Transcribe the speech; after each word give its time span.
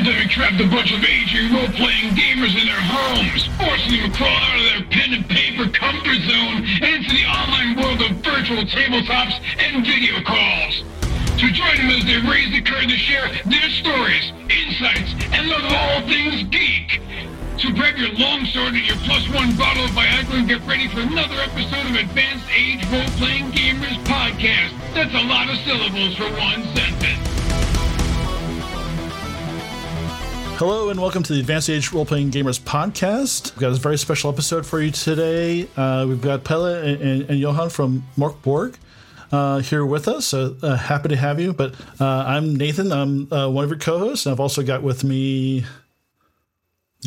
pandemic 0.00 0.30
trapped 0.30 0.58
a 0.58 0.66
bunch 0.68 0.92
of 0.92 1.04
aging 1.04 1.52
role-playing 1.52 2.16
gamers 2.16 2.56
in 2.56 2.64
their 2.64 2.80
homes, 2.80 3.44
forcing 3.60 4.00
them 4.00 4.10
to 4.10 4.16
crawl 4.16 4.32
out 4.32 4.56
of 4.56 4.64
their 4.72 4.84
pen 4.88 5.12
and 5.12 5.28
paper 5.28 5.68
comfort 5.68 6.16
zone 6.24 6.64
and 6.80 7.04
into 7.04 7.12
the 7.12 7.28
online 7.28 7.76
world 7.76 8.00
of 8.00 8.16
virtual 8.24 8.64
tabletops 8.64 9.36
and 9.60 9.84
video 9.84 10.16
calls. 10.24 10.80
To 11.36 11.52
join 11.52 11.76
them 11.76 11.92
as 11.92 12.04
they 12.08 12.16
raise 12.16 12.48
the 12.48 12.62
curtain 12.62 12.88
to 12.88 12.96
share 12.96 13.28
their 13.44 13.68
stories, 13.68 14.32
insights, 14.48 15.12
and 15.36 15.48
love 15.52 15.68
of 15.68 15.72
all 15.76 16.00
things 16.08 16.48
geek. 16.48 17.04
So 17.60 17.68
grab 17.68 18.00
your 18.00 18.16
longsword 18.16 18.72
and 18.72 18.86
your 18.88 18.96
plus 19.04 19.28
one 19.28 19.52
bottle 19.56 19.84
of 19.84 19.90
Viagra 19.90 20.40
and 20.40 20.48
get 20.48 20.64
ready 20.64 20.88
for 20.88 21.00
another 21.00 21.36
episode 21.44 21.92
of 21.92 21.96
Advanced 22.08 22.48
Age 22.56 22.80
Role-Playing 22.88 23.52
Gamers 23.52 24.00
Podcast. 24.08 24.72
That's 24.96 25.12
a 25.12 25.28
lot 25.28 25.50
of 25.50 25.60
syllables 25.68 26.16
for 26.16 26.24
one 26.40 26.64
sentence. 26.72 27.29
Hello 30.60 30.90
and 30.90 31.00
welcome 31.00 31.22
to 31.22 31.32
the 31.32 31.40
Advanced 31.40 31.70
Age 31.70 31.90
Role 31.90 32.04
Playing 32.04 32.30
Gamers 32.30 32.60
podcast. 32.60 33.52
We've 33.52 33.60
got 33.60 33.72
a 33.72 33.76
very 33.76 33.96
special 33.96 34.30
episode 34.30 34.66
for 34.66 34.78
you 34.82 34.90
today. 34.90 35.66
Uh, 35.74 36.04
we've 36.06 36.20
got 36.20 36.44
Pelle 36.44 36.66
and, 36.66 37.00
and, 37.00 37.30
and 37.30 37.38
Johan 37.38 37.70
from 37.70 38.06
Mörk 38.18 38.42
Borg 38.42 38.76
uh, 39.32 39.60
here 39.60 39.86
with 39.86 40.06
us. 40.06 40.26
So 40.26 40.58
uh, 40.62 40.76
happy 40.76 41.08
to 41.08 41.16
have 41.16 41.40
you. 41.40 41.54
But 41.54 41.76
uh, 41.98 42.04
I'm 42.04 42.56
Nathan. 42.56 42.92
I'm 42.92 43.32
uh, 43.32 43.48
one 43.48 43.64
of 43.64 43.70
your 43.70 43.78
co-hosts, 43.78 44.26
and 44.26 44.34
I've 44.34 44.40
also 44.40 44.62
got 44.62 44.82
with 44.82 45.02
me. 45.02 45.64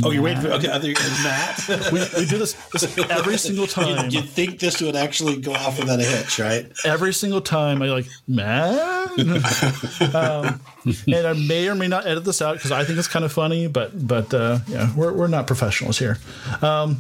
Oh, 0.02 0.10
you're 0.10 0.24
waiting 0.24 0.42
for 0.42 0.48
okay, 0.54 0.70
other 0.70 0.92
Matt. 1.24 1.92
We, 1.92 2.00
we 2.18 2.26
do 2.26 2.40
this, 2.40 2.54
this 2.72 2.98
every 3.12 3.38
single 3.38 3.68
time. 3.68 4.10
you 4.10 4.22
think 4.22 4.58
this 4.58 4.82
would 4.82 4.96
actually 4.96 5.40
go 5.40 5.54
off 5.54 5.78
without 5.78 6.00
a 6.00 6.04
hitch, 6.04 6.40
right? 6.40 6.72
every 6.84 7.14
single 7.14 7.42
time 7.42 7.84
I 7.84 7.88
like 7.90 8.08
man, 8.28 9.20
um, 10.16 10.60
and 11.06 11.28
I 11.28 11.34
may 11.34 11.70
or 11.70 11.76
may 11.76 11.88
not 11.88 12.08
edit 12.08 12.26
this 12.26 12.42
out 12.42 12.56
because 12.56 12.72
I 12.72 12.84
think 12.86 12.98
it's 12.98 13.08
kind 13.08 13.24
of 13.24 13.32
funny, 13.32 13.68
but 13.68 14.08
but 14.08 14.34
uh, 14.34 14.60
yeah, 14.68 14.92
we're 14.96 15.14
we're 15.14 15.28
not 15.28 15.46
professionals 15.46 16.00
here. 16.00 16.18
Um, 16.64 16.98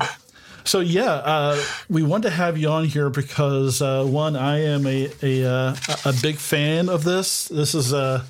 so 0.64 0.80
yeah, 0.80 1.14
uh, 1.14 1.64
we 1.90 2.04
want 2.04 2.24
to 2.24 2.30
have 2.30 2.60
you 2.60 2.70
on 2.70 2.86
here 2.86 3.10
because 3.10 3.82
uh, 3.82 4.06
one, 4.06 4.36
I 4.36 4.60
am 4.66 4.86
a 4.86 5.10
a, 5.24 5.46
uh, 5.50 5.76
a 6.06 6.14
big 6.22 6.36
fan 6.36 6.90
of 6.90 7.04
this. 7.04 7.48
This 7.48 7.74
is 7.74 7.92
uh, 7.92 8.24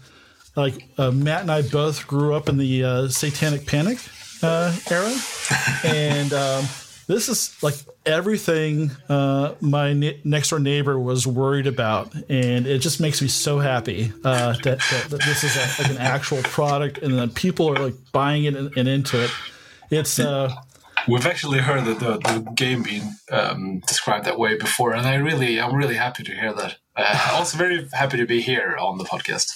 like 0.55 0.75
uh, 0.97 1.11
Matt 1.11 1.41
and 1.41 1.51
I 1.51 1.63
both 1.63 2.07
grew 2.07 2.33
up 2.33 2.47
in 2.47 2.57
the 2.57 2.83
uh, 2.83 3.07
Satanic 3.09 3.65
Panic 3.65 3.99
uh, 4.43 4.73
era, 4.89 5.13
and 5.83 6.33
um, 6.33 6.65
this 7.07 7.29
is 7.29 7.55
like 7.63 7.75
everything 8.05 8.91
uh, 9.09 9.53
my 9.61 9.93
ne- 9.93 10.19
next 10.23 10.49
door 10.49 10.59
neighbor 10.59 10.99
was 10.99 11.25
worried 11.25 11.67
about, 11.67 12.13
and 12.29 12.67
it 12.67 12.79
just 12.79 12.99
makes 12.99 13.21
me 13.21 13.27
so 13.27 13.59
happy 13.59 14.11
uh, 14.23 14.53
that, 14.63 14.79
that, 14.79 15.07
that 15.09 15.21
this 15.21 15.43
is 15.43 15.55
a, 15.55 15.81
like 15.83 15.91
an 15.91 15.97
actual 15.97 16.41
product, 16.43 16.99
and 16.99 17.17
that 17.17 17.35
people 17.35 17.69
are 17.69 17.81
like 17.81 17.95
buying 18.11 18.45
it 18.45 18.55
and, 18.55 18.75
and 18.77 18.87
into 18.87 19.23
it. 19.23 19.31
It's 19.89 20.19
uh, 20.19 20.53
We've 21.07 21.25
actually 21.25 21.59
heard 21.59 21.83
the, 21.83 21.93
the, 21.95 22.17
the 22.17 22.51
game 22.55 22.81
being 22.81 23.15
um, 23.29 23.79
described 23.79 24.25
that 24.25 24.39
way 24.39 24.55
before, 24.55 24.93
and 24.93 25.05
I 25.05 25.15
really, 25.15 25.59
I'm 25.59 25.75
really 25.75 25.95
happy 25.95 26.23
to 26.23 26.31
hear 26.33 26.53
that. 26.53 26.77
Uh, 26.95 27.31
also, 27.33 27.57
very 27.57 27.87
happy 27.91 28.17
to 28.17 28.25
be 28.25 28.41
here 28.41 28.77
on 28.79 28.97
the 28.97 29.03
podcast. 29.03 29.51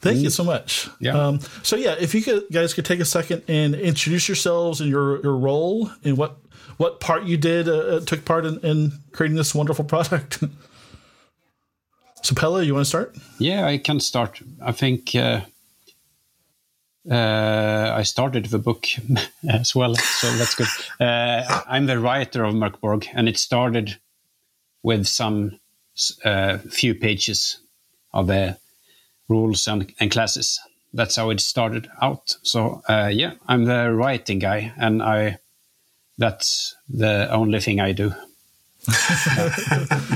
Thank 0.00 0.20
you 0.20 0.30
so 0.30 0.44
much. 0.44 0.88
Yeah. 0.98 1.12
Um, 1.12 1.40
so 1.62 1.76
yeah, 1.76 1.94
if 1.98 2.14
you 2.14 2.22
could, 2.22 2.44
guys 2.50 2.72
could 2.72 2.86
take 2.86 3.00
a 3.00 3.04
second 3.04 3.42
and 3.48 3.74
introduce 3.74 4.28
yourselves 4.28 4.80
and 4.80 4.88
your 4.90 5.20
your 5.22 5.36
role 5.36 5.90
and 6.04 6.16
what 6.16 6.38
what 6.78 7.00
part 7.00 7.24
you 7.24 7.36
did 7.36 7.68
uh, 7.68 8.00
took 8.00 8.24
part 8.24 8.46
in, 8.46 8.58
in 8.60 8.92
creating 9.12 9.36
this 9.36 9.54
wonderful 9.54 9.84
product. 9.94 10.42
so 12.22 12.34
Pelle, 12.34 12.62
you 12.62 12.72
want 12.72 12.86
to 12.86 12.88
start? 12.88 13.16
Yeah, 13.38 13.66
I 13.66 13.76
can 13.76 14.00
start. 14.00 14.40
I 14.62 14.72
think 14.72 15.14
uh, 15.14 15.42
uh, 17.10 17.92
I 17.94 18.02
started 18.02 18.46
the 18.46 18.58
book 18.58 18.86
as 19.48 19.74
well, 19.74 19.94
so 19.94 20.30
that's 20.36 20.54
good. 20.54 20.68
Uh, 20.98 21.62
I'm 21.66 21.86
the 21.86 21.98
writer 21.98 22.44
of 22.44 22.54
Mörk 22.54 22.80
Borg, 22.80 23.06
and 23.12 23.28
it 23.28 23.38
started 23.38 23.98
with 24.82 25.06
some 25.06 25.60
uh, 26.24 26.58
few 26.58 26.94
pages 26.94 27.58
of 28.12 28.26
the 28.26 28.56
rules 29.30 29.68
and, 29.68 29.92
and 30.00 30.10
classes. 30.10 30.60
That's 30.92 31.16
how 31.16 31.30
it 31.30 31.40
started 31.40 31.88
out. 32.02 32.36
So 32.42 32.82
uh, 32.88 33.10
yeah, 33.12 33.34
I'm 33.48 33.64
the 33.64 33.92
writing 33.92 34.40
guy, 34.40 34.72
and 34.76 35.02
I 35.02 35.38
that's 36.18 36.74
the 36.88 37.30
only 37.30 37.60
thing 37.60 37.80
I 37.80 37.92
do. 37.92 38.12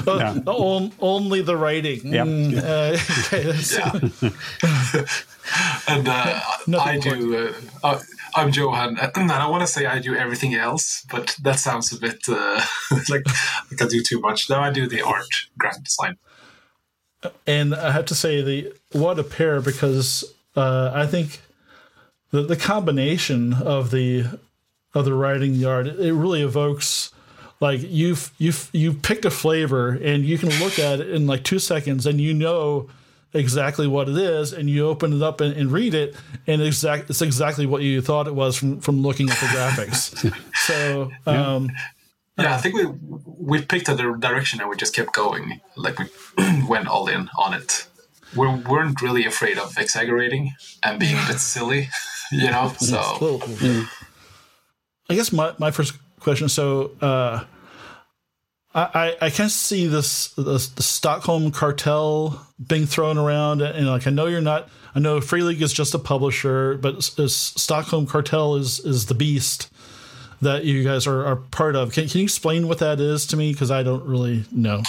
Uh, 0.07 0.35
on- 0.47 0.93
only 1.01 1.41
the 1.43 1.57
writing. 1.57 2.13
Yep. 2.13 2.27
Mm, 2.27 2.59
uh, 2.63 2.97
okay, 3.27 5.09
And 5.89 6.09
uh, 6.09 6.41
I 6.81 6.99
do. 6.99 7.37
Uh, 7.37 7.53
uh, 7.83 8.01
I'm 8.35 8.51
Johan, 8.51 8.99
and 9.15 9.31
I 9.33 9.47
want 9.47 9.63
to 9.63 9.67
say 9.67 9.87
I 9.87 9.99
do 9.99 10.15
everything 10.15 10.55
else, 10.55 11.05
but 11.11 11.37
that 11.43 11.59
sounds 11.59 11.93
a 11.93 11.99
bit 11.99 12.19
uh, 12.29 12.61
like 13.09 13.25
like 13.71 13.81
I 13.83 13.87
do 13.87 14.03
too 14.03 14.21
much. 14.21 14.51
Now 14.51 14.61
I 14.61 14.71
do 14.71 14.87
the 14.87 15.03
art, 15.03 15.29
graphic 15.59 15.85
design. 15.85 16.17
and 17.47 17.75
I 17.75 17.93
have 17.93 18.05
to 18.07 18.15
say 18.15 18.43
the 18.43 18.73
what 18.94 19.19
a 19.19 19.25
pair 19.25 19.60
because 19.60 20.25
uh, 20.56 20.91
I 20.94 21.06
think 21.06 21.41
the 22.31 22.43
the 22.43 22.56
combination 22.56 23.53
of 23.53 23.91
the 23.91 24.38
of 24.94 25.05
the 25.05 25.15
writing 25.15 25.55
yard 25.55 25.88
art 25.88 25.99
it 25.99 26.12
really 26.12 26.43
evokes 26.43 27.12
like 27.60 27.81
you've 27.83 28.33
you've 28.38 28.71
you've 28.72 29.03
picked 29.03 29.25
a 29.25 29.31
flavor 29.31 29.91
and 29.91 30.25
you 30.25 30.38
can 30.38 30.50
look 30.60 30.78
at 30.78 31.00
it 31.00 31.10
in 31.10 31.27
like 31.27 31.44
two 31.44 31.59
seconds 31.59 32.06
and 32.06 32.21
you 32.21 32.33
know 32.34 32.88
exactly 33.33 33.87
what 33.87 34.09
it 34.09 34.16
is 34.16 34.53
and 34.53 34.71
you 34.71 34.87
open 34.87 35.12
it 35.12 35.22
up 35.22 35.41
and, 35.41 35.56
and 35.56 35.72
read 35.72 35.93
it 35.93 36.15
and 36.47 36.62
exact 36.62 37.10
it's 37.10 37.22
exactly 37.22 37.66
what 37.66 37.83
you 37.83 38.00
thought 38.00 38.28
it 38.28 38.34
was 38.34 38.56
from 38.56 38.81
from 38.81 39.03
looking 39.03 39.28
at 39.28 39.37
the 39.38 39.47
graphics 39.47 40.33
so 40.54 41.10
um 41.27 41.69
Yeah, 42.38 42.54
I 42.54 42.59
think 42.59 42.75
we 42.75 42.87
we 43.25 43.62
picked 43.62 43.88
a 43.88 43.94
direction 43.94 44.60
and 44.60 44.69
we 44.69 44.77
just 44.77 44.94
kept 44.94 45.12
going. 45.15 45.60
Like 45.77 45.99
we 46.00 46.06
went 46.69 46.88
all 46.88 47.06
in 47.09 47.31
on 47.38 47.54
it. 47.54 47.87
We 48.37 48.47
weren't 48.49 49.00
really 49.03 49.25
afraid 49.27 49.59
of 49.59 49.77
exaggerating 49.78 50.53
and 50.83 50.99
being 50.99 51.17
a 51.17 51.25
bit 51.27 51.39
silly, 51.55 51.89
you 52.33 52.50
know. 52.50 52.72
So 52.78 53.00
Cool. 53.17 53.43
I 55.11 55.15
guess 55.15 55.33
my, 55.33 55.53
my 55.59 55.71
first 55.71 55.95
question. 56.21 56.49
So, 56.49 56.93
uh, 57.00 57.45
I, 58.75 59.17
I 59.21 59.27
I 59.27 59.31
can 59.31 59.49
see 59.49 59.87
this 59.87 60.28
the, 60.34 60.43
the 60.43 60.83
Stockholm 60.83 61.53
Kartell 61.53 62.39
being 62.67 62.87
thrown 62.87 63.19
around, 63.19 63.62
and 63.62 63.87
like 63.87 64.06
I 64.06 64.11
know 64.11 64.27
you're 64.27 64.41
not. 64.41 64.69
I 64.97 65.01
know 65.01 65.21
Free 65.21 65.43
League 65.43 65.62
is 65.62 65.72
just 65.72 65.95
a 65.95 65.99
publisher, 65.99 66.77
but 66.78 66.97
s- 66.97 67.19
s- 67.19 67.53
Stockholm 67.56 68.06
Kartell 68.06 68.59
is 68.59 68.81
is 68.81 69.06
the 69.06 69.15
beast 69.15 69.71
that 70.44 70.65
you 70.65 70.82
guys 70.84 71.06
are, 71.06 71.25
are 71.27 71.37
part 71.37 71.77
of. 71.77 71.93
Can, 71.93 72.09
can 72.09 72.19
you 72.21 72.25
explain 72.25 72.69
what 72.69 72.78
that 72.78 73.00
is 73.00 73.27
to 73.27 73.37
me? 73.37 73.53
Because 73.53 73.71
I 73.71 73.82
don't 73.82 74.05
really 74.05 74.44
know. 74.53 74.82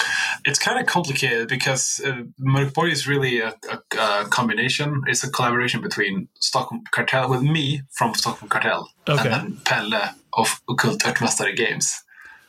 it's 0.45 0.59
kind 0.59 0.79
of 0.79 0.85
complicated 0.85 1.47
because 1.49 1.99
uh, 2.05 2.21
Mörkborg 2.39 2.91
is 2.91 3.07
really 3.07 3.39
a, 3.41 3.53
a, 3.71 3.97
a 3.97 4.25
combination. 4.29 5.01
It's 5.07 5.23
a 5.23 5.29
collaboration 5.31 5.81
between 5.81 6.27
Stockholm 6.39 6.83
Kartell 6.93 7.29
with 7.29 7.41
me 7.41 7.81
from 7.97 8.13
Stockholm 8.13 8.49
Kartell 8.49 8.85
Okay. 9.09 9.29
and 9.29 9.33
then 9.33 9.57
Pelle 9.65 10.11
of 10.33 10.61
Ockult 10.69 10.99
Örtmästare 10.99 11.55
Games. 11.55 12.01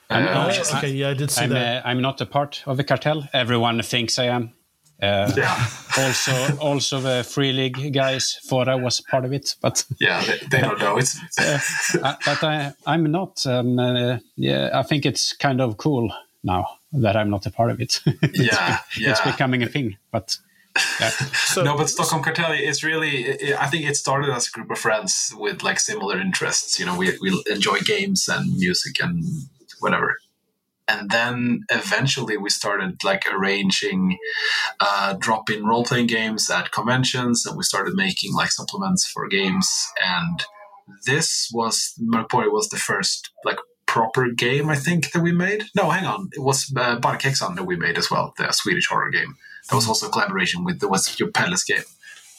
Uh, 0.09 0.47
which 0.47 0.61
okay, 0.75 0.91
yeah, 0.91 1.09
I 1.11 1.15
did 1.15 1.31
see 1.33 1.43
I'm 1.45 1.51
that. 1.51 1.85
uh, 1.85 1.89
I'm 1.89 2.01
not 2.01 2.21
a 2.21 2.27
part 2.27 2.63
of 2.67 2.77
the 2.77 2.85
cartel. 2.85 3.29
Everyone 3.33 3.83
thinks 3.83 4.19
I 4.21 4.27
am. 4.27 4.53
Uh, 5.03 5.31
yeah, 5.37 5.67
also, 5.99 6.57
also 6.57 7.01
the 7.01 7.23
Free 7.23 7.53
League 7.53 7.93
guys 7.93 8.39
thought 8.45 8.67
I 8.67 8.77
was 8.77 9.03
part 9.03 9.27
of 9.27 9.33
it, 9.33 9.55
but 9.61 9.85
yeah, 10.01 10.25
they, 10.25 10.39
they 10.51 10.61
don't 10.63 10.79
know. 10.79 10.97
it. 10.97 11.11
uh, 11.39 11.59
but 12.25 12.43
I, 12.43 12.73
I'm 12.87 13.11
not. 13.11 13.47
Um, 13.47 13.79
uh, 13.79 14.19
yeah, 14.37 14.71
I 14.73 14.83
think 14.83 15.05
it's 15.05 15.35
kind 15.35 15.61
of 15.61 15.77
cool 15.77 16.11
now 16.43 16.67
that 16.93 17.15
I'm 17.15 17.29
not 17.29 17.45
a 17.45 17.51
part 17.51 17.71
of 17.71 17.81
it. 17.81 18.01
it's, 18.07 18.39
yeah, 18.39 18.79
it's 18.97 19.21
yeah. 19.21 19.31
becoming 19.31 19.63
a 19.63 19.67
thing. 19.67 19.99
But 20.11 20.39
yeah. 20.99 21.11
So, 21.11 21.63
no, 21.63 21.77
but 21.77 21.91
Stockholm 21.91 22.23
Kartell 22.23 22.59
is 22.59 22.83
really. 22.83 23.55
i 23.55 23.65
I 23.65 23.67
think 23.67 23.85
it 23.85 23.97
started 23.97 24.31
as 24.31 24.49
a 24.49 24.51
group 24.51 24.71
of 24.71 24.79
friends 24.79 25.35
with 25.37 25.63
like 25.63 25.79
similar 25.79 26.19
interests. 26.19 26.81
You 26.81 26.87
know, 26.87 26.97
we 26.97 27.13
we 27.21 27.43
enjoy 27.51 27.81
games 27.81 28.29
and 28.29 28.57
music 28.57 29.03
and 29.03 29.23
whatever. 29.81 30.17
And 30.89 31.11
then 31.11 31.65
eventually 31.71 32.37
we 32.37 32.49
started 32.49 33.03
like 33.03 33.25
arranging 33.33 34.19
uh, 34.79 35.15
drop-in 35.19 35.67
role-playing 35.67 36.07
games 36.07 36.49
at 36.49 36.71
conventions, 36.71 37.45
and 37.45 37.57
we 37.57 37.65
started 37.65 37.95
making 37.95 38.35
like 38.35 38.53
supplements 38.53 39.05
for 39.05 39.27
games. 39.27 39.69
And 40.01 40.45
this 41.05 41.51
was 41.53 41.95
Mörkborg 42.01 42.53
was 42.53 42.69
the 42.69 42.77
first 42.77 43.31
like 43.45 43.59
proper 43.87 44.31
game 44.31 44.69
I 44.69 44.77
think 44.77 45.11
that 45.13 45.23
we 45.23 45.33
made. 45.33 45.65
No, 45.75 45.91
hang 45.91 46.07
on, 46.07 46.29
it 46.33 46.43
was 46.43 46.73
uh, 46.77 46.99
Barkhexan 47.01 47.57
that 47.57 47.65
we 47.65 47.77
made 47.77 47.99
as 47.99 48.11
well, 48.11 48.35
the 48.39 48.53
Swedish 48.53 48.87
horror 48.87 49.11
game. 49.11 49.37
That 49.69 49.77
was 49.77 49.89
also 49.89 50.07
a 50.07 50.11
collaboration 50.11 50.65
with 50.65 50.79
there 50.81 50.89
was 50.89 51.19
your 51.19 51.31
Palace 51.31 51.65
game 51.65 51.85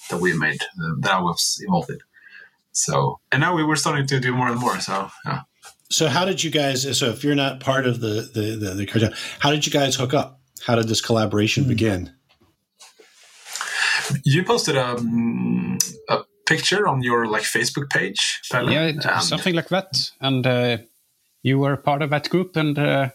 that 0.10 0.22
we 0.22 0.34
made 0.38 0.62
uh, 0.62 0.96
that 1.00 1.12
I 1.12 1.22
was 1.22 1.60
involved 1.62 1.90
in. 1.90 2.00
So 2.72 3.20
and 3.32 3.42
now 3.42 3.56
we 3.56 3.64
were 3.64 3.76
starting 3.76 4.08
to 4.08 4.20
do 4.20 4.34
more 4.34 4.48
and 4.48 4.60
more. 4.60 4.80
So 4.80 5.10
yeah. 5.26 5.42
So 5.90 6.08
how 6.08 6.26
did 6.26 6.44
you 6.44 6.52
guys? 6.52 6.98
So 6.98 7.10
if 7.10 7.24
you're 7.24 7.36
not 7.36 7.60
part 7.60 7.88
of 7.88 8.00
the 8.00 8.30
the 8.34 8.56
the, 8.58 8.74
the 8.74 8.86
cartel, 8.86 9.12
how 9.40 9.52
did 9.52 9.66
you 9.66 9.72
guys 9.72 9.96
hook 9.96 10.14
up? 10.14 10.42
How 10.66 10.76
did 10.76 10.88
this 10.88 11.02
collaboration 11.02 11.68
begin? 11.68 12.12
You 14.24 14.44
posted 14.44 14.78
um, 14.78 15.78
a 16.10 16.20
picture 16.46 16.88
on 16.88 17.04
your 17.04 17.28
like 17.28 17.44
Facebook 17.44 17.90
page. 17.90 18.42
Pelle, 18.52 18.70
yeah, 18.70 18.84
and- 18.84 19.04
something 19.24 19.56
like 19.56 19.70
that. 19.70 20.12
And 20.20 20.46
uh, 20.46 20.78
you 21.42 21.60
were 21.60 21.78
part 21.78 22.02
of 22.02 22.10
that 22.10 22.30
group, 22.30 22.56
and 22.56 22.78
uh, 22.78 23.10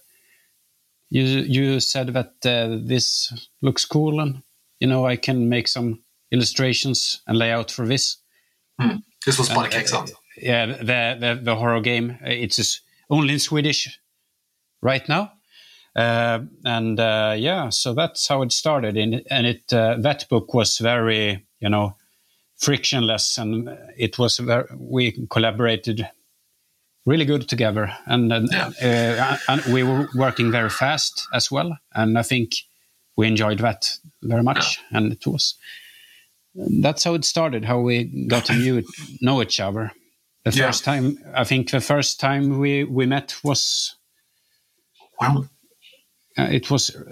you 1.11 1.23
you 1.23 1.81
said 1.81 2.09
that 2.09 2.33
uh, 2.45 2.79
this 2.83 3.33
looks 3.61 3.85
cool, 3.85 4.21
and 4.21 4.43
you 4.81 4.89
know 4.89 5.07
I 5.07 5.17
can 5.17 5.49
make 5.49 5.69
some 5.69 6.03
illustrations 6.31 7.23
and 7.27 7.39
layout 7.39 7.71
for 7.71 7.87
this. 7.87 8.17
This 9.27 9.39
was 9.39 9.49
Body 9.49 9.69
uh, 9.69 9.79
Cake 9.79 9.89
Sound. 9.89 10.13
Yeah, 10.43 10.67
the 10.67 11.17
the, 11.19 11.41
the 11.43 11.57
horror 11.57 11.81
game. 11.81 12.19
It's 12.23 12.57
just 12.57 12.83
only 13.09 13.35
in 13.35 13.39
Swedish 13.39 13.99
right 14.83 15.09
now. 15.09 15.33
Uh, 15.95 16.41
and 16.65 16.99
uh, 16.99 17.35
yeah, 17.37 17.69
so 17.69 17.95
that's 17.95 18.27
how 18.27 18.43
it 18.43 18.53
started. 18.53 18.97
In, 18.97 19.23
and 19.31 19.47
it 19.47 19.73
uh, 19.73 19.97
that 20.01 20.29
book 20.29 20.55
was 20.55 20.79
very, 20.79 21.47
you 21.61 21.69
know, 21.69 21.97
frictionless, 22.57 23.39
and 23.39 23.69
it 23.97 24.19
was 24.19 24.39
very, 24.39 24.65
we 24.77 25.27
collaborated 25.29 26.09
really 27.05 27.25
good 27.25 27.49
together, 27.49 27.93
and 28.07 28.33
and, 28.33 28.55
uh, 28.55 29.37
and 29.49 29.65
we 29.67 29.83
were 29.83 30.09
working 30.15 30.51
very 30.51 30.71
fast 30.71 31.27
as 31.35 31.51
well. 31.51 31.79
And 31.95 32.19
I 32.19 32.23
think 32.23 32.53
we 33.17 33.27
enjoyed 33.27 33.59
that 33.59 33.91
very 34.23 34.43
much, 34.43 34.81
and 34.91 35.13
it 35.13 35.27
was 35.27 35.57
that's 36.55 37.05
how 37.05 37.15
it 37.15 37.25
started. 37.25 37.65
How 37.67 37.81
we 37.81 38.27
got 38.29 38.47
to 38.47 38.83
know 39.21 39.43
each 39.43 39.61
other. 39.61 39.93
The 40.45 40.51
Yeah. 40.51 40.67
first 40.67 40.85
time, 40.85 41.19
I 41.35 41.45
think, 41.45 41.71
the 41.71 41.81
first 41.81 42.19
time 42.21 42.59
we 42.59 42.85
we 42.85 43.07
met 43.07 43.37
was 43.45 43.97
Well, 45.21 45.49
uh, 46.39 46.49
it 46.51 46.71
was 46.71 46.91
uh, 46.91 47.03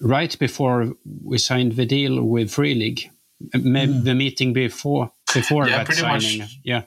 right 0.00 0.38
before 0.38 0.94
we 1.24 1.38
signed 1.38 1.72
the 1.76 1.86
deal 1.86 2.22
with 2.22 2.50
Free 2.52 2.74
League. 2.74 3.10
Uh, 3.54 3.58
Maybe 3.62 4.00
the 4.04 4.14
meeting 4.14 4.52
before 4.52 5.10
before 5.34 5.66
Yeah, 5.68 5.78
that 5.78 5.86
pretty 5.86 6.02
much. 6.02 6.22
signing. 6.24 6.48
Yeah, 6.64 6.82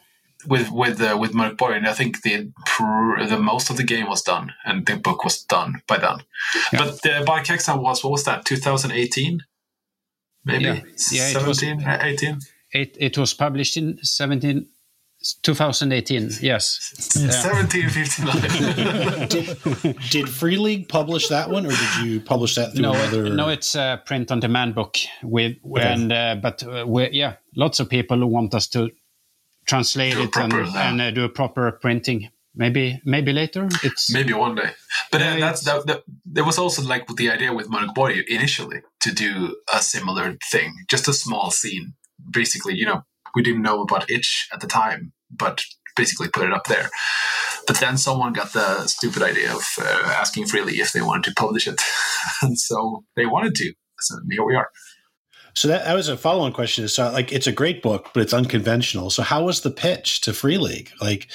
with 0.48 0.70
with 0.72 1.02
uh, 1.02 1.18
with 1.20 1.34
Mörk 1.34 1.58
Borg, 1.58 1.76
and 1.78 1.88
I 1.88 1.94
think 1.94 2.22
the 2.22 2.52
the 3.30 3.38
most 3.40 3.70
of 3.70 3.76
the 3.78 3.84
game 3.84 4.08
was 4.08 4.22
done, 4.24 4.54
and 4.66 4.86
the 4.86 4.96
book 4.96 5.24
was 5.24 5.44
done 5.44 5.82
by 5.88 5.98
then. 5.98 6.18
Yeah. 6.72 6.80
But 6.80 7.02
the 7.02 7.42
Cake 7.44 7.62
Sound 7.62 7.82
was 7.82 8.04
what 8.04 8.12
was 8.12 8.24
that? 8.24 8.46
2018, 8.46 9.44
maybe 10.46 10.64
Yeah. 10.64 10.82
Yeah, 11.12 11.40
it 11.42 11.48
was- 11.48 11.64
18. 11.64 12.40
it 12.72 12.96
it 13.00 13.18
was 13.18 13.34
published 13.34 13.76
in 13.78 13.98
17, 14.04 14.68
2018. 15.34 16.30
Yes, 16.42 16.94
1759. 17.26 19.96
Did 20.10 20.30
Free 20.30 20.58
League 20.58 20.88
publish 20.88 21.28
that 21.30 21.50
one, 21.50 21.66
or 21.66 21.72
did 21.72 21.98
you 22.04 22.22
publish 22.22 22.56
that 22.56 22.74
through 22.74 22.84
no, 22.84 22.94
another? 22.94 23.30
no, 23.30 23.50
it's 23.50 23.76
a 23.76 24.02
print 24.06 24.32
on 24.32 24.40
demand 24.40 24.76
book 24.76 24.98
with 25.24 25.58
and 25.76 26.12
uh, 26.12 26.36
but 26.42 26.64
uh, 26.64 26.86
yeah, 27.12 27.36
lots 27.56 27.80
of 27.80 27.90
people 27.90 28.28
want 28.30 28.54
us 28.54 28.68
to 28.68 28.92
translate 29.66 30.14
Do 30.14 30.20
a 30.20 30.24
it 30.24 30.36
and, 30.36 30.52
proper, 30.52 30.64
yeah. 30.64 30.90
and 30.90 31.02
uh, 31.02 31.12
do 31.12 31.24
a 31.24 31.30
proper 31.30 31.72
printing. 31.72 32.30
Maybe 32.58 33.02
maybe 33.04 33.34
later. 33.34 33.68
It's 33.84 34.14
Maybe 34.14 34.32
one 34.32 34.56
day. 34.56 34.70
But 35.12 35.22
uh, 35.22 35.26
Yeah, 35.26 35.40
that's 35.40 35.66
that, 35.66 35.86
that. 35.88 36.04
There 36.26 36.46
was 36.46 36.58
also 36.58 36.84
like 36.84 37.06
the 37.08 37.30
idea 37.30 37.54
with 37.54 37.68
Mörk 37.68 37.94
Borg 37.94 38.16
initially 38.30 38.82
to 39.02 39.14
do 39.14 39.58
a 39.74 39.82
similar 39.82 40.38
thing, 40.52 40.74
just 40.88 41.10
a 41.10 41.14
small 41.14 41.52
scene. 41.52 41.96
Basically, 42.32 42.76
you 42.76 42.86
know, 42.86 43.04
we 43.36 43.44
didn't 43.44 43.62
know 43.62 43.82
about 43.82 44.10
Itch 44.10 44.48
at 44.54 44.62
the 44.62 44.68
time, 44.68 45.14
but 45.30 45.64
basically 45.96 46.30
put 46.30 46.46
it 46.46 46.54
up 46.54 46.66
there. 46.68 46.90
But 47.68 47.78
then 47.78 47.98
someone 47.98 48.34
got 48.34 48.54
the 48.54 48.86
stupid 48.88 49.24
idea 49.24 49.54
of 49.54 49.64
uh, 49.82 50.04
asking 50.06 50.46
Free 50.46 50.62
League 50.62 50.80
if 50.80 50.94
they 50.94 51.02
wanted 51.02 51.24
to 51.26 51.34
publish 51.36 51.68
it, 51.68 51.82
and 52.42 52.58
so 52.58 53.04
they 53.16 53.26
wanted 53.26 53.56
to. 53.56 53.74
So 54.00 54.16
here 54.30 54.46
we 54.46 54.56
are. 54.56 54.70
So 55.56 55.70
that, 55.70 55.86
that 55.86 55.94
was 55.94 56.10
a 56.10 56.18
follow-on 56.18 56.52
question. 56.52 56.88
So 56.90 57.10
like, 57.12 57.32
it's 57.32 57.48
a 57.48 57.52
great 57.52 57.82
book, 57.82 58.10
but 58.14 58.22
it's 58.22 58.34
unconventional. 58.34 59.10
So 59.10 59.24
how 59.24 59.46
was 59.46 59.62
the 59.62 59.72
pitch 59.72 60.20
to 60.22 60.34
Free 60.34 60.58
League? 60.58 60.92
Like, 61.00 61.30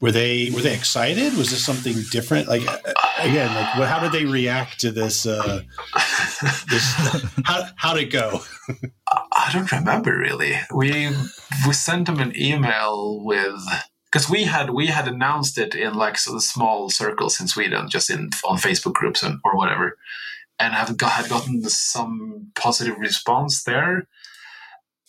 were 0.00 0.12
they 0.12 0.50
were 0.50 0.60
they 0.60 0.74
excited? 0.74 1.36
Was 1.36 1.50
this 1.50 1.64
something 1.64 1.96
different? 2.10 2.48
Like 2.48 2.66
uh, 2.66 2.78
again, 3.20 3.52
like 3.54 3.78
what, 3.78 3.88
how 3.88 3.98
did 3.98 4.12
they 4.12 4.24
react 4.24 4.80
to 4.80 4.92
this? 4.92 5.26
Uh, 5.26 5.62
this 6.70 6.84
how 7.44 7.64
how 7.76 7.94
did 7.94 8.04
it 8.04 8.12
go? 8.12 8.40
I 9.10 9.50
don't 9.52 9.70
remember 9.72 10.16
really. 10.16 10.54
We 10.72 11.08
we 11.66 11.72
sent 11.72 12.06
them 12.06 12.20
an 12.20 12.32
email 12.36 13.20
with 13.24 13.60
because 14.10 14.30
we 14.30 14.44
had 14.44 14.70
we 14.70 14.86
had 14.86 15.08
announced 15.08 15.58
it 15.58 15.74
in 15.74 15.94
like 15.94 16.16
sort 16.16 16.36
of 16.36 16.44
small 16.44 16.90
circles 16.90 17.40
in 17.40 17.48
Sweden, 17.48 17.88
just 17.88 18.08
in 18.08 18.30
on 18.44 18.58
Facebook 18.58 18.94
groups 18.94 19.22
and 19.22 19.40
or 19.44 19.56
whatever, 19.56 19.96
and 20.58 20.74
have 20.74 20.96
got, 20.96 21.12
had 21.12 21.28
gotten 21.28 21.62
some 21.68 22.52
positive 22.54 22.98
response 22.98 23.64
there. 23.64 24.06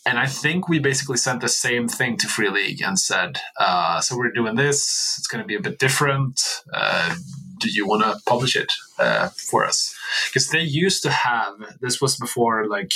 And 0.10 0.18
I 0.18 0.26
think 0.26 0.68
we 0.68 0.80
basically 0.80 1.18
sent 1.18 1.42
the 1.42 1.48
same 1.48 1.88
thing 1.88 2.18
to 2.18 2.28
Free 2.28 2.50
League 2.50 2.82
and 2.82 2.98
said, 2.98 3.38
uh, 3.60 4.02
"So 4.02 4.18
we're 4.18 4.32
doing 4.32 4.56
this. 4.56 4.80
It's 5.20 5.28
going 5.28 5.44
to 5.44 5.48
be 5.48 5.54
a 5.54 5.62
bit 5.62 5.78
different. 5.78 6.42
Uh, 6.74 7.14
do 7.60 7.70
you 7.70 7.86
want 7.86 8.02
to 8.02 8.20
publish 8.26 8.56
it 8.56 8.72
uh, 8.98 9.30
for 9.50 9.64
us?" 9.64 9.96
Because 10.28 10.50
they 10.50 10.62
used 10.62 11.04
to 11.04 11.12
have 11.12 11.54
this 11.80 12.02
was 12.02 12.18
before 12.18 12.68
like 12.68 12.92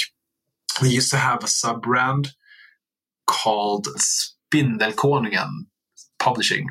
we 0.82 0.90
used 0.90 1.12
to 1.12 1.18
have 1.18 1.44
a 1.44 1.48
sub 1.48 1.84
brand 1.84 2.34
called 3.28 3.88
Spindelkonungen 4.00 5.68
Publishing, 6.18 6.66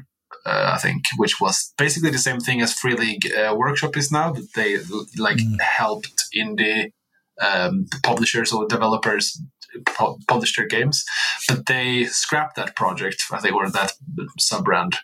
uh, 0.44 0.72
I 0.74 0.78
think, 0.78 1.04
which 1.18 1.40
was 1.40 1.72
basically 1.78 2.10
the 2.10 2.18
same 2.18 2.40
thing 2.40 2.60
as 2.62 2.74
Free 2.74 2.96
League 2.96 3.30
uh, 3.32 3.54
Workshop 3.56 3.96
is 3.96 4.10
now. 4.10 4.32
That 4.32 4.48
they 4.56 4.78
like 5.22 5.38
helped 5.60 6.24
indie 6.36 6.90
um, 7.40 7.86
publishers 8.02 8.52
or 8.52 8.66
developers 8.66 9.40
pu- 9.84 10.18
publish 10.28 10.56
their 10.56 10.66
games, 10.66 11.04
but 11.48 11.66
they 11.66 12.04
scrapped 12.04 12.56
that 12.56 12.76
project. 12.76 13.22
I 13.30 13.38
think 13.38 13.54
or 13.54 13.70
that 13.70 13.92
sub 14.38 14.64
brand. 14.64 14.96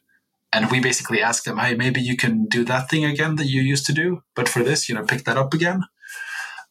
And 0.51 0.71
we 0.71 0.81
basically 0.81 1.21
asked 1.21 1.45
them, 1.45 1.59
"Hey, 1.59 1.75
maybe 1.75 2.01
you 2.01 2.17
can 2.17 2.47
do 2.47 2.65
that 2.65 2.89
thing 2.89 3.05
again 3.05 3.37
that 3.37 3.47
you 3.47 3.61
used 3.61 3.87
to 3.87 3.93
do, 3.93 4.23
but 4.35 4.49
for 4.49 4.63
this, 4.63 4.89
you 4.89 4.95
know, 4.95 5.05
pick 5.05 5.25
that 5.25 5.37
up 5.37 5.53
again." 5.55 5.83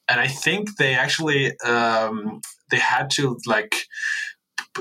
and 0.07 0.19
I 0.19 0.27
think 0.27 0.77
they 0.77 0.95
actually 0.95 1.57
um, 1.59 2.41
they 2.71 2.77
had 2.77 3.09
to 3.11 3.38
like 3.45 3.75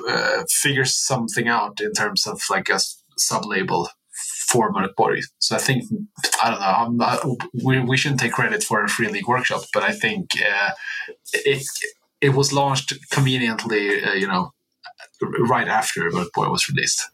uh, 0.08 0.44
figure 0.48 0.84
something 0.84 1.48
out 1.48 1.80
in 1.80 1.92
terms 1.92 2.26
of 2.26 2.40
like 2.50 2.68
a 2.68 2.78
sub 3.16 3.44
label 3.44 3.88
for 4.48 4.72
Mörkborg. 4.72 5.22
So 5.38 5.56
I 5.56 5.58
think 5.58 5.84
I 6.42 6.50
don't 6.50 6.60
know. 6.60 6.66
I'm 6.66 6.96
not, 6.96 7.24
we 7.64 7.80
we 7.80 7.96
shouldn't 7.96 8.20
take 8.20 8.32
credit 8.32 8.62
for 8.62 8.84
a 8.84 8.88
free 8.88 9.08
league 9.08 9.28
workshop, 9.28 9.62
but 9.72 9.82
I 9.82 9.92
think 9.92 10.30
uh, 10.40 10.70
it 11.32 11.66
it 12.26 12.34
was 12.34 12.52
launched 12.52 12.92
conveniently, 13.10 14.02
uh, 14.02 14.12
you 14.12 14.26
know, 14.26 14.52
right 15.48 15.68
after 15.68 16.10
boy 16.10 16.48
was 16.48 16.68
released. 16.68 17.08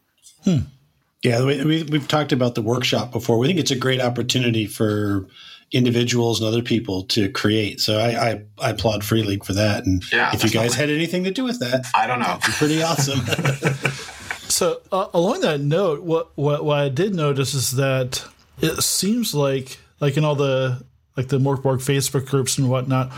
Yeah, 1.23 1.45
we, 1.45 1.63
we, 1.63 1.83
we've 1.83 2.07
talked 2.07 2.31
about 2.31 2.55
the 2.55 2.61
workshop 2.61 3.11
before. 3.11 3.37
We 3.37 3.47
think 3.47 3.59
it's 3.59 3.71
a 3.71 3.77
great 3.77 4.01
opportunity 4.01 4.65
for 4.65 5.27
individuals 5.71 6.39
and 6.39 6.47
other 6.47 6.61
people 6.61 7.03
to 7.03 7.29
create. 7.29 7.79
So 7.79 7.99
I, 7.99 8.29
I, 8.31 8.43
I 8.59 8.69
applaud 8.71 9.03
Free 9.03 9.23
League 9.23 9.45
for 9.45 9.53
that. 9.53 9.85
And 9.85 10.03
Yeah, 10.11 10.31
if 10.33 10.43
you 10.43 10.49
guys 10.49 10.75
had 10.75 10.89
anything 10.89 11.23
to 11.23 11.31
do 11.31 11.43
with 11.43 11.59
that, 11.59 11.85
I 11.95 12.07
don't 12.07 12.19
know. 12.19 12.37
pretty 12.41 12.81
awesome. 12.83 13.19
So 14.49 14.81
uh, 14.91 15.07
along 15.15 15.41
that 15.41 15.61
note, 15.61 16.03
what, 16.03 16.29
what 16.35 16.63
what 16.63 16.77
I 16.77 16.89
did 16.89 17.15
notice 17.15 17.55
is 17.55 17.71
that 17.71 18.23
it 18.61 18.83
seems 18.83 19.33
like 19.33 19.79
like 19.99 20.15
in 20.15 20.23
all 20.23 20.35
the 20.35 20.83
like 21.17 21.29
the 21.29 21.39
Morkborg 21.39 21.79
Facebook 21.79 22.27
groups 22.27 22.59
and 22.59 22.69
whatnot, 22.69 23.11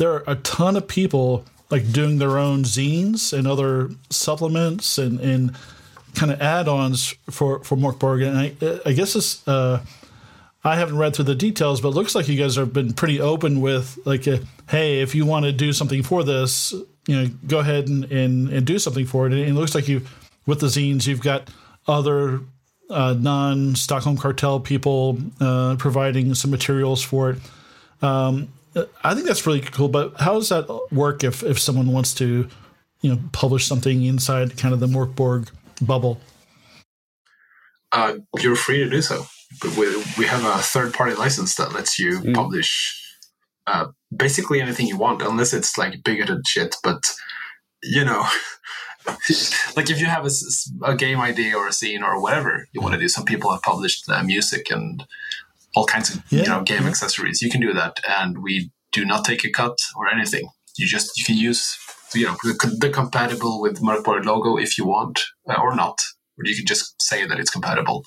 there 0.00 0.12
are 0.14 0.24
a 0.26 0.36
ton 0.36 0.76
of 0.76 0.88
people 0.88 1.44
like 1.68 1.92
doing 1.92 2.18
their 2.18 2.38
own 2.38 2.64
zines 2.64 3.36
and 3.36 3.46
other 3.46 3.90
supplements 4.08 4.96
and 4.96 5.20
and 5.20 5.54
kind 6.14 6.32
of 6.32 6.40
add-ons 6.40 7.14
for 7.30 7.62
for 7.62 7.76
Morkborg. 7.76 8.26
And 8.26 8.36
I 8.36 8.80
I 8.88 8.92
guess 8.92 9.14
it's 9.14 9.46
uh, 9.46 9.84
I 10.64 10.76
haven't 10.76 10.96
read 10.96 11.14
through 11.14 11.26
the 11.26 11.34
details, 11.34 11.80
but 11.80 11.88
it 11.88 11.94
looks 11.94 12.14
like 12.14 12.28
you 12.28 12.36
guys 12.36 12.56
have 12.56 12.72
been 12.72 12.92
pretty 12.92 13.20
open 13.20 13.60
with 13.60 13.98
like, 14.04 14.26
a, 14.26 14.40
hey, 14.68 15.00
if 15.00 15.14
you 15.14 15.24
want 15.24 15.46
to 15.46 15.52
do 15.52 15.72
something 15.72 16.02
for 16.02 16.22
this, 16.22 16.74
you 17.06 17.16
know, 17.16 17.30
go 17.46 17.60
ahead 17.60 17.88
and, 17.88 18.04
and, 18.12 18.50
and 18.50 18.66
do 18.66 18.78
something 18.78 19.06
for 19.06 19.26
it. 19.26 19.32
And 19.32 19.40
it 19.40 19.54
looks 19.54 19.74
like 19.74 19.88
you, 19.88 20.02
with 20.44 20.60
the 20.60 20.66
zines, 20.66 21.06
you've 21.06 21.22
got 21.22 21.48
other 21.88 22.40
uh, 22.90 23.14
non 23.18 23.74
Stockholm 23.74 24.18
Kartell 24.18 24.62
people 24.62 25.16
uh, 25.40 25.76
providing 25.78 26.34
some 26.34 26.50
materials 26.50 27.02
for 27.02 27.30
it. 27.30 27.38
Um, 28.02 28.48
I 29.02 29.14
think 29.14 29.26
that's 29.26 29.46
really 29.46 29.60
cool. 29.60 29.88
But 29.88 30.14
how 30.20 30.34
does 30.34 30.48
that 30.50 30.68
work 30.92 31.24
if, 31.24 31.42
if 31.42 31.58
someone 31.58 31.92
wants 31.92 32.14
to, 32.14 32.48
you 33.00 33.14
know, 33.14 33.20
publish 33.32 33.66
something 33.66 34.04
inside 34.04 34.56
kind 34.56 34.72
of 34.72 34.80
the 34.80 34.86
Morkborg 34.86 35.50
bubble? 35.80 36.20
uh, 37.92 38.14
you're 38.38 38.56
free 38.56 38.78
to 38.78 38.88
do 38.88 39.02
so. 39.02 39.26
But 39.60 39.76
we, 39.76 39.96
we 40.16 40.26
have 40.26 40.44
a 40.44 40.62
third 40.62 40.94
party 40.94 41.14
license 41.14 41.56
that 41.56 41.72
lets 41.72 41.98
you 41.98 42.20
publish 42.32 42.96
uh, 43.66 43.86
basically 44.14 44.60
anything 44.60 44.86
you 44.86 44.96
want, 44.96 45.22
unless 45.22 45.52
it's 45.52 45.76
like 45.76 46.04
bigoted 46.04 46.46
shit. 46.46 46.76
But, 46.84 47.12
you 47.82 48.04
know, 48.04 48.26
like 49.76 49.90
if 49.90 50.00
you 50.00 50.06
have 50.06 50.26
a 50.84 50.94
game 50.94 51.20
idea 51.20 51.56
or 51.56 51.66
a 51.66 51.72
scene 51.72 52.02
or 52.02 52.22
whatever 52.22 52.68
you 52.72 52.80
want 52.80 52.94
to 52.94 53.00
do, 53.00 53.08
some 53.08 53.24
people 53.24 53.50
have 53.50 53.62
published 53.62 54.08
uh, 54.08 54.22
music 54.22 54.70
and 54.70 55.04
all 55.74 55.86
kinds 55.86 56.14
of 56.14 56.22
you 56.30 56.44
know 56.44 56.62
game 56.62 56.86
accessories. 56.86 57.42
You 57.42 57.50
can 57.50 57.60
do 57.60 57.72
that, 57.72 58.00
and 58.08 58.42
we 58.42 58.70
do 58.92 59.04
not 59.04 59.24
take 59.24 59.44
a 59.44 59.50
cut 59.50 59.76
or 59.96 60.08
anything. 60.08 60.48
You 60.76 60.86
just 60.86 61.16
you 61.18 61.24
can 61.24 61.36
use 61.36 61.76
you 62.14 62.26
know 62.26 62.36
the, 62.42 62.76
the 62.80 62.90
compatible 62.90 63.60
with 63.60 63.80
Mörkborg 63.80 64.24
logo 64.24 64.56
if 64.56 64.78
you 64.78 64.86
want 64.86 65.20
uh, 65.48 65.60
or 65.60 65.74
not, 65.74 65.98
or 66.38 66.44
you 66.44 66.56
can 66.56 66.66
just 66.66 67.00
say 67.00 67.26
that 67.26 67.38
it's 67.38 67.50
compatible. 67.50 68.04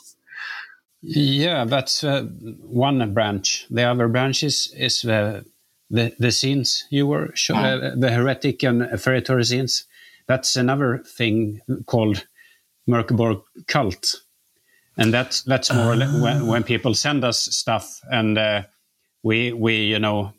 Yeah, 1.06 1.66
that's 1.66 2.04
uh, 2.04 2.24
one 2.24 3.14
branch. 3.14 3.68
The 3.70 3.84
other 3.84 4.08
branch 4.08 4.42
is, 4.42 4.74
is 4.78 5.02
the, 5.02 5.44
the 5.90 6.16
the 6.18 6.28
zines 6.28 6.84
you 6.90 7.08
were 7.08 7.32
show, 7.36 7.56
uh, 7.56 7.96
the 7.98 8.10
heretic 8.10 8.64
and 8.64 8.84
feretory 8.84 9.46
scenes. 9.46 9.86
That's 10.28 10.56
another 10.56 11.04
thing 11.06 11.60
called 11.88 12.26
Mörkborg 12.90 13.44
cult, 13.68 14.23
and 14.98 15.14
that's 15.14 15.44
that's 15.44 15.74
more 15.74 15.94
uh. 15.94 16.22
when, 16.22 16.48
when 16.48 16.64
people 16.64 16.94
send 16.94 17.24
us 17.24 17.40
stuff 17.40 18.00
and 18.12 18.38
uh, 18.38 18.64
we 19.24 19.54
we 19.54 19.76
you 19.76 20.00
know 20.00 20.34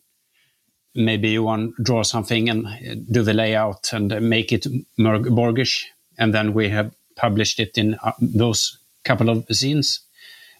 maybe 0.95 1.31
you 1.31 1.43
want 1.43 1.75
draw 1.83 2.03
something 2.03 2.49
and 2.49 2.67
do 3.11 3.23
the 3.23 3.35
layout 3.35 3.93
and 3.93 4.09
make 4.21 4.53
it 4.53 4.67
Mörkborgish, 4.99 5.85
and 6.19 6.33
then 6.33 6.55
we 6.55 6.69
have 6.69 6.93
published 7.17 7.61
it 7.61 7.77
in 7.79 7.95
uh, 8.03 8.13
those 8.21 8.79
couple 9.05 9.29
of 9.29 9.47
zines 9.49 10.01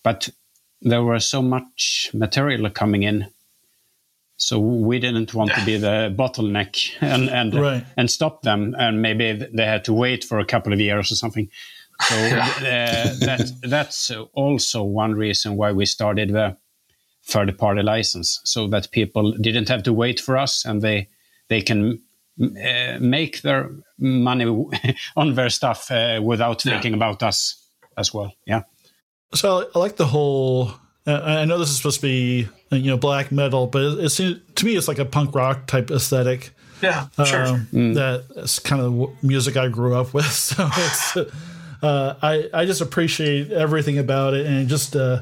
but 0.05 0.29
there 0.83 1.03
was 1.03 1.27
so 1.27 1.43
much 1.43 2.11
material 2.15 2.71
coming 2.71 3.03
in, 3.03 3.27
so 4.37 4.61
we 4.61 5.01
didn't 5.01 5.35
want 5.35 5.51
to 5.53 5.65
be 5.65 5.77
the 5.89 6.15
bottleneck 6.17 6.93
and 7.01 7.29
and 7.31 7.55
right. 7.55 7.85
and 7.97 8.09
stop 8.09 8.43
them. 8.43 8.77
And 8.79 9.03
maybe 9.03 9.33
they 9.33 9.65
had 9.65 9.85
to 9.87 9.93
wait 9.93 10.23
for 10.23 10.39
a 10.39 10.45
couple 10.45 10.73
of 10.73 10.81
years 10.81 11.11
or 11.11 11.17
something. 11.17 11.49
So 12.03 12.15
uh, 12.17 13.15
that 13.21 13.53
that's 13.63 14.11
also 14.33 14.83
one 14.83 15.15
reason 15.15 15.57
why 15.57 15.73
we 15.73 15.87
started 15.87 16.31
the 16.31 16.57
third 17.27 17.57
party 17.59 17.83
license, 17.83 18.41
so 18.45 18.67
that 18.69 18.91
people 18.91 19.33
didn't 19.33 19.69
have 19.69 19.83
to 19.85 19.93
wait 19.93 20.21
for 20.21 20.37
us 20.37 20.65
and 20.65 20.83
they 20.83 21.09
they 21.49 21.63
can 21.63 22.01
uh, 22.43 22.99
make 23.01 23.43
their 23.43 23.71
money 23.99 24.45
on 25.17 25.35
their 25.35 25.51
stuff 25.51 25.91
uh, 25.91 26.21
without 26.23 26.65
yeah. 26.65 26.73
thinking 26.73 26.95
about 26.95 27.23
us 27.23 27.69
as 27.97 28.13
well. 28.13 28.33
Yeah. 28.47 28.63
So 29.35 29.69
I 29.75 29.79
like 29.79 29.97
the 29.97 30.07
whole. 30.07 30.73
Uh, 31.07 31.21
I 31.23 31.45
know 31.45 31.59
this 31.59 31.69
is 31.69 31.77
supposed 31.77 32.01
to 32.01 32.07
be 32.07 32.49
you 32.71 32.91
know 32.91 32.97
black 32.97 33.31
metal, 33.31 33.67
but 33.67 33.83
it, 33.83 34.05
it 34.07 34.09
seems 34.11 34.41
to 34.55 34.65
me 34.65 34.77
it's 34.77 34.89
like 34.89 34.99
a 34.99 35.05
punk 35.05 35.35
rock 35.35 35.67
type 35.67 35.91
aesthetic. 35.91 36.51
Yeah, 36.83 37.07
sure. 37.25 37.47
Um, 37.47 37.69
mm. 37.73 37.95
That's 37.95 38.59
kind 38.59 38.83
of 38.83 38.93
the 38.93 39.27
music 39.27 39.57
I 39.57 39.69
grew 39.69 39.95
up 39.95 40.13
with. 40.13 40.27
So 40.31 40.69
it's, 40.77 41.17
uh, 41.85 42.17
I 42.23 42.49
I 42.55 42.65
just 42.65 42.81
appreciate 42.81 43.53
everything 43.53 43.99
about 43.99 44.33
it, 44.33 44.47
and 44.47 44.69
just 44.69 44.97
uh, 44.97 45.21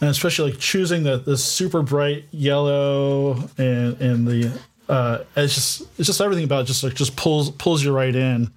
and 0.00 0.08
especially 0.08 0.52
like 0.52 0.60
choosing 0.60 1.02
the 1.02 1.18
the 1.18 1.36
super 1.36 1.82
bright 1.82 2.24
yellow 2.30 3.34
and 3.58 4.00
and 4.00 4.26
the 4.26 4.50
uh, 4.88 5.18
it's 5.36 5.54
just 5.54 5.82
it's 5.98 6.06
just 6.06 6.22
everything 6.22 6.44
about 6.44 6.62
it 6.62 6.66
just 6.68 6.82
like 6.82 6.94
just 6.94 7.16
pulls 7.16 7.50
pulls 7.50 7.84
you 7.84 7.92
right 7.92 8.16
in. 8.16 8.50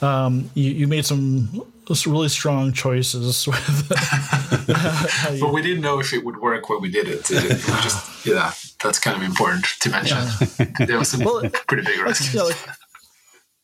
Um, 0.00 0.50
you, 0.54 0.70
you 0.70 0.86
made 0.86 1.06
some 1.06 1.66
really 2.06 2.28
strong 2.28 2.72
choices. 2.72 3.46
with. 3.48 3.88
but 5.40 5.52
we 5.52 5.62
didn't 5.62 5.80
know 5.80 5.98
if 5.98 6.12
it 6.12 6.24
would 6.24 6.36
work 6.40 6.68
when 6.68 6.80
we 6.80 6.90
did 6.90 7.08
it. 7.08 7.30
it, 7.30 7.44
it 7.50 7.82
just, 7.82 8.26
yeah, 8.26 8.52
that's 8.82 8.98
kind 8.98 9.16
of 9.16 9.22
important 9.22 9.64
to 9.80 9.90
mention. 9.90 10.18
Yeah. 10.18 10.86
There 10.86 10.98
was 10.98 11.08
some 11.08 11.24
well, 11.24 11.48
pretty 11.66 11.82
big 11.84 11.98
risk. 12.00 12.34
Yeah, 12.34 12.42
like, 12.42 12.58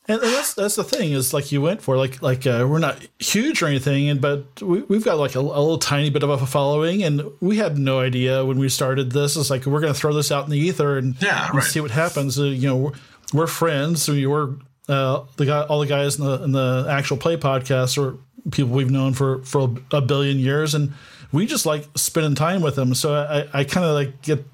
and, 0.09 0.21
that's 0.21 0.55
that's 0.55 0.75
the 0.75 0.85
thing 0.85 1.13
is 1.13 1.33
like 1.33 1.53
you 1.53 1.61
went 1.61 1.81
for 1.81 1.97
like 1.97 2.21
like 2.23 2.47
uh, 2.47 2.67
we're 2.69 2.79
not 2.79 2.99
huge 3.19 3.63
or 3.63 3.67
anything, 3.67 4.09
and 4.09 4.21
but 4.21 4.61
we, 4.61 4.83
we've 4.83 5.05
got 5.05 5.19
like 5.19 5.37
a, 5.37 5.39
a, 5.39 5.41
little 5.41 5.79
tiny 5.79 6.11
bit 6.11 6.23
of 6.23 6.31
a 6.31 6.47
following, 6.47 7.05
and 7.05 7.23
we 7.41 7.57
had 7.57 7.79
no 7.79 8.01
idea 8.01 8.45
when 8.45 8.59
we 8.59 8.69
started 8.69 9.13
this. 9.13 9.37
It's 9.37 9.51
like 9.51 9.65
we're 9.65 9.81
going 9.81 9.93
to 9.93 9.99
throw 9.99 10.13
this 10.13 10.33
out 10.33 10.45
in 10.45 10.51
the 10.51 10.59
ether 10.59 10.99
and, 10.99 11.21
yeah, 11.23 11.51
and 11.53 11.63
see 11.63 11.81
what 11.81 11.93
happens. 11.93 12.39
Uh, 12.39 12.45
you 12.45 12.69
know, 12.69 12.77
we're, 12.77 12.93
we're 13.33 13.47
friends. 13.47 14.03
So 14.03 14.13
we're 14.13 14.55
uh, 14.89 15.25
the 15.37 15.47
guy, 15.47 15.63
all 15.63 15.81
the 15.81 15.87
guys 15.87 16.19
in 16.19 16.25
the 16.25 16.43
in 16.43 16.53
the 16.53 16.87
actual 16.91 17.17
play 17.17 17.37
podcast 17.37 17.97
are 18.03 18.17
people 18.51 18.73
we've 18.73 18.91
known 18.91 19.13
for 19.13 19.43
for 19.45 19.73
a 19.93 20.01
billion 20.01 20.39
years, 20.39 20.75
and 20.75 20.93
we 21.31 21.47
just 21.47 21.65
like 21.65 21.87
spending 21.95 22.35
time 22.35 22.61
with 22.61 22.75
them. 22.75 22.95
So 22.95 23.15
I, 23.15 23.61
I 23.61 23.65
kind 23.65 23.87
of 23.87 23.95
like 23.95 24.21
get 24.23 24.45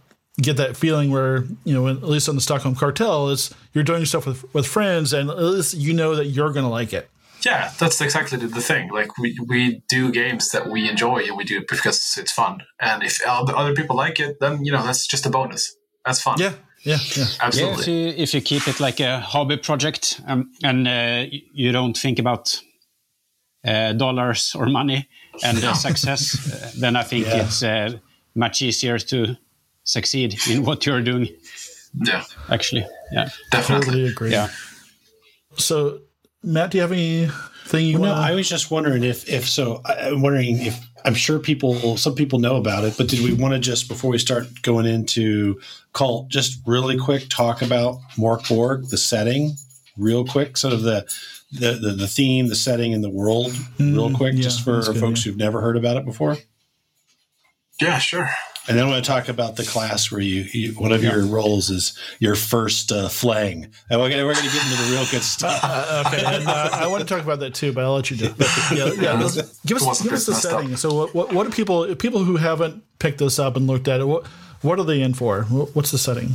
get 0.41 0.57
that 0.57 0.77
feeling 0.77 1.11
where 1.11 1.45
you 1.65 1.75
know 1.75 1.89
at 1.89 2.03
least 2.03 2.29
on 2.29 2.35
the 2.35 2.41
Stockholm 2.41 2.75
Kartell, 2.75 3.31
is 3.31 3.55
you're 3.73 3.85
doing 3.85 4.05
stuff 4.05 4.27
with 4.27 4.53
with 4.55 4.67
friends, 4.67 5.13
and 5.13 5.31
at 5.31 5.39
least 5.39 5.75
you 5.75 5.93
know 5.93 6.15
that 6.15 6.27
you're 6.27 6.53
going 6.53 6.65
to 6.65 6.71
like 6.71 6.93
it. 6.93 7.11
Yeah, 7.45 7.71
that's 7.79 8.01
exactly 8.01 8.39
the 8.39 8.61
thing. 8.61 8.91
Like 8.91 9.17
we, 9.17 9.39
we 9.47 9.83
do 9.89 10.11
games 10.11 10.51
that 10.51 10.69
we 10.69 10.89
enjoy 10.89 11.19
and 11.19 11.37
we 11.37 11.45
do 11.45 11.59
it 11.59 11.69
because 11.69 12.17
it's 12.19 12.33
fun. 12.33 12.63
And 12.81 13.03
if 13.05 13.21
other 13.27 13.75
people 13.75 13.95
like 13.95 14.19
it, 14.19 14.39
then 14.41 14.65
you 14.65 14.73
know 14.73 14.83
that's 14.83 15.07
just 15.07 15.27
a 15.27 15.31
bonus. 15.31 15.77
That's 16.05 16.21
fun. 16.21 16.39
Yeah, 16.41 16.55
yeah, 16.83 16.99
yeah, 17.17 17.27
absolutely. 17.41 17.93
Yeah, 17.93 18.09
if, 18.11 18.17
you, 18.17 18.23
if 18.23 18.35
you 18.35 18.41
keep 18.41 18.67
it 18.67 18.81
like 18.81 19.01
a 19.01 19.21
hobby 19.21 19.57
project 19.57 20.21
um, 20.27 20.51
and 20.65 20.89
uh, 20.89 21.27
you 21.31 21.71
don't 21.71 21.97
think 21.97 22.19
about 22.19 22.61
uh, 23.65 23.93
dollars 23.93 24.55
or 24.57 24.67
money 24.67 25.09
and 25.45 25.63
uh, 25.63 25.75
success, 25.75 26.53
uh, 26.53 26.71
then 26.81 26.97
I 26.97 27.03
think 27.03 27.27
yeah. 27.27 27.45
it's 27.45 27.63
uh, 27.63 27.99
much 28.35 28.63
easier 28.63 28.99
to 28.99 29.37
succeed 29.89 30.39
in 30.51 30.65
what 30.65 30.85
you're 30.85 31.01
doing. 31.01 31.29
Yeah, 31.95 32.25
actually, 32.51 32.87
yeah, 33.11 33.31
definitely 33.51 33.87
totally 33.87 34.07
agree. 34.07 34.31
Yeah. 34.31 34.49
So, 35.57 36.01
Matt, 36.43 36.71
do 36.71 36.79
you 36.79 36.83
have 36.83 36.93
anything 36.93 37.87
you? 37.87 37.99
Well, 37.99 38.13
wanna... 38.13 38.21
No, 38.21 38.29
I 38.29 38.35
was 38.35 38.49
just 38.49 38.71
wondering 38.71 39.03
if, 39.03 39.29
if 39.29 39.49
so. 39.49 39.81
I'm 39.85 40.21
wondering 40.21 40.59
if 40.59 40.79
I'm 41.05 41.15
sure 41.15 41.39
people, 41.39 41.97
some 41.97 42.15
people 42.15 42.39
know 42.39 42.57
about 42.57 42.85
it, 42.85 42.97
but 42.99 43.09
did 43.09 43.21
we 43.21 43.33
want 43.33 43.55
to 43.55 43.61
just 43.61 43.89
before 43.89 44.11
we 44.11 44.19
start 44.19 44.47
going 44.63 44.85
into 44.85 45.59
cult, 45.95 46.29
just 46.29 46.61
really 46.67 46.99
quick 46.99 47.29
talk 47.31 47.63
about 47.63 47.99
Mörk 48.17 48.49
Borg, 48.49 48.89
the 48.91 48.99
setting, 48.99 49.57
real 49.97 50.25
quick, 50.25 50.57
sort 50.59 50.75
of 50.75 50.83
the 50.83 51.07
the 51.51 51.73
the, 51.73 51.93
the 51.93 52.07
theme, 52.07 52.49
the 52.49 52.55
setting, 52.55 52.93
and 52.93 53.03
the 53.03 53.11
world, 53.11 53.53
mm, 53.79 53.95
real 53.95 54.15
quick, 54.15 54.35
yeah, 54.35 54.43
just 54.43 54.63
for 54.63 54.83
good, 54.83 54.99
folks 54.99 55.25
yeah. 55.25 55.31
who've 55.31 55.39
never 55.39 55.63
heard 55.63 55.79
about 55.79 55.97
it 55.97 56.05
before. 56.05 56.37
Yeah, 57.81 57.99
sure. 57.99 58.29
And 58.69 58.77
then 58.77 58.85
I 58.85 58.91
want 58.91 59.03
to 59.03 59.11
talk 59.11 59.29
about 59.31 59.57
the 59.57 59.65
class 59.65 60.13
where 60.13 60.21
you, 60.21 60.43
you 60.53 60.73
one 60.73 60.93
of 60.93 61.03
yeah. 61.03 61.15
your 61.15 61.25
roles 61.25 61.71
is 61.71 61.99
your 62.19 62.35
first 62.35 62.93
uh, 62.93 63.09
flang. 63.09 63.73
And 63.89 63.99
we're 63.99 64.11
going 64.11 64.27
we're 64.27 64.35
to 64.35 64.43
get 64.43 64.63
into 64.63 64.83
the 64.83 64.91
real 64.93 65.07
good 65.11 65.23
stuff. 65.23 65.59
Uh, 65.69 66.05
okay, 66.07 66.25
and, 66.25 66.47
uh, 66.47 66.71
I 66.73 66.87
want 66.87 67.07
to 67.07 67.15
talk 67.15 67.23
about 67.23 67.41
that 67.41 67.55
too, 67.55 67.73
but 67.73 67.85
I'll 67.85 67.95
let 67.95 68.11
you 68.11 68.17
do. 68.17 68.27
It. 68.27 68.35
yeah, 68.73 68.93
yeah, 69.01 69.17
give 69.67 69.83
us 69.83 70.03
give 70.03 70.13
us 70.13 70.27
the 70.27 70.35
setting. 70.35 70.73
Up. 70.73 70.79
So, 70.79 70.95
what, 70.95 71.15
what, 71.15 71.33
what 71.33 71.45
do 71.45 71.53
people 71.53 71.95
people 71.97 72.25
who 72.25 72.37
haven't 72.37 72.83
picked 72.99 73.19
this 73.19 73.39
up 73.39 73.57
and 73.57 73.67
looked 73.67 73.89
at 73.89 74.01
it? 74.01 74.05
What 74.05 74.27
what 74.63 74.79
are 74.79 74.85
they 74.85 75.03
in 75.03 75.15
for? 75.15 75.43
What's 75.45 75.91
the 75.91 75.99
setting? 75.99 76.35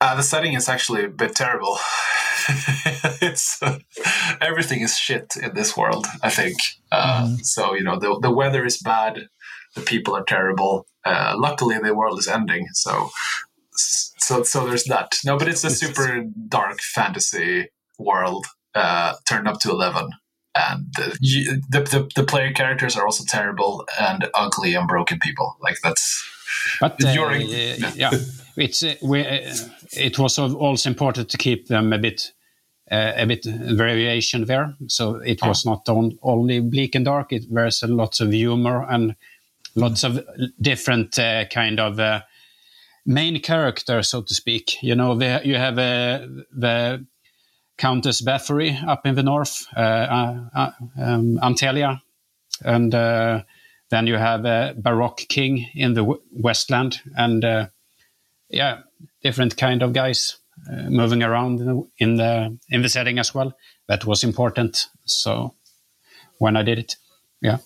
Uh, 0.00 0.16
the 0.16 0.22
setting 0.22 0.54
is 0.54 0.68
actually 0.68 1.04
a 1.04 1.08
bit 1.08 1.34
terrible. 1.34 1.78
it's 3.20 3.62
uh, 3.62 3.78
everything 4.40 4.80
is 4.80 4.96
shit 4.96 5.34
in 5.40 5.54
this 5.54 5.76
world. 5.76 6.06
I 6.22 6.30
think 6.30 6.56
uh, 6.92 7.26
mm. 7.26 7.44
so. 7.44 7.74
You 7.74 7.82
know, 7.82 7.98
the 7.98 8.18
the 8.20 8.30
weather 8.30 8.64
is 8.64 8.78
bad, 8.78 9.28
the 9.74 9.82
people 9.82 10.16
are 10.16 10.24
terrible. 10.24 10.86
Uh, 11.04 11.34
luckily, 11.36 11.78
the 11.78 11.94
world 11.94 12.18
is 12.18 12.28
ending, 12.28 12.66
so 12.72 13.10
so 13.74 14.42
so 14.42 14.66
there's 14.66 14.84
that. 14.84 15.12
No, 15.24 15.38
but 15.38 15.48
it's 15.48 15.64
a 15.64 15.70
super 15.70 16.24
dark 16.48 16.80
fantasy 16.80 17.68
world 17.98 18.46
uh, 18.74 19.14
turned 19.28 19.48
up 19.48 19.60
to 19.60 19.70
eleven, 19.70 20.10
and 20.54 20.86
the, 20.96 21.62
the, 21.70 21.80
the 21.80 22.10
the 22.14 22.24
player 22.24 22.52
characters 22.52 22.96
are 22.96 23.04
also 23.04 23.24
terrible 23.26 23.86
and 24.00 24.28
ugly 24.34 24.74
and 24.74 24.88
broken 24.88 25.18
people. 25.18 25.56
Like 25.60 25.76
that's. 25.82 26.24
But 26.80 27.02
uh, 27.04 27.08
yeah. 27.12 27.92
yeah, 27.94 28.10
it's 28.56 28.82
uh, 28.82 28.94
we, 29.02 29.20
uh, 29.20 29.54
it 29.92 30.18
was 30.18 30.38
also 30.38 30.88
important 30.90 31.28
to 31.30 31.38
keep 31.38 31.68
them 31.68 31.92
a 31.92 31.98
bit 31.98 32.32
uh, 32.90 33.12
a 33.16 33.26
bit 33.26 33.44
variation 33.44 34.44
there. 34.46 34.74
So 34.86 35.16
it 35.16 35.42
was 35.42 35.64
not 35.64 35.88
on, 35.88 36.18
only 36.22 36.60
bleak 36.60 36.94
and 36.94 37.04
dark. 37.04 37.32
It 37.32 37.44
there's 37.50 37.82
lots 37.82 38.20
of 38.20 38.32
humor 38.32 38.86
and 38.88 39.14
lots 39.78 40.04
of 40.04 40.20
different 40.60 41.18
uh, 41.18 41.44
kind 41.46 41.80
of 41.80 41.98
uh, 41.98 42.22
main 43.06 43.40
characters, 43.40 44.10
so 44.10 44.22
to 44.22 44.34
speak. 44.34 44.82
You 44.82 44.94
know, 44.94 45.14
the, 45.14 45.40
you 45.44 45.56
have 45.56 45.78
uh, 45.78 46.26
the 46.52 47.06
Countess 47.76 48.22
Bathory 48.22 48.82
up 48.86 49.06
in 49.06 49.14
the 49.14 49.22
north, 49.22 49.66
uh, 49.76 49.80
uh, 50.54 50.70
um, 51.00 51.38
Anthelia, 51.42 52.00
and 52.64 52.92
then 52.92 54.06
you 54.06 54.16
have 54.16 54.44
a 54.44 54.74
Baroque 54.76 55.24
King 55.28 55.68
in 55.74 55.94
the 55.94 56.18
Westland, 56.32 57.00
and 57.16 57.70
yeah, 58.50 58.80
different 59.22 59.56
kind 59.56 59.82
of 59.82 59.92
guys. 59.92 60.38
Uh, 60.68 60.90
moving 60.90 61.22
around 61.22 61.60
in 61.98 62.16
the 62.16 62.58
in 62.68 62.82
the 62.82 62.88
setting 62.88 63.18
as 63.18 63.32
well. 63.32 63.52
That 63.86 64.04
was 64.04 64.24
important. 64.24 64.86
So 65.04 65.54
when 66.38 66.56
I 66.56 66.62
did 66.62 66.78
it, 66.78 66.96
yeah. 67.40 67.58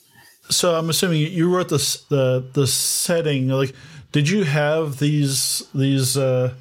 So 0.52 0.74
I'm 0.74 0.90
assuming 0.90 1.20
you 1.20 1.54
wrote 1.54 1.68
this 1.68 2.02
the 2.04 2.44
the 2.52 2.66
setting. 2.66 3.48
Like, 3.48 3.74
did 4.12 4.28
you 4.28 4.44
have 4.44 4.98
these 4.98 5.64
these 5.74 6.16
uh, 6.16 6.54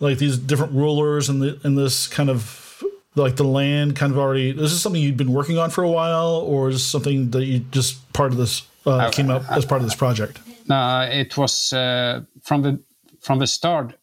like 0.00 0.18
these 0.18 0.38
different 0.38 0.72
rulers 0.72 1.28
and 1.28 1.42
the 1.42 1.58
and 1.64 1.76
this 1.76 2.06
kind 2.06 2.30
of 2.30 2.82
like 3.14 3.36
the 3.36 3.44
land 3.44 3.96
kind 3.96 4.12
of 4.12 4.18
already? 4.18 4.52
This 4.52 4.64
is 4.64 4.72
this 4.72 4.82
something 4.82 5.02
you'd 5.02 5.16
been 5.16 5.32
working 5.32 5.58
on 5.58 5.70
for 5.70 5.82
a 5.82 5.90
while, 5.90 6.36
or 6.46 6.68
is 6.68 6.76
this 6.76 6.84
something 6.84 7.30
that 7.30 7.44
you 7.44 7.60
just 7.70 8.12
part 8.12 8.32
of 8.32 8.38
this 8.38 8.62
uh, 8.84 9.10
came 9.10 9.30
up 9.30 9.50
as 9.50 9.64
part 9.64 9.80
of 9.80 9.86
this 9.86 9.96
project? 9.96 10.38
No, 10.68 11.08
it 11.10 11.36
was 11.36 11.72
uh, 11.72 12.22
from 12.42 12.62
the 12.62 12.80
from 13.20 13.38
the 13.38 13.46
start. 13.46 13.94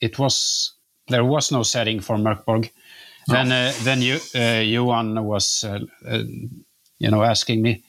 It 0.00 0.18
was 0.18 0.74
there 1.08 1.24
was 1.24 1.50
no 1.50 1.62
setting 1.62 2.00
for 2.00 2.16
Mörkborg. 2.16 2.70
Then 3.28 3.52
uh, 3.52 3.72
then 3.82 4.02
you 4.02 4.18
uh, 4.34 4.60
Johan 4.60 5.24
was 5.24 5.64
uh, 5.64 5.80
uh, 6.06 6.22
you 6.98 7.10
know 7.10 7.22
asking 7.22 7.62
me. 7.62 7.82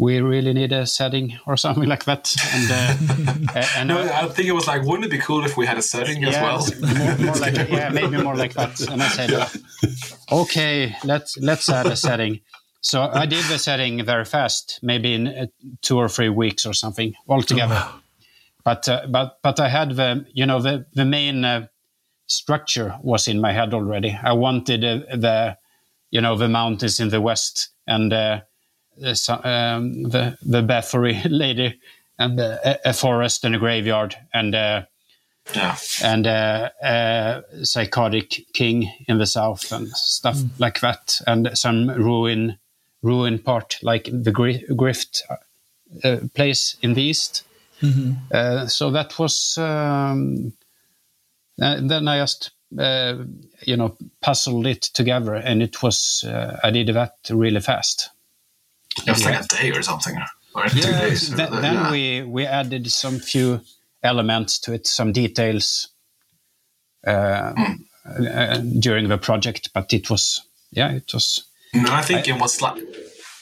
We 0.00 0.20
really 0.20 0.52
need 0.54 0.72
a 0.72 0.86
setting 0.86 1.38
or 1.46 1.56
something 1.58 1.88
like 1.88 2.04
that, 2.04 2.34
and 2.54 2.70
uh, 2.70 3.60
and 3.76 3.88
No, 3.88 3.98
I- 4.00 4.22
I 4.24 4.28
think 4.34 4.48
it 4.48 4.54
was 4.54 4.66
like, 4.66 4.82
wouldn't 4.86 5.04
it 5.04 5.10
be 5.10 5.18
cool 5.26 5.44
if 5.44 5.56
we 5.58 5.66
had 5.66 5.76
a 5.78 5.82
setting 5.82 6.24
as 6.24 6.34
well? 6.44 6.60
more, 6.98 7.16
more 7.26 7.36
like 7.44 7.68
yeah, 7.68 7.90
maybe 7.92 8.16
more 8.22 8.34
like 8.42 8.54
that. 8.54 8.80
And 8.90 9.02
I 9.02 9.08
said, 9.08 9.30
okay, 10.32 10.96
let's 11.04 11.36
let's 11.38 11.68
add 11.68 11.86
a 11.86 11.96
setting. 11.96 12.40
So 12.80 13.02
I 13.02 13.26
did 13.26 13.44
the 13.44 13.58
setting 13.58 14.04
very 14.06 14.24
fast, 14.24 14.78
maybe 14.82 15.12
in 15.12 15.26
uh, 15.28 15.46
two 15.82 15.98
or 15.98 16.08
three 16.08 16.30
weeks 16.30 16.64
or 16.66 16.72
something 16.74 17.14
altogether. 17.28 17.84
But 18.64 18.88
uh, 18.88 19.06
but 19.10 19.38
but 19.42 19.60
I 19.60 19.68
had 19.68 19.90
the 19.96 20.24
you 20.32 20.46
know 20.46 20.62
the 20.62 20.86
the 20.94 21.04
main 21.04 21.44
uh, 21.44 21.66
structure 22.26 22.94
was 23.02 23.28
in 23.28 23.40
my 23.40 23.52
head 23.52 23.74
already. 23.74 24.18
I 24.22 24.32
wanted 24.32 24.84
uh, 24.84 25.16
the 25.16 25.56
you 26.10 26.20
know 26.22 26.36
the 26.38 26.48
mountains 26.48 27.00
in 27.00 27.10
the 27.10 27.20
west 27.20 27.68
and 27.86 28.12
uh, 28.12 28.16
the, 28.16 28.38
so- 28.38 28.49
um, 29.02 30.02
the 30.04 30.36
the 30.42 30.62
Bathory 30.62 31.20
lady 31.30 31.78
and 32.18 32.38
uh, 32.40 32.58
a, 32.64 32.78
a 32.86 32.92
forest 32.92 33.44
and 33.44 33.54
a 33.54 33.58
graveyard 33.58 34.16
and. 34.32 34.54
Uh, 34.54 34.82
Yeah. 35.54 35.76
and 36.04 36.26
uh, 36.26 36.68
uh, 36.82 37.40
psychotic 37.64 38.46
king 38.52 38.92
in 39.08 39.18
the 39.18 39.26
south 39.26 39.72
and 39.72 39.88
stuff 39.88 40.36
like 40.58 40.78
that, 40.80 41.20
and 41.26 41.50
some 41.54 41.88
ruin 41.88 42.58
ruin 43.02 43.38
part 43.38 43.78
like 43.82 44.04
the 44.12 44.30
Gri- 44.30 44.64
Grift 44.70 45.22
uh, 46.04 46.18
place 46.34 46.76
in 46.82 46.94
the 46.94 47.02
east. 47.02 47.42
Uh, 48.30 48.66
so 48.68 48.90
that 48.92 49.18
was. 49.18 49.58
Um, 49.58 50.52
and 51.58 51.90
then 51.90 52.06
I 52.06 52.18
just 52.20 52.52
uh, 52.78 53.16
you 53.66 53.76
know 53.76 53.96
puzzled 54.20 54.66
it 54.66 54.82
together, 54.94 55.34
and 55.34 55.62
it 55.62 55.82
was 55.82 56.22
uh, 56.24 56.60
I 56.62 56.70
did 56.70 56.88
that 56.94 57.14
really 57.30 57.60
fast. 57.60 58.10
It 58.98 59.10
was 59.10 59.24
like 59.24 59.40
a 59.40 59.46
day 59.46 59.70
or 59.70 59.82
something. 59.82 60.16
Or 60.54 60.66
two 60.68 60.80
days. 60.80 61.32
or- 61.32 61.36
Th- 61.36 61.50
then 61.50 61.74
yeah. 61.74 61.90
we 61.90 62.22
we 62.22 62.46
added 62.46 62.90
some 62.90 63.18
few 63.18 63.60
elements 64.02 64.58
to 64.60 64.72
it, 64.72 64.86
some 64.86 65.12
details 65.12 65.88
uh, 67.06 67.52
uh, 68.06 68.58
during 68.80 69.08
the 69.08 69.18
project. 69.18 69.70
But 69.74 69.92
it 69.92 70.10
was, 70.10 70.40
yeah, 70.72 70.90
it 70.92 71.12
was. 71.14 71.44
And 71.72 71.86
I 71.86 72.02
think 72.02 72.26
it 72.28 72.38
was 72.40 72.58
sli- 72.58 72.82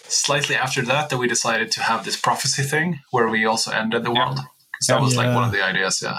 slightly 0.08 0.54
after 0.56 0.82
that 0.82 1.08
that 1.08 1.18
we 1.18 1.28
decided 1.28 1.72
to 1.72 1.80
have 1.82 2.04
this 2.04 2.16
prophecy 2.20 2.62
thing 2.62 3.00
where 3.10 3.28
we 3.28 3.46
also 3.46 3.70
ended 3.72 4.04
the 4.04 4.10
world. 4.12 4.36
'Cause 4.36 4.86
that 4.88 5.00
was 5.00 5.16
like 5.16 5.34
one 5.34 5.44
of 5.44 5.52
the 5.52 5.64
ideas, 5.64 6.02
yeah. 6.02 6.18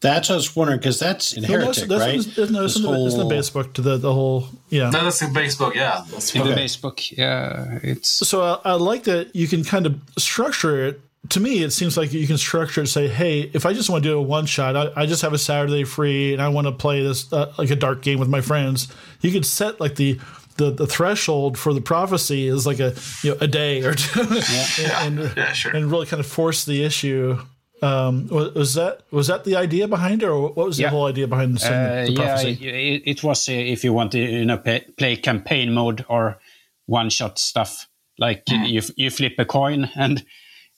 That's 0.00 0.28
what 0.28 0.34
I 0.34 0.36
was 0.36 0.54
wondering 0.54 0.78
because 0.78 1.00
that's 1.00 1.32
in 1.32 1.42
No, 1.42 1.48
that's, 1.48 1.80
Heretic, 1.80 1.88
that's, 1.88 2.00
right? 2.38 2.50
No, 2.50 2.62
This 2.62 2.76
isn't, 2.76 2.82
the, 2.90 3.04
isn't 3.04 3.18
the 3.18 3.24
whole- 3.24 3.28
base 3.28 3.50
book 3.50 3.74
to 3.74 3.82
the, 3.82 3.96
the 3.96 4.12
whole 4.14 4.48
yeah. 4.68 4.90
No, 4.90 5.02
that's 5.02 5.18
the 5.18 5.26
base 5.28 5.56
book, 5.56 5.74
yeah. 5.74 6.04
That's 6.10 6.34
In 6.36 6.46
the 6.46 6.54
base 6.54 6.76
book, 6.76 7.00
yeah, 7.10 7.80
it's 7.82 8.08
So 8.28 8.42
I, 8.42 8.70
I 8.70 8.72
like 8.74 9.04
that 9.04 9.34
you 9.34 9.48
can 9.48 9.64
kind 9.64 9.86
of 9.86 10.00
structure 10.16 10.86
it. 10.86 11.00
To 11.30 11.40
me, 11.40 11.64
it 11.64 11.72
seems 11.72 11.96
like 11.96 12.12
you 12.12 12.26
can 12.28 12.38
structure 12.38 12.82
it. 12.82 12.86
Say, 12.86 13.08
hey, 13.08 13.50
if 13.52 13.66
I 13.66 13.72
just 13.72 13.90
want 13.90 14.04
to 14.04 14.08
do 14.08 14.16
a 14.16 14.22
one 14.22 14.46
shot, 14.46 14.76
I, 14.76 15.02
I 15.02 15.04
just 15.06 15.20
have 15.22 15.32
a 15.32 15.38
Saturday 15.38 15.82
free, 15.82 16.32
and 16.32 16.40
I 16.40 16.48
want 16.48 16.68
to 16.68 16.72
play 16.72 17.02
this 17.02 17.30
uh, 17.32 17.52
like 17.58 17.70
a 17.70 17.76
dark 17.76 18.00
game 18.02 18.20
with 18.20 18.28
my 18.28 18.40
friends. 18.40 18.86
You 19.20 19.32
could 19.32 19.44
set 19.44 19.80
like 19.80 19.96
the 19.96 20.20
the, 20.58 20.70
the 20.70 20.86
threshold 20.86 21.58
for 21.58 21.74
the 21.74 21.80
prophecy 21.80 22.46
is 22.46 22.66
like 22.66 22.78
a 22.78 22.94
you 23.24 23.32
know 23.32 23.36
a 23.40 23.48
day 23.48 23.82
or 23.82 23.94
two, 23.94 24.20
and, 24.20 25.18
and, 25.18 25.36
Yeah, 25.36 25.52
sure. 25.52 25.74
and 25.74 25.90
really 25.90 26.06
kind 26.06 26.20
of 26.20 26.26
force 26.26 26.64
the 26.64 26.84
issue. 26.84 27.38
Um, 27.82 28.26
was, 28.28 28.54
was 28.54 28.74
that 28.74 29.02
was 29.10 29.26
that 29.28 29.44
the 29.44 29.56
idea 29.56 29.86
behind 29.88 30.22
it, 30.22 30.28
or 30.28 30.40
what 30.42 30.56
was 30.66 30.76
the 30.76 30.82
Yeah. 30.84 30.90
whole 30.90 31.06
idea 31.06 31.26
behind 31.28 31.58
the, 31.58 31.66
uh, 31.66 32.04
the 32.06 32.12
yeah, 32.12 32.26
prophecy? 32.26 32.68
it, 32.68 33.02
it 33.06 33.22
was 33.22 33.48
uh, 33.48 33.52
if 33.52 33.84
you 33.84 33.92
want 33.92 34.12
to 34.12 34.18
you 34.18 34.44
know 34.44 34.58
play, 34.58 34.84
play 34.96 35.16
campaign 35.16 35.72
mode 35.72 36.04
or 36.08 36.38
one 36.86 37.10
shot 37.10 37.38
stuff. 37.38 37.86
Like 38.18 38.42
you 38.50 38.82
you 38.96 39.10
flip 39.10 39.34
a 39.38 39.44
coin 39.44 39.90
and 39.94 40.24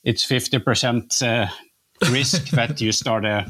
it's 0.05 0.25
fifty 0.25 0.59
percent 0.59 1.23
uh, 1.23 1.47
risk 2.11 2.51
that 2.57 2.81
you 2.81 2.93
start 2.93 3.25
a 3.25 3.47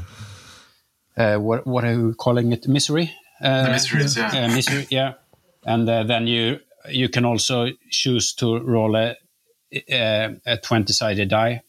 uh, 1.17 1.37
what 1.37 1.67
what 1.67 1.83
are 1.83 1.93
you 1.93 2.13
calling 2.13 2.53
it 2.53 2.67
misery? 2.67 3.11
Uh, 3.41 3.65
the 3.65 3.71
mysteries, 3.71 4.15
yeah. 4.15 4.45
uh, 4.45 4.47
misery, 4.55 4.87
yeah. 4.89 5.13
And 5.65 5.89
uh, 5.89 6.03
then 6.03 6.27
you 6.27 6.59
you 6.89 7.09
can 7.09 7.25
also 7.25 7.67
choose 7.89 8.33
to 8.35 8.59
roll 8.59 8.95
a 8.95 9.15
a, 9.89 10.35
a 10.45 10.57
twenty 10.57 10.93
sided 10.93 11.27
die, 11.29 11.61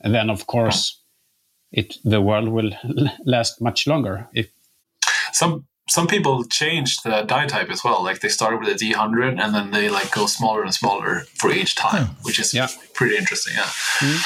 and 0.00 0.14
then 0.14 0.28
of 0.30 0.46
course 0.46 1.00
it 1.76 1.96
the 2.04 2.20
world 2.20 2.48
will 2.48 2.70
last 3.24 3.60
much 3.60 3.86
longer 3.86 4.28
if 4.32 4.46
Some 5.32 5.64
some 5.88 6.06
people 6.06 6.44
changed 6.44 7.02
the 7.04 7.22
die 7.34 7.46
type 7.46 7.70
as 7.72 7.82
well. 7.84 8.02
Like 8.08 8.20
they 8.20 8.30
started 8.30 8.60
with 8.60 8.74
a 8.74 8.78
D 8.78 8.92
hundred 8.92 9.38
and 9.40 9.54
then 9.54 9.70
they 9.70 9.90
like 9.90 10.10
go 10.14 10.26
smaller 10.26 10.62
and 10.62 10.72
smaller 10.74 11.26
for 11.40 11.50
each 11.50 11.74
time, 11.74 12.06
hmm. 12.06 12.22
which 12.24 12.38
is 12.38 12.54
Yeah. 12.54 12.68
pretty 12.94 13.16
interesting. 13.16 13.54
Yeah. 13.56 13.70
Hmm. 14.00 14.18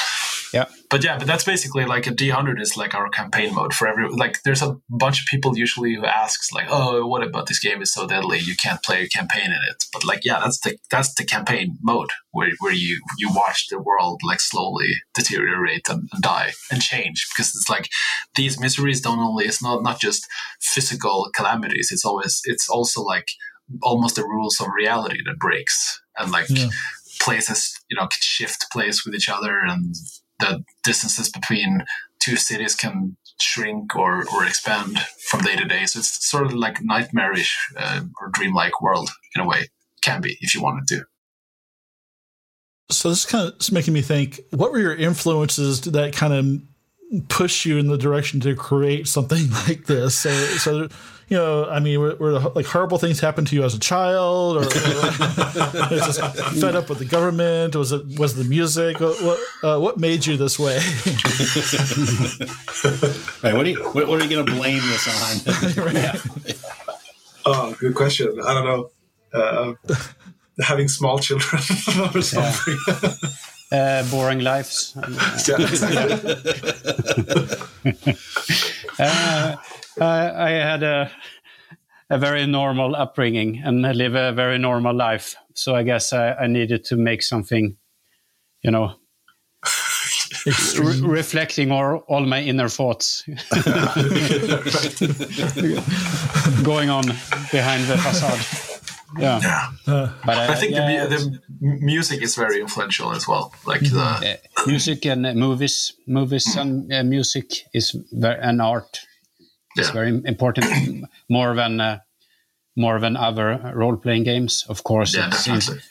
Yeah 0.53 0.65
But 0.89 1.03
yeah, 1.03 1.17
but 1.19 1.27
that's 1.27 1.43
basically 1.43 1.85
like 1.85 2.07
a 2.07 2.11
D100 2.11 2.59
is 2.59 2.75
like 2.75 2.95
our 2.95 3.09
campaign 3.09 3.53
mode 3.53 3.73
for 3.73 3.87
every 3.87 4.09
like. 4.09 4.41
There's 4.43 4.63
a 4.63 4.75
bunch 4.89 5.21
of 5.21 5.27
people 5.27 5.55
usually 5.55 5.93
who 5.95 6.05
asks 6.05 6.51
like, 6.51 6.67
"Oh, 6.69 7.05
what 7.05 7.21
about 7.23 7.45
this 7.47 7.59
game 7.59 7.81
is 7.83 7.93
so 7.93 8.07
deadly? 8.07 8.39
You 8.39 8.55
can't 8.55 8.81
play 8.81 9.03
a 9.03 9.07
campaign 9.07 9.45
in 9.57 9.61
it." 9.71 9.83
But 9.93 10.03
like, 10.03 10.21
yeah, 10.25 10.39
that's 10.43 10.59
the 10.61 10.77
that's 10.89 11.13
the 11.13 11.25
campaign 11.25 11.77
mode 11.81 12.09
where 12.31 12.49
where 12.59 12.73
you 12.73 12.99
you 13.21 13.29
watch 13.41 13.67
the 13.69 13.79
world 13.79 14.21
like 14.29 14.39
slowly 14.41 14.91
deteriorate 15.13 15.87
and, 15.89 16.09
and 16.11 16.21
die 16.23 16.51
and 16.71 16.81
change 16.81 17.27
because 17.31 17.49
it's 17.55 17.69
like 17.69 17.87
these 18.35 18.59
miseries 18.59 19.01
don't 19.01 19.19
only 19.19 19.45
it's 19.45 19.61
not 19.61 19.83
not 19.83 19.99
just 20.01 20.25
physical 20.59 21.29
calamities. 21.35 21.89
It's 21.91 22.05
always 22.05 22.41
it's 22.45 22.67
also 22.67 23.01
like 23.03 23.27
almost 23.83 24.15
the 24.15 24.23
rules 24.23 24.59
of 24.59 24.67
reality 24.75 25.19
that 25.25 25.37
breaks 25.37 26.01
and 26.17 26.31
like 26.31 26.47
Yeah. 26.49 26.69
places 27.21 27.77
you 27.89 27.95
know 27.95 28.07
can 28.07 28.21
shift 28.21 28.65
place 28.71 29.05
with 29.05 29.13
each 29.13 29.29
other 29.29 29.59
and 29.67 29.93
the 30.39 30.63
distances 30.83 31.29
between 31.29 31.83
two 32.19 32.35
cities 32.35 32.75
can 32.75 33.17
shrink 33.41 33.95
or, 33.95 34.25
or 34.33 34.45
expand 34.45 34.99
from 34.99 35.41
day 35.41 35.55
to 35.55 35.65
day 35.65 35.85
so 35.85 35.99
it's 35.99 36.29
sort 36.29 36.45
of 36.45 36.53
like 36.53 36.81
nightmarish 36.81 37.57
uh, 37.77 38.01
or 38.19 38.29
dreamlike 38.29 38.81
world 38.81 39.09
in 39.35 39.41
a 39.41 39.47
way 39.47 39.67
can 40.01 40.21
be 40.21 40.37
if 40.41 40.53
you 40.53 40.61
wanted 40.61 40.87
to 40.87 41.03
So 42.91 43.09
this 43.09 43.19
is 43.19 43.25
kind 43.25 43.47
of 43.47 43.55
it's 43.55 43.71
making 43.71 43.93
me 43.93 44.01
think. 44.01 44.39
What 44.51 44.71
were 44.71 44.79
your 44.79 44.95
influences 44.95 45.81
that 45.81 46.13
kind 46.13 46.33
of 46.33 47.27
push 47.27 47.65
you 47.65 47.77
in 47.77 47.87
the 47.87 47.97
direction 47.97 48.39
to 48.41 48.55
create 48.55 49.07
something 49.07 49.49
like 49.67 49.85
this? 49.85 50.15
So, 50.15 50.29
so 50.29 50.87
you 51.29 51.37
know, 51.37 51.65
I 51.69 51.79
mean, 51.79 51.99
were, 51.99 52.15
were 52.15 52.39
like 52.39 52.65
horrible 52.65 52.97
things 52.97 53.19
happen 53.19 53.45
to 53.45 53.55
you 53.55 53.63
as 53.63 53.73
a 53.75 53.79
child, 53.79 54.57
or, 54.57 54.61
or 54.61 54.65
was 54.65 56.17
just 56.17 56.19
fed 56.59 56.75
up 56.75 56.89
with 56.89 56.99
the 56.99 57.05
government? 57.05 57.75
Was 57.75 57.91
it 57.91 58.19
was 58.19 58.35
the 58.35 58.43
music? 58.43 58.99
What 58.99 59.21
what, 59.21 59.39
uh, 59.63 59.79
what 59.79 59.97
made 59.99 60.25
you 60.25 60.37
this 60.37 60.57
way? 60.59 60.79
Right. 63.41 63.53
What 63.55 63.65
are 63.65 63.69
you 63.69 63.83
what, 63.93 64.07
what 64.07 64.19
are 64.21 64.25
you 64.25 64.29
going 64.29 64.45
to 64.45 64.51
blame 64.53 64.81
this 64.81 65.07
on? 65.07 66.55
Oh, 67.45 67.73
good 67.79 67.95
question. 67.95 68.37
I 68.45 68.53
don't 68.53 68.65
know. 68.65 68.91
Uh, 69.33 69.73
having 70.61 70.87
small 70.89 71.19
children 71.19 71.61
or 72.13 72.21
something. 72.21 72.77
uh, 73.71 74.03
boring 74.11 74.39
lives 74.39 74.93
Yeah, 75.47 75.55
exactly. 75.61 76.35
uh, 78.99 79.55
I, 80.01 80.47
I 80.47 80.49
had 80.51 80.83
a 80.83 81.11
a 82.11 82.17
very 82.17 82.47
normal 82.47 82.95
upbringing 82.95 83.61
and 83.63 83.85
I 83.85 83.91
live 83.91 84.15
a 84.15 84.31
very 84.31 84.57
normal 84.57 84.95
life. 84.95 85.35
So 85.53 85.75
i 85.75 85.83
guess 85.83 86.13
i, 86.13 86.33
I 86.33 86.47
needed 86.47 86.85
to 86.85 86.95
make 86.95 87.21
something 87.21 87.77
you 88.63 88.71
know 88.71 88.95
re- 90.45 91.01
reflecting 91.01 91.71
all, 91.71 91.97
all 92.07 92.25
my 92.25 92.41
inner 92.41 92.69
thoughts. 92.69 93.23
Going 96.63 96.89
on 96.89 97.05
behind 97.51 97.85
the 97.87 97.97
facade. 97.97 98.39
Yeah. 99.17 99.39
Yeah. 99.87 100.11
But 100.25 100.37
uh, 100.37 100.47
i 100.51 100.55
think 100.55 100.73
yeah, 100.73 101.07
the, 101.07 101.17
the 101.17 101.41
music 101.59 102.21
is 102.21 102.35
very 102.35 102.61
influential 102.61 103.11
as 103.11 103.27
well 103.27 103.51
like 103.65 103.81
the 103.81 103.99
uh, 103.99 104.67
music 104.67 105.03
and 105.05 105.25
uh, 105.25 105.33
movies 105.33 105.93
movies 106.05 106.55
and 106.55 106.93
uh, 106.93 107.03
music 107.03 107.65
is 107.73 107.95
very, 108.11 108.39
an 108.39 108.61
art 108.61 109.07
is 109.79 109.89
very 109.89 110.21
important. 110.25 110.65
More 111.29 111.55
than 111.55 111.79
uh, 111.79 111.99
more 112.79 112.99
than 112.99 113.17
other 113.17 113.73
role 113.75 113.97
playing 113.97 114.23
games 114.23 114.65
of 114.69 114.83
course 114.83 115.15
yeah 115.15 115.27
it's 115.27 115.45
definitely. 115.45 115.81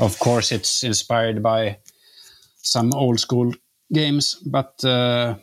of 0.00 0.18
course 0.18 0.52
it's 0.52 0.84
inspired 0.84 1.42
by 1.42 1.78
some 2.56 2.92
old 2.94 3.18
school 3.18 3.52
games 3.92 4.36
but 4.44 4.84
uh, 4.84 5.34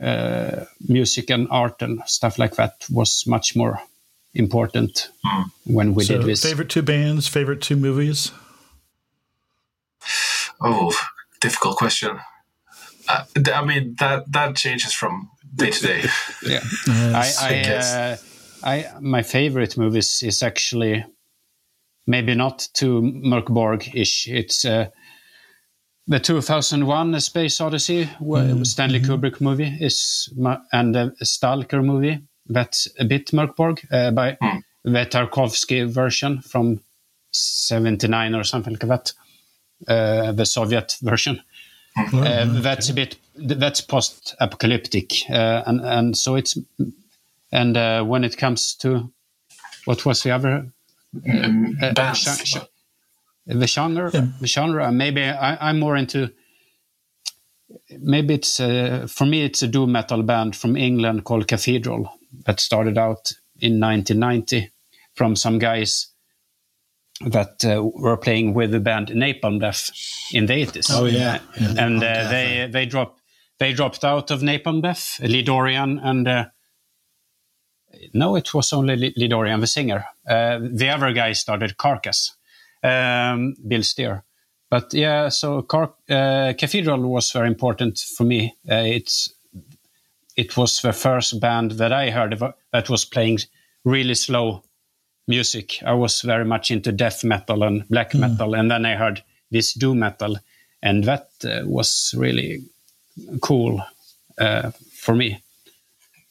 uh, 0.00 0.64
music 0.88 1.30
and 1.30 1.48
art 1.50 1.80
and 1.82 2.02
stuff 2.06 2.38
like 2.38 2.56
that 2.56 2.72
was 2.90 3.24
much 3.26 3.56
more 3.56 3.80
important 4.34 5.08
when 5.64 5.94
we 5.94 6.04
so 6.04 6.18
did 6.18 6.26
this. 6.26 6.42
favorite 6.42 6.68
two 6.68 6.82
bands, 6.82 7.28
favorite 7.28 7.62
two 7.62 7.76
movies. 7.76 8.32
oh 10.60 10.92
difficult 11.40 11.76
question 11.78 12.18
uh, 13.08 13.24
i 13.54 13.64
mean 13.64 13.94
that 13.98 14.30
that 14.30 14.56
changes 14.56 14.92
from 14.92 15.30
day 15.54 15.70
to 15.70 15.86
day 15.86 16.02
yeah 16.42 16.60
Yes. 17.14 17.42
I 17.42 17.48
I, 17.48 17.62
guess. 17.62 17.94
uh, 17.94 18.16
I 18.64 18.86
my 19.00 19.22
favorite 19.22 19.76
movies 19.76 20.22
is 20.22 20.42
actually 20.42 21.04
maybe 22.06 22.34
not 22.34 22.68
too 22.74 23.02
Mörk 23.02 23.46
Borg-ish. 23.46 24.28
It's 24.28 24.64
uh, 24.64 24.88
the 26.06 26.20
2001 26.20 27.20
Space 27.20 27.60
Odyssey, 27.60 28.04
mm. 28.20 28.66
Stanley 28.66 29.00
Kubrick 29.00 29.40
movie, 29.40 29.76
is 29.80 30.28
and 30.72 30.94
the 30.94 31.14
Stalker 31.22 31.82
movie. 31.82 32.20
That's 32.46 32.88
a 32.98 33.04
bit 33.04 33.32
Mörk 33.32 33.56
Borg 33.56 33.86
uh, 33.90 34.10
by 34.10 34.36
mm. 34.42 34.62
the 34.84 35.06
Tarkovsky 35.06 35.88
version 35.88 36.42
from 36.42 36.80
79 37.30 38.34
or 38.34 38.44
something 38.44 38.74
like 38.74 38.88
that, 38.88 39.12
uh, 39.88 40.32
the 40.32 40.44
Soviet 40.44 40.96
version. 41.02 41.40
Mm. 41.96 42.62
that's 42.62 42.88
a 42.88 42.94
bit 42.94 43.16
that's 43.36 43.80
post-apocalyptic, 43.80 45.30
uh, 45.30 45.62
and 45.66 45.80
and 45.80 46.16
so 46.16 46.34
it's 46.34 46.58
and 47.52 47.76
uh, 47.76 48.02
when 48.02 48.24
it 48.24 48.36
comes 48.36 48.74
to 48.76 49.12
what 49.84 50.04
was 50.04 50.22
the 50.22 50.32
other 50.32 50.72
um, 51.28 51.76
sh- 52.14 52.56
the 53.46 53.66
genre 53.66 54.10
yeah. 54.12 54.26
the 54.40 54.46
genre 54.46 54.90
maybe 54.90 55.22
I, 55.22 55.70
am 55.70 55.78
more 55.78 55.96
into 55.96 56.32
maybe 57.90 58.34
it's 58.34 58.58
uh, 58.58 59.06
for 59.08 59.26
me 59.26 59.42
it's 59.42 59.62
a 59.62 59.68
doom 59.68 59.92
metal 59.92 60.22
band 60.22 60.56
from 60.56 60.76
england 60.76 61.24
called 61.24 61.46
cathedral 61.46 62.12
that 62.46 62.60
started 62.60 62.98
out 62.98 63.32
in 63.60 63.78
1990 63.78 64.70
from 65.14 65.36
some 65.36 65.58
guys 65.58 66.08
that 67.26 67.64
uh, 67.64 67.82
were 67.82 68.16
playing 68.16 68.54
with 68.54 68.70
the 68.72 68.80
band 68.80 69.08
napalm 69.08 69.60
death 69.60 69.90
in 70.32 70.46
the 70.46 70.54
80s 70.54 70.90
oh 70.90 71.04
yeah, 71.04 71.38
yeah. 71.60 71.74
and 71.78 72.02
uh, 72.02 72.28
they 72.28 72.68
they 72.70 72.86
dropped 72.86 73.20
they 73.58 73.72
dropped 73.72 74.04
out 74.04 74.30
of 74.30 74.40
napalm 74.40 74.82
death 74.82 75.20
lee 75.20 75.42
dorian 75.42 75.98
and 76.00 76.26
uh, 76.26 76.44
no, 78.12 78.36
it 78.36 78.52
was 78.54 78.72
only 78.72 78.96
Lee 78.96 79.28
Dorian, 79.28 79.60
the 79.60 79.66
singer. 79.66 80.04
Uh, 80.28 80.58
the 80.60 80.88
other 80.88 81.12
guy 81.12 81.32
started 81.32 81.76
Carcass, 81.76 82.36
um, 82.82 83.54
Bill 83.66 83.82
Steer. 83.82 84.24
But 84.70 84.92
yeah, 84.92 85.28
so 85.28 85.62
Car- 85.62 85.94
uh, 86.08 86.52
Cathedral 86.58 87.00
was 87.02 87.30
very 87.30 87.48
important 87.48 87.98
for 87.98 88.24
me. 88.24 88.56
Uh, 88.68 88.84
it's 88.86 89.32
it 90.36 90.56
was 90.56 90.80
the 90.80 90.92
first 90.92 91.40
band 91.40 91.72
that 91.72 91.92
I 91.92 92.10
heard 92.10 92.36
that 92.72 92.90
was 92.90 93.04
playing 93.04 93.38
really 93.84 94.14
slow 94.14 94.64
music. 95.26 95.82
I 95.84 95.94
was 95.94 96.22
very 96.22 96.44
much 96.44 96.70
into 96.70 96.92
death 96.92 97.24
metal 97.24 97.62
and 97.62 97.88
black 97.88 98.12
mm. 98.12 98.20
metal, 98.20 98.54
and 98.54 98.70
then 98.70 98.86
I 98.86 98.94
heard 98.94 99.22
this 99.50 99.74
doom 99.74 100.00
metal, 100.00 100.36
and 100.82 101.04
that 101.04 101.28
uh, 101.44 101.62
was 101.64 102.14
really 102.16 102.62
cool 103.40 103.82
uh, 104.38 104.70
for 104.92 105.14
me. 105.14 105.42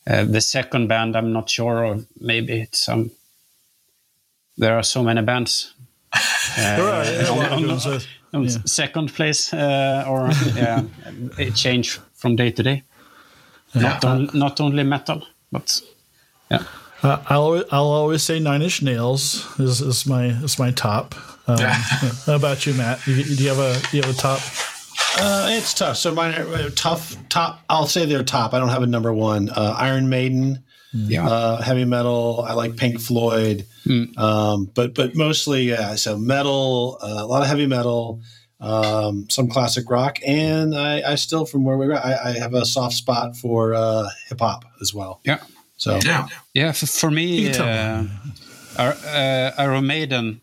Uh, 0.06 0.26
the 0.26 0.42
second 0.42 0.88
band, 0.88 1.16
I'm 1.16 1.32
not 1.32 1.50
sure, 1.50 1.86
or 1.86 2.00
maybe 2.20 2.62
it's 2.62 2.86
some. 2.86 3.00
Um, 3.00 3.12
there 4.58 4.78
are 4.78 4.84
so 4.84 5.04
many 5.04 5.22
bands. 5.22 5.74
Uh, 6.56 7.26
on, 7.32 7.64
on, 7.64 8.00
on 8.34 8.44
yeah. 8.44 8.58
second 8.66 9.12
place, 9.14 9.54
uh, 9.54 10.06
or 10.08 10.30
yeah, 10.56 10.84
it 11.40 11.56
change 11.56 12.00
from 12.14 12.36
day 12.36 12.52
to 12.52 12.62
day. 12.62 12.84
Yeah. 13.74 13.82
Not, 13.82 14.06
on, 14.06 14.30
not 14.34 14.62
only 14.62 14.84
metal, 14.84 15.26
but 15.52 15.82
yeah. 16.52 16.64
Uh, 17.04 17.22
I'll 17.28 17.42
always, 17.42 17.64
I'll 17.72 17.84
always 17.84 18.24
say 18.24 18.40
Nine 18.40 18.62
Inch 18.62 18.82
Nails 18.82 19.46
is, 19.60 19.82
is 19.82 20.06
my 20.06 20.28
is 20.28 20.58
my 20.58 20.72
top. 20.72 21.16
Um, 21.48 21.58
how 22.26 22.36
about 22.36 22.66
you, 22.66 22.74
Matt? 22.74 23.02
Do 23.04 23.14
you, 23.14 23.36
do 23.36 23.44
you 23.44 23.50
have 23.50 23.60
a 23.60 23.92
do 23.92 23.98
you 23.98 24.04
have 24.04 24.16
a 24.16 24.18
top? 24.18 24.40
Uh, 25.18 25.50
it's 25.52 25.74
tough. 25.74 25.98
So 25.98 26.14
my 26.14 26.36
uh, 26.36 26.70
tough 26.76 27.18
top. 27.28 27.62
I'll 27.70 27.88
say 27.88 28.06
they're 28.06 28.24
top. 28.24 28.54
I 28.54 28.60
don't 28.60 28.70
have 28.70 28.84
a 28.84 28.88
number 28.88 29.14
one. 29.14 29.50
Uh, 29.50 29.76
Iron 29.78 30.08
Maiden. 30.10 30.64
Yeah. 30.94 31.28
Uh, 31.28 31.62
heavy 31.62 31.86
metal. 31.86 32.46
I 32.48 32.54
like 32.54 32.78
Pink 32.78 33.02
Floyd. 33.02 33.66
Mm. 33.86 34.18
Um, 34.18 34.72
but 34.74 34.96
but 34.96 35.16
mostly 35.16 35.64
yeah. 35.64 35.96
So 35.96 36.18
metal. 36.18 37.00
Uh, 37.02 37.18
a 37.20 37.26
lot 37.26 37.42
of 37.42 37.50
heavy 37.50 37.68
metal. 37.68 38.22
Um, 38.62 39.30
some 39.30 39.50
classic 39.50 39.90
rock, 39.90 40.20
and 40.26 40.74
I, 40.74 41.12
I 41.12 41.16
still 41.16 41.46
from 41.46 41.66
where 41.66 41.76
we 41.76 41.88
were. 41.88 41.98
I, 41.98 42.30
I 42.30 42.32
have 42.40 42.54
a 42.54 42.66
soft 42.66 42.96
spot 42.96 43.36
for 43.36 43.74
uh, 43.74 44.08
hip 44.30 44.40
hop 44.40 44.64
as 44.80 44.94
well. 44.94 45.20
Yeah. 45.26 45.40
So 45.84 46.00
yeah, 46.06 46.28
yeah. 46.54 46.72
For, 46.72 46.88
for 46.88 47.12
me, 47.12 47.52
uh, 47.52 48.06
Iron 49.58 49.86
Maiden 49.88 50.42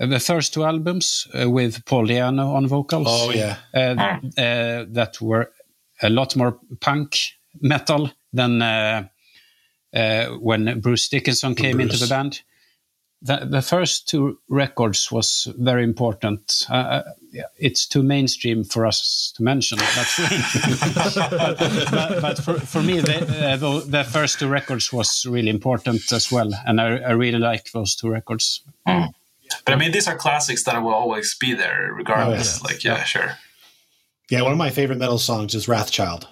uh, 0.00 0.06
the 0.06 0.20
first 0.20 0.54
two 0.54 0.64
albums 0.64 1.28
uh, 1.34 1.48
with 1.50 1.84
Paul 1.84 2.06
Di'Anno 2.06 2.54
on 2.54 2.66
vocals. 2.66 3.08
Oh 3.08 3.30
yeah, 3.30 3.56
uh, 3.74 4.18
uh, 4.38 4.86
that 4.88 5.18
were 5.20 5.50
a 6.02 6.08
lot 6.08 6.34
more 6.34 6.58
punk 6.80 7.18
metal 7.60 8.10
than 8.32 8.62
uh, 8.62 9.04
uh, 9.94 10.26
when 10.28 10.80
Bruce 10.80 11.08
Dickinson 11.08 11.54
came 11.54 11.76
Bruce. 11.76 11.92
into 11.92 12.04
the 12.04 12.08
band. 12.08 12.42
The, 13.24 13.46
the, 13.48 13.62
first 13.62 14.08
two 14.08 14.40
records 14.48 15.12
was 15.12 15.46
very 15.56 15.84
important. 15.84 16.66
It's 17.58 17.86
too 17.86 18.02
mainstream 18.02 18.64
for 18.64 18.86
us 18.86 19.32
to 19.36 19.42
mention. 19.42 19.78
But, 19.78 20.14
but, 21.90 22.20
but 22.20 22.38
for, 22.38 22.54
for, 22.60 22.82
me, 22.82 23.00
the, 23.00 23.58
the, 23.58 23.84
the, 23.86 24.04
first 24.04 24.38
two 24.38 24.48
records 24.48 24.92
was 24.92 25.24
really 25.26 25.48
important 25.48 26.12
as 26.12 26.30
well, 26.30 26.50
and 26.66 26.80
I, 26.80 26.98
I 26.98 27.10
really 27.12 27.38
like 27.38 27.72
those 27.72 27.94
two 27.94 28.10
records. 28.10 28.62
Mm. 28.86 29.12
But 29.64 29.74
I 29.74 29.76
mean, 29.76 29.92
these 29.92 30.08
are 30.08 30.16
classics 30.16 30.64
that 30.64 30.82
will 30.82 30.92
always 30.94 31.34
be 31.38 31.54
there, 31.54 31.92
regardless. 31.94 32.58
Oh, 32.58 32.62
yeah. 32.64 32.72
Like, 32.72 32.84
yeah, 32.84 32.96
yeah, 32.96 33.04
sure. 33.04 33.32
Yeah, 34.30 34.42
one 34.42 34.52
of 34.52 34.58
my 34.58 34.70
favorite 34.70 34.98
metal 34.98 35.18
songs 35.18 35.54
is 35.54 35.66
Wrathchild. 35.66 36.26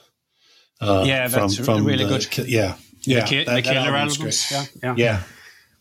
Uh, 0.81 1.05
yeah, 1.07 1.29
that's 1.29 1.57
from, 1.57 1.65
from 1.65 1.85
really 1.85 2.05
the, 2.05 2.19
good. 2.19 2.49
Yeah, 2.49 2.77
yeah, 3.03 3.21
the, 3.21 3.27
ki- 3.27 3.45
that, 3.45 3.55
the 3.57 3.63
Killer 3.63 3.97
albums. 3.97 4.51
Yeah, 4.51 4.65
yeah. 4.83 5.23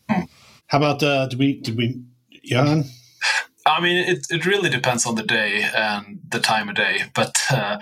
yeah. 0.08 0.24
How 0.66 0.78
about 0.78 1.02
uh, 1.02 1.26
did 1.26 1.38
we 1.38 1.60
did 1.60 1.76
we 1.76 2.02
Jan? 2.44 2.84
I 3.70 3.80
mean, 3.80 3.96
it, 3.96 4.26
it 4.30 4.46
really 4.46 4.68
depends 4.68 5.06
on 5.06 5.14
the 5.14 5.22
day 5.22 5.68
and 5.74 6.20
the 6.28 6.40
time 6.40 6.68
of 6.68 6.74
day. 6.74 7.02
But 7.14 7.36
uh, 7.50 7.78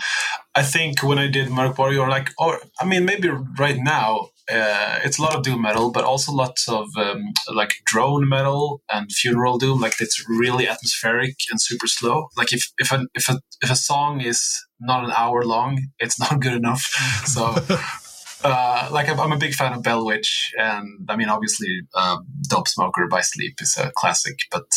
I 0.55 0.63
think 0.63 1.03
when 1.03 1.19
I 1.19 1.29
did 1.29 1.49
Mörk 1.49 1.79
Warrior, 1.79 2.01
or 2.01 2.09
like, 2.09 2.31
or 2.39 2.61
I 2.81 2.85
mean, 2.85 3.05
maybe 3.05 3.29
right 3.59 3.79
now, 3.79 4.29
uh, 4.51 4.99
it's 5.05 5.19
a 5.19 5.23
lot 5.23 5.35
of 5.35 5.43
doom 5.43 5.63
metal, 5.63 5.91
but 5.91 6.05
also 6.05 6.33
lots 6.33 6.69
of 6.69 6.89
um, 6.97 7.33
like 7.55 7.75
drone 7.85 8.29
metal 8.29 8.83
and 8.91 9.13
funeral 9.13 9.59
doom. 9.59 9.81
Like 9.81 9.95
it's 10.01 10.25
really 10.29 10.69
atmospheric 10.69 11.37
and 11.51 11.61
super 11.61 11.87
slow. 11.87 12.29
Like 12.37 12.53
if 12.53 12.71
if 12.79 12.93
a 12.93 13.07
if 13.15 13.29
a 13.29 13.41
if 13.63 13.71
a 13.71 13.77
song 13.77 14.21
is 14.21 14.41
not 14.81 15.05
an 15.05 15.13
hour 15.17 15.45
long, 15.45 15.79
it's 15.99 16.19
not 16.19 16.41
good 16.41 16.55
enough. 16.55 16.85
So. 17.27 17.55
Uh, 18.45 18.89
like 18.93 19.09
I'm, 19.09 19.33
a 19.33 19.37
big 19.37 19.53
fan 19.53 19.73
of 19.73 19.83
Bell 19.83 20.07
Witch, 20.07 20.53
and 20.57 21.05
I 21.09 21.17
mean, 21.17 21.29
obviously, 21.29 21.81
uh, 21.93 22.19
"Dope 22.49 22.69
Smoker" 22.69 23.09
by 23.09 23.21
Sleep 23.21 23.61
is 23.61 23.77
a 23.77 23.91
classic. 23.97 24.39
But 24.53 24.69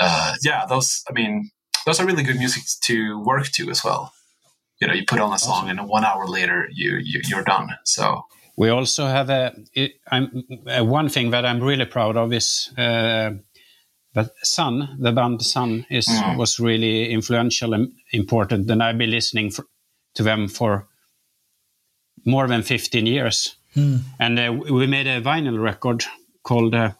uh, 0.00 0.34
yeah, 0.42 0.66
those 0.66 1.02
I 1.08 1.12
mean, 1.12 1.50
those 1.86 2.00
are 2.00 2.06
really 2.06 2.22
good 2.22 2.36
music 2.38 2.64
to 2.84 3.22
work 3.22 3.46
to 3.52 3.70
as 3.70 3.84
well. 3.84 4.12
You 4.80 4.88
know, 4.88 4.94
you 4.94 5.04
put 5.06 5.20
on 5.20 5.32
a 5.32 5.38
song, 5.38 5.68
and 5.68 5.86
one 5.86 6.04
hour 6.04 6.26
later, 6.26 6.68
you, 6.72 6.96
you 7.02 7.20
you're 7.28 7.44
done. 7.44 7.68
So 7.84 8.24
we 8.56 8.70
also 8.70 9.06
have 9.06 9.30
a, 9.30 9.54
a 10.66 10.84
one 10.84 11.08
thing 11.08 11.30
that 11.30 11.44
I'm 11.44 11.60
really 11.60 11.84
proud 11.84 12.16
of 12.16 12.32
is 12.32 12.70
uh, 12.78 13.32
that 14.14 14.30
Sunn, 14.42 14.96
the 14.98 15.12
band 15.12 15.42
Sunn, 15.42 15.86
is 15.90 16.08
mm. 16.08 16.36
was 16.36 16.58
really 16.58 17.10
influential 17.10 17.74
and 17.74 17.92
important, 18.12 18.70
and 18.70 18.82
I've 18.82 18.98
been 18.98 19.10
listening 19.10 19.50
for, 19.50 19.66
to 20.14 20.22
them 20.22 20.48
for 20.48 20.88
more 22.24 22.48
than 22.48 22.62
15 22.62 23.06
years. 23.06 23.56
Mm. 23.76 24.00
And 24.18 24.38
uh, 24.38 24.52
we 24.52 24.86
made 24.86 25.06
a 25.06 25.20
vinyl 25.20 25.62
record 25.62 26.04
called 26.42 26.74
uh, 26.74 26.92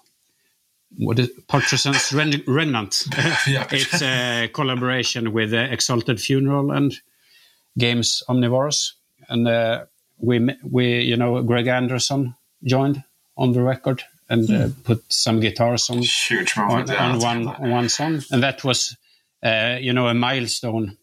what 0.96 1.18
is 1.18 1.30
Patrician's 1.48 2.12
Remnant. 2.12 3.04
yeah. 3.46 3.66
it's 3.70 4.02
a 4.02 4.50
collaboration 4.52 5.32
with 5.32 5.52
uh, 5.52 5.68
Exalted 5.70 6.20
Funeral 6.20 6.70
and 6.70 6.94
Games 7.78 8.22
Omnivorous, 8.28 8.94
and 9.28 9.46
uh, 9.46 9.84
we 10.18 10.54
we 10.64 11.00
you 11.00 11.16
know 11.16 11.42
Greg 11.42 11.68
Anderson 11.68 12.34
joined 12.64 13.02
on 13.36 13.52
the 13.52 13.62
record 13.62 14.02
and 14.28 14.48
mm. 14.48 14.60
uh, 14.60 14.68
hmm. 14.68 14.82
put 14.82 15.04
some 15.12 15.40
guitars 15.40 15.88
on 15.90 15.98
Huge 15.98 16.56
on, 16.56 16.90
on 16.90 17.18
one 17.20 17.48
on 17.48 17.70
one 17.70 17.88
song, 17.88 18.22
and 18.30 18.42
that 18.42 18.64
was 18.64 18.96
uh, 19.42 19.76
you 19.80 19.92
know 19.92 20.08
a 20.08 20.14
milestone 20.14 20.98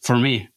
for 0.00 0.16
me 0.16 0.48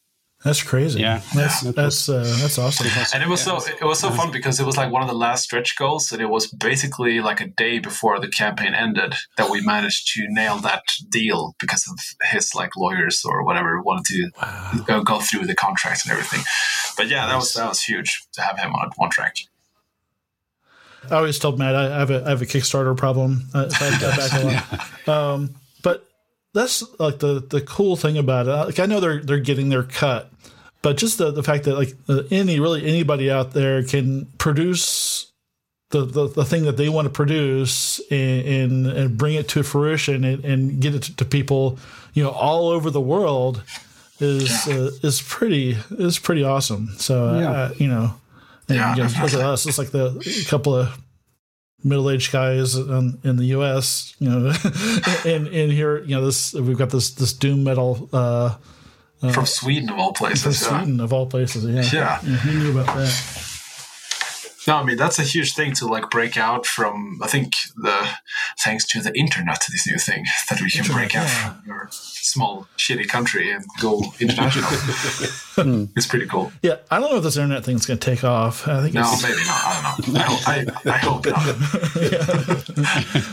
that's 0.44 0.62
crazy. 0.62 1.00
Yeah, 1.00 1.20
that's 1.34 1.60
that's 1.60 2.08
uh, 2.08 2.24
that's 2.40 2.58
awesome. 2.58 2.88
And 3.14 3.22
it 3.22 3.28
was 3.28 3.40
so 3.40 3.58
it 3.58 3.84
was 3.84 4.00
so 4.00 4.10
fun 4.10 4.32
because 4.32 4.58
it 4.58 4.66
was 4.66 4.76
like 4.76 4.90
one 4.90 5.02
of 5.02 5.08
the 5.08 5.14
last 5.14 5.44
stretch 5.44 5.76
goals, 5.76 6.10
and 6.10 6.20
it 6.20 6.28
was 6.28 6.48
basically 6.48 7.20
like 7.20 7.40
a 7.40 7.46
day 7.46 7.78
before 7.78 8.18
the 8.18 8.28
campaign 8.28 8.74
ended 8.74 9.14
that 9.36 9.50
we 9.50 9.60
managed 9.60 10.12
to 10.14 10.26
nail 10.28 10.58
that 10.58 10.82
deal 11.10 11.54
because 11.60 11.88
of 11.88 11.98
his 12.30 12.54
like 12.56 12.76
lawyers 12.76 13.24
or 13.24 13.44
whatever 13.44 13.80
wanted 13.82 14.06
to 14.06 14.30
wow. 14.40 14.72
go, 14.84 15.02
go 15.02 15.20
through 15.20 15.46
the 15.46 15.54
contracts 15.54 16.04
and 16.04 16.12
everything. 16.12 16.40
But 16.96 17.08
yeah, 17.08 17.26
that 17.26 17.36
was 17.36 17.54
that 17.54 17.68
was 17.68 17.82
huge 17.82 18.26
to 18.32 18.42
have 18.42 18.58
him 18.58 18.74
on 18.74 18.90
one 18.96 19.10
track. 19.10 19.36
I 21.08 21.16
always 21.16 21.38
told 21.38 21.58
Matt 21.58 21.76
I 21.76 21.98
have 21.98 22.10
a 22.10 22.24
I 22.24 22.30
have 22.30 22.42
a 22.42 22.46
Kickstarter 22.46 22.96
problem. 22.96 23.48
Uh, 23.54 23.68
back 23.68 24.32
a 24.32 24.44
lot. 24.44 24.88
Um, 25.08 25.56
but 25.56 25.61
that's 26.54 26.82
like 26.98 27.18
the 27.18 27.40
the 27.40 27.60
cool 27.60 27.96
thing 27.96 28.18
about 28.18 28.46
it. 28.46 28.50
Like 28.50 28.78
I 28.80 28.86
know 28.86 29.00
they're 29.00 29.20
they're 29.22 29.40
getting 29.40 29.68
their 29.68 29.82
cut, 29.84 30.30
but 30.82 30.96
just 30.96 31.18
the 31.18 31.30
the 31.30 31.42
fact 31.42 31.64
that 31.64 31.76
like 31.76 31.94
any 32.30 32.60
really 32.60 32.84
anybody 32.86 33.30
out 33.30 33.52
there 33.52 33.82
can 33.82 34.26
produce 34.38 35.32
the, 35.90 36.06
the, 36.06 36.26
the 36.28 36.44
thing 36.44 36.64
that 36.64 36.78
they 36.78 36.88
want 36.88 37.04
to 37.04 37.10
produce 37.12 38.00
and, 38.10 38.46
and, 38.46 38.86
and 38.86 39.18
bring 39.18 39.34
it 39.34 39.46
to 39.48 39.62
fruition 39.62 40.24
and, 40.24 40.42
and 40.42 40.80
get 40.80 40.94
it 40.94 41.02
to 41.02 41.24
people, 41.26 41.78
you 42.14 42.22
know, 42.24 42.30
all 42.30 42.68
over 42.68 42.88
the 42.88 42.98
world 43.00 43.62
is 44.18 44.66
uh, 44.68 44.90
is 45.02 45.20
pretty 45.20 45.76
is 45.90 46.18
pretty 46.18 46.44
awesome. 46.44 46.88
So 46.96 47.38
Yeah. 47.38 47.50
uh, 47.50 47.74
you 47.76 47.88
know, 47.88 48.14
and 48.68 48.76
Yeah, 48.78 48.96
you 48.96 49.02
know, 49.02 49.08
look 49.22 49.34
at 49.34 49.40
us. 49.40 49.66
It's 49.66 49.76
like 49.78 49.90
the 49.90 50.18
a 50.46 50.48
couple 50.48 50.74
of 50.76 50.98
middle 51.84 52.10
aged 52.10 52.32
guys 52.32 52.74
in, 52.76 53.18
in 53.24 53.36
the 53.36 53.46
U.S. 53.46 54.14
You 54.18 54.30
know, 54.30 54.46
and 55.26 55.46
and 55.48 55.72
here 55.72 56.02
you 56.04 56.14
know 56.16 56.24
this 56.24 56.52
we've 56.54 56.78
got 56.78 56.90
this 56.90 57.10
this 57.14 57.32
doom 57.32 57.64
metal 57.64 58.08
uh, 58.12 58.56
From 59.32 59.46
Sweden, 59.46 59.90
of 59.90 59.98
all 59.98 60.12
from 60.14 60.26
places. 60.26 60.62
Yeah. 60.62 60.68
Sweden 60.80 61.00
of 61.00 61.12
all 61.12 61.26
places. 61.26 61.64
Yeah, 61.92 62.00
Yeah. 62.00 62.18
who 62.18 62.58
knew 62.58 62.78
about 62.80 62.94
that? 62.96 63.48
No, 64.66 64.76
I 64.76 64.84
mean 64.84 64.96
that's 64.96 65.18
a 65.18 65.22
huge 65.22 65.54
thing 65.54 65.72
to 65.74 65.86
like 65.86 66.08
break 66.10 66.36
out 66.36 66.66
from. 66.66 67.18
I 67.22 67.26
think 67.26 67.54
the 67.76 68.08
thanks 68.64 68.86
to 68.88 69.00
the 69.00 69.12
internet, 69.18 69.60
this 69.70 69.86
new 69.86 69.98
thing 69.98 70.24
that 70.50 70.60
we 70.60 70.70
can 70.70 70.84
break 70.92 71.16
out 71.16 71.26
yeah. 71.26 71.52
from 71.54 71.62
your 71.66 71.88
small 71.90 72.66
shitty 72.78 73.08
country 73.08 73.50
and 73.50 73.64
go 73.80 74.02
international. 74.20 74.68
it's 75.96 76.06
pretty 76.06 76.26
cool. 76.26 76.52
Yeah, 76.62 76.76
I 76.90 77.00
don't 77.00 77.10
know 77.10 77.16
if 77.18 77.22
this 77.24 77.36
internet 77.36 77.64
thing's 77.64 77.86
going 77.86 77.98
to 77.98 78.10
take 78.10 78.22
off. 78.24 78.66
I 78.68 78.82
think 78.82 78.94
No, 78.94 79.02
it's, 79.12 79.22
maybe 79.22 79.42
not. 79.44 79.60
I 79.64 79.94
don't 79.98 80.12
know. 80.14 80.20
I, 80.20 80.24
hope- 80.24 80.48
I, 80.48 80.90
I 80.90 80.98
hope 80.98 81.26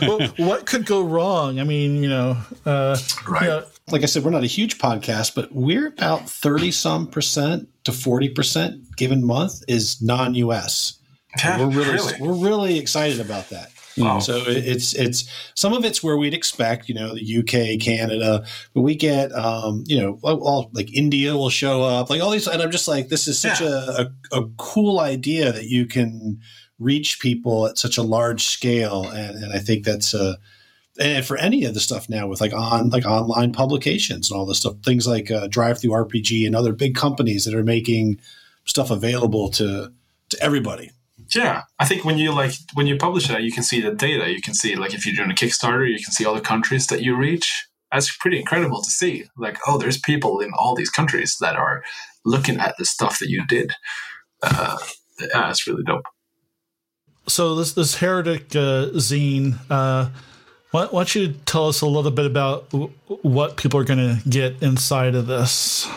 well, 0.02 0.46
what 0.48 0.66
could 0.66 0.84
go 0.86 1.02
wrong? 1.02 1.60
I 1.60 1.64
mean, 1.64 2.02
you 2.02 2.08
know, 2.08 2.36
uh, 2.66 2.96
Right. 3.28 3.42
you 3.42 3.48
know, 3.48 3.64
like 3.90 4.02
I 4.02 4.06
said, 4.06 4.24
we're 4.24 4.30
not 4.30 4.42
a 4.44 4.48
huge 4.48 4.78
podcast, 4.78 5.34
but 5.34 5.52
we're 5.52 5.86
about 5.88 6.28
30 6.28 6.70
some 6.70 7.06
percent 7.06 7.68
to 7.84 7.92
40% 7.92 8.96
given 8.96 9.24
month 9.24 9.62
is 9.68 10.00
non 10.02 10.34
US. 10.34 10.98
Yeah, 11.38 11.58
we're 11.60 11.68
really, 11.70 11.92
really? 11.92 12.14
we're 12.20 12.48
really 12.48 12.78
excited 12.78 13.20
about 13.20 13.50
that. 13.50 13.70
Wow. 13.96 14.18
So 14.20 14.42
it's 14.46 14.94
it's 14.94 15.28
some 15.54 15.72
of 15.72 15.84
it's 15.84 16.02
where 16.02 16.16
we'd 16.16 16.32
expect, 16.34 16.88
you 16.88 16.94
know, 16.94 17.14
the 17.14 17.38
UK, 17.38 17.80
Canada, 17.80 18.46
but 18.72 18.82
we 18.82 18.94
get, 18.94 19.32
um, 19.32 19.84
you 19.86 20.00
know, 20.00 20.18
all, 20.22 20.40
all- 20.42 20.70
like 20.72 20.92
India 20.94 21.36
will 21.36 21.50
show 21.50 21.82
up, 21.82 22.08
like 22.08 22.22
all 22.22 22.30
these, 22.30 22.46
and 22.46 22.62
I'm 22.62 22.70
just 22.70 22.88
like, 22.88 23.08
this 23.08 23.28
is 23.28 23.38
such 23.38 23.60
a, 23.60 24.10
a, 24.32 24.40
a 24.40 24.48
cool 24.56 25.00
idea 25.00 25.52
that 25.52 25.64
you 25.66 25.86
can 25.86 26.40
reach 26.78 27.20
people 27.20 27.66
at 27.66 27.78
such 27.78 27.98
a 27.98 28.02
large 28.02 28.44
scale, 28.44 29.04
and, 29.08 29.42
and 29.42 29.52
I 29.52 29.58
think 29.58 29.84
that's 29.84 30.14
uh 30.14 30.36
and 30.98 31.24
for 31.24 31.36
any 31.36 31.64
of 31.64 31.74
the 31.74 31.80
stuff 31.80 32.08
now 32.08 32.26
with 32.26 32.40
like 32.40 32.52
on 32.52 32.90
like 32.90 33.06
online 33.06 33.52
publications 33.52 34.30
and 34.30 34.38
all 34.38 34.46
this 34.46 34.58
stuff, 34.58 34.76
things 34.84 35.06
like 35.06 35.30
uh, 35.30 35.48
DriveThruRPG 35.48 36.46
and 36.46 36.54
other 36.54 36.72
big 36.72 36.94
companies 36.94 37.44
that 37.44 37.54
are 37.54 37.62
making 37.64 38.20
stuff 38.66 38.90
available 38.90 39.48
to 39.50 39.92
to 40.30 40.42
everybody. 40.42 40.90
Yeah, 41.34 41.62
I 41.78 41.84
think 41.84 42.04
when 42.04 42.18
you 42.18 42.32
like 42.32 42.52
when 42.74 42.86
you 42.86 42.96
publish 42.96 43.28
that, 43.28 43.42
you 43.42 43.52
can 43.52 43.62
see 43.62 43.80
the 43.80 43.92
data. 43.92 44.30
You 44.30 44.40
can 44.40 44.54
see 44.54 44.74
like 44.76 44.94
if 44.94 45.06
you're 45.06 45.14
doing 45.14 45.30
a 45.30 45.34
Kickstarter, 45.34 45.88
you 45.88 46.02
can 46.02 46.12
see 46.12 46.24
all 46.24 46.34
the 46.34 46.40
countries 46.40 46.88
that 46.88 47.02
you 47.02 47.16
reach. 47.16 47.66
That's 47.92 48.16
pretty 48.16 48.38
incredible 48.38 48.82
to 48.82 48.90
see. 48.90 49.24
Like, 49.36 49.58
oh, 49.66 49.78
there's 49.78 49.98
people 49.98 50.40
in 50.40 50.52
all 50.56 50.74
these 50.74 50.90
countries 50.90 51.36
that 51.40 51.56
are 51.56 51.82
looking 52.24 52.58
at 52.58 52.76
the 52.78 52.84
stuff 52.84 53.18
that 53.18 53.28
you 53.28 53.44
did. 53.46 53.72
Uh, 54.42 54.78
yeah, 55.20 55.50
it's 55.50 55.66
really 55.66 55.82
dope. 55.84 56.06
so 57.26 57.54
this 57.54 57.72
this 57.72 57.96
heretic 57.96 58.54
uh, 58.56 58.90
zine. 58.94 59.58
Uh, 59.68 60.10
why, 60.70 60.86
don't 60.86 61.14
you 61.16 61.34
tell 61.46 61.66
us 61.66 61.80
a 61.80 61.86
little 61.86 62.12
bit 62.12 62.26
about 62.26 62.72
what 63.22 63.56
people 63.56 63.80
are 63.80 63.84
going 63.84 63.98
to 63.98 64.28
get 64.28 64.62
inside 64.62 65.16
of 65.16 65.26
this? 65.26 65.88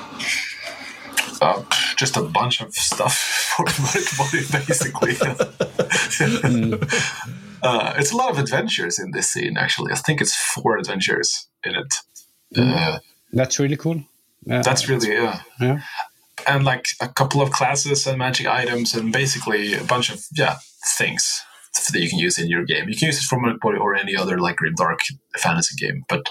Uh, 1.43 1.63
just 1.97 2.15
a 2.15 2.21
bunch 2.21 2.62
of 2.62 2.73
stuff 2.73 3.15
for 3.58 3.67
everybody, 3.67 4.65
basically. 4.65 5.15
uh, 7.63 7.93
it's 7.97 8.12
a 8.12 8.17
lot 8.17 8.32
of 8.32 8.39
adventures 8.39 8.97
in 8.97 9.12
this 9.12 9.36
zine. 9.36 9.58
Actually, 9.58 9.91
I 9.91 9.95
think 9.95 10.21
it's 10.21 10.36
four 10.36 10.77
adventures 10.77 11.47
in 11.63 11.75
it. 11.75 11.93
Uh, 12.58 12.99
That's 13.34 13.60
really 13.60 13.77
cool. 13.77 14.03
That's 14.45 14.89
really 14.89 15.12
yeah. 15.12 15.41
yeah. 15.60 15.82
and 16.47 16.65
like 16.65 16.86
a 17.01 17.08
couple 17.08 17.41
of 17.41 17.51
classes 17.51 18.06
and 18.06 18.17
magic 18.17 18.45
items 18.45 18.93
and 18.93 19.12
basically 19.12 19.73
a 19.73 19.84
bunch 19.84 20.10
of 20.10 20.21
yeah 20.36 20.58
things 20.97 21.43
that 21.91 21.99
you 21.99 22.10
can 22.10 22.19
use 22.19 22.38
in 22.38 22.49
your 22.49 22.63
game. 22.63 22.89
You 22.89 22.95
can 22.95 23.08
use 23.08 23.19
it 23.19 23.25
from 23.25 23.41
Monopoly 23.41 23.77
or 23.77 23.95
any 23.95 24.15
other 24.15 24.38
like 24.38 24.58
grim 24.58 24.75
dark 24.75 24.99
fantasy 25.38 25.75
game, 25.75 26.03
but 26.08 26.27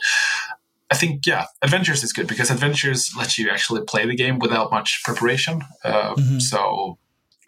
I 0.92 0.94
think 0.94 1.26
yeah, 1.26 1.46
adventures 1.62 2.02
is 2.04 2.12
good 2.12 2.26
because 2.26 2.50
adventures 2.52 3.10
lets 3.16 3.38
you 3.38 3.50
actually 3.50 3.82
play 3.86 4.06
the 4.06 4.16
game 4.16 4.38
without 4.38 4.70
much 4.70 5.00
preparation. 5.04 5.62
Uh, 5.84 6.14
So 6.38 6.98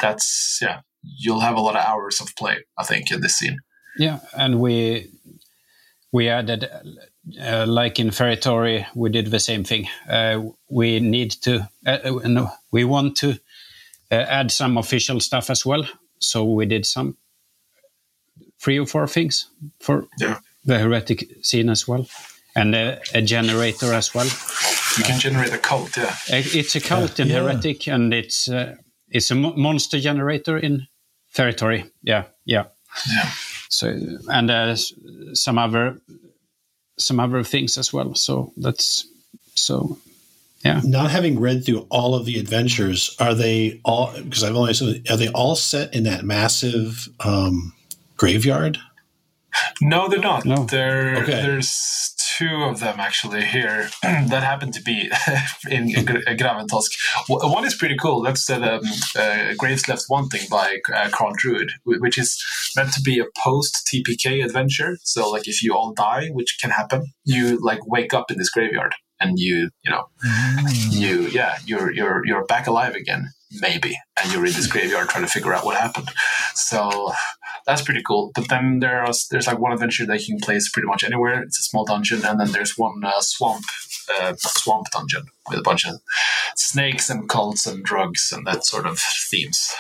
that's 0.01 0.59
yeah, 0.63 0.81
you'll 1.03 1.41
have 1.41 1.57
a 1.59 1.61
lot 1.61 1.77
of 1.77 1.85
hours 1.85 2.21
of 2.21 2.35
play. 2.37 2.57
I 2.79 2.85
think 2.85 3.11
in 3.11 3.21
this 3.21 3.43
zine. 3.43 3.57
Yeah, 3.99 4.19
and 4.33 4.61
we 4.61 5.11
we 6.13 6.31
added, 6.31 6.71
uh, 7.41 7.67
like 7.67 8.03
in 8.03 8.11
Feretory, 8.11 8.87
we 8.95 9.11
did 9.11 9.31
the 9.31 9.41
same 9.41 9.65
thing. 9.65 9.89
Uh, 10.09 10.53
we 10.71 11.01
need 11.01 11.31
to, 11.43 11.69
uh, 11.87 11.99
uh, 12.05 12.29
no, 12.29 12.51
we 12.71 12.85
want 12.85 13.17
to 13.17 13.31
uh, 14.13 14.25
add 14.41 14.51
some 14.51 14.79
official 14.79 15.21
stuff 15.21 15.51
as 15.51 15.67
well. 15.67 15.85
So 16.21 16.45
we 16.45 16.67
did 16.67 16.87
some 16.87 17.17
three 18.61 18.79
or 18.79 18.87
four 18.87 19.09
things 19.09 19.51
for 19.81 20.07
Yeah, 20.21 20.39
the 20.65 20.79
heretic 20.79 21.43
zine 21.43 21.71
as 21.71 21.89
well, 21.89 22.07
and 22.57 22.75
uh, 22.75 22.97
a 23.15 23.23
generator 23.23 23.93
as 23.95 24.15
well. 24.15 24.27
you 24.99 25.05
can 25.05 25.19
generate 25.21 25.53
a 25.53 25.59
cult. 25.59 25.97
Yeah, 25.97 26.15
It's 26.29 26.77
a 26.77 26.81
cult 26.81 27.19
in 27.21 27.29
Yeah. 27.29 27.43
heretic, 27.43 27.89
and 27.89 28.13
it's 28.15 28.49
uh, 28.49 28.77
it's 29.11 29.31
a 29.31 29.35
mo- 29.35 29.55
monster 29.57 29.99
generator 30.01 30.57
in 30.59 30.87
Feretory. 31.35 31.91
Yeah, 32.03 32.25
yeah. 32.45 32.65
yeah. 33.13 33.31
so 33.69 33.97
and 34.29 34.51
uh, 34.51 34.77
some 35.35 35.59
other 35.59 35.99
some 36.99 37.19
other 37.19 37.43
things 37.43 37.77
as 37.77 37.93
well 37.93 38.15
so 38.15 38.53
that's 38.57 39.05
so 39.57 39.99
yeah 40.65 40.81
Not 40.85 41.11
having 41.11 41.41
read 41.41 41.65
through 41.65 41.87
all 41.91 42.15
of 42.15 42.25
the 42.25 42.39
adventures, 42.39 43.17
are 43.19 43.35
they 43.35 43.81
all? 43.85 44.13
Because 44.13 44.45
I've 44.45 44.55
only 44.57 45.03
are 45.11 45.17
they 45.17 45.29
all 45.29 45.57
set 45.57 45.93
in 45.95 46.05
that 46.05 46.25
massive 46.25 47.09
um, 47.21 47.73
graveyard? 48.17 48.79
No, 49.81 50.09
they're 50.09 50.21
not. 50.21 50.45
No. 50.45 50.65
There, 50.65 51.17
Okay. 51.23 51.43
there's 51.43 51.69
two 52.37 52.65
of 52.65 52.81
them 52.81 52.99
actually 52.99 53.45
here 53.45 53.89
that 54.03 54.43
happen 54.43 54.73
to 54.73 54.83
be 54.83 55.11
in 55.71 55.93
Gra- 56.05 56.25
Graventosk. 56.37 56.91
One 57.29 57.65
is 57.65 57.75
pretty 57.75 57.97
cool. 57.97 58.23
That's 58.23 58.47
the 58.47 58.77
um, 58.77 58.81
uh, 59.17 59.55
Graves 59.57 59.89
Left 59.89 60.05
Wanting 60.09 60.47
by 60.51 60.79
uh, 60.93 61.11
Karl 61.13 61.35
Druid, 61.37 61.73
which 61.85 62.19
is 62.19 62.43
meant 62.77 62.93
to 62.95 63.01
be 63.01 63.19
a 63.21 63.27
post 63.39 63.89
TPK 63.93 64.45
adventure. 64.45 64.99
So, 65.03 65.31
like, 65.31 65.47
if 65.49 65.63
you 65.63 65.75
all 65.75 65.93
die, 65.93 66.29
which 66.29 66.59
can 66.61 66.71
happen, 66.71 67.07
you 67.25 67.59
like 67.61 67.87
wake 67.87 68.13
up 68.13 68.31
in 68.31 68.39
this 68.39 68.51
graveyard 68.51 68.95
and 69.21 69.39
you, 69.39 69.71
you 69.85 69.91
know, 69.91 70.07
you, 70.91 71.23
yeah, 71.29 71.59
you're 71.67 71.93
you're 71.93 72.23
you're 72.25 72.45
back 72.47 72.67
alive 72.67 72.95
again, 72.95 73.31
maybe, 73.61 73.97
and 74.21 74.33
you're 74.33 74.45
in 74.45 74.53
this 74.53 74.67
graveyard 74.67 75.09
trying 75.09 75.25
to 75.25 75.31
figure 75.31 75.55
out 75.55 75.65
what 75.65 75.77
happened. 75.77 76.11
So 76.55 77.13
that's 77.67 77.83
pretty 77.83 78.03
cool. 78.03 78.31
But 78.35 78.49
then 78.49 78.81
there's 78.81 79.29
there's 79.29 79.47
like 79.47 79.59
one 79.59 79.73
adventure 79.73 80.07
that 80.07 80.21
you 80.21 80.35
can 80.35 80.41
place 80.41 80.69
pretty 80.69 80.87
much 80.87 81.05
anywhere. 81.05 81.43
It's 81.43 81.59
a 81.59 81.63
small 81.63 81.85
dungeon, 81.85 82.25
and 82.25 82.39
then 82.39 82.53
there's 82.53 82.77
one 82.77 83.03
uh, 83.05 83.21
swamp 83.21 83.65
uh, 84.21 84.35
swamp 84.37 84.91
dungeon 84.91 85.27
with 85.49 85.59
a 85.59 85.63
bunch 85.63 85.87
of 85.87 86.01
snakes 86.57 87.09
and 87.11 87.29
cults 87.29 87.67
and 87.67 87.85
drugs 87.85 88.33
and 88.35 88.47
that 88.47 88.65
sort 88.65 88.87
of 88.87 88.99
themes. 88.99 89.73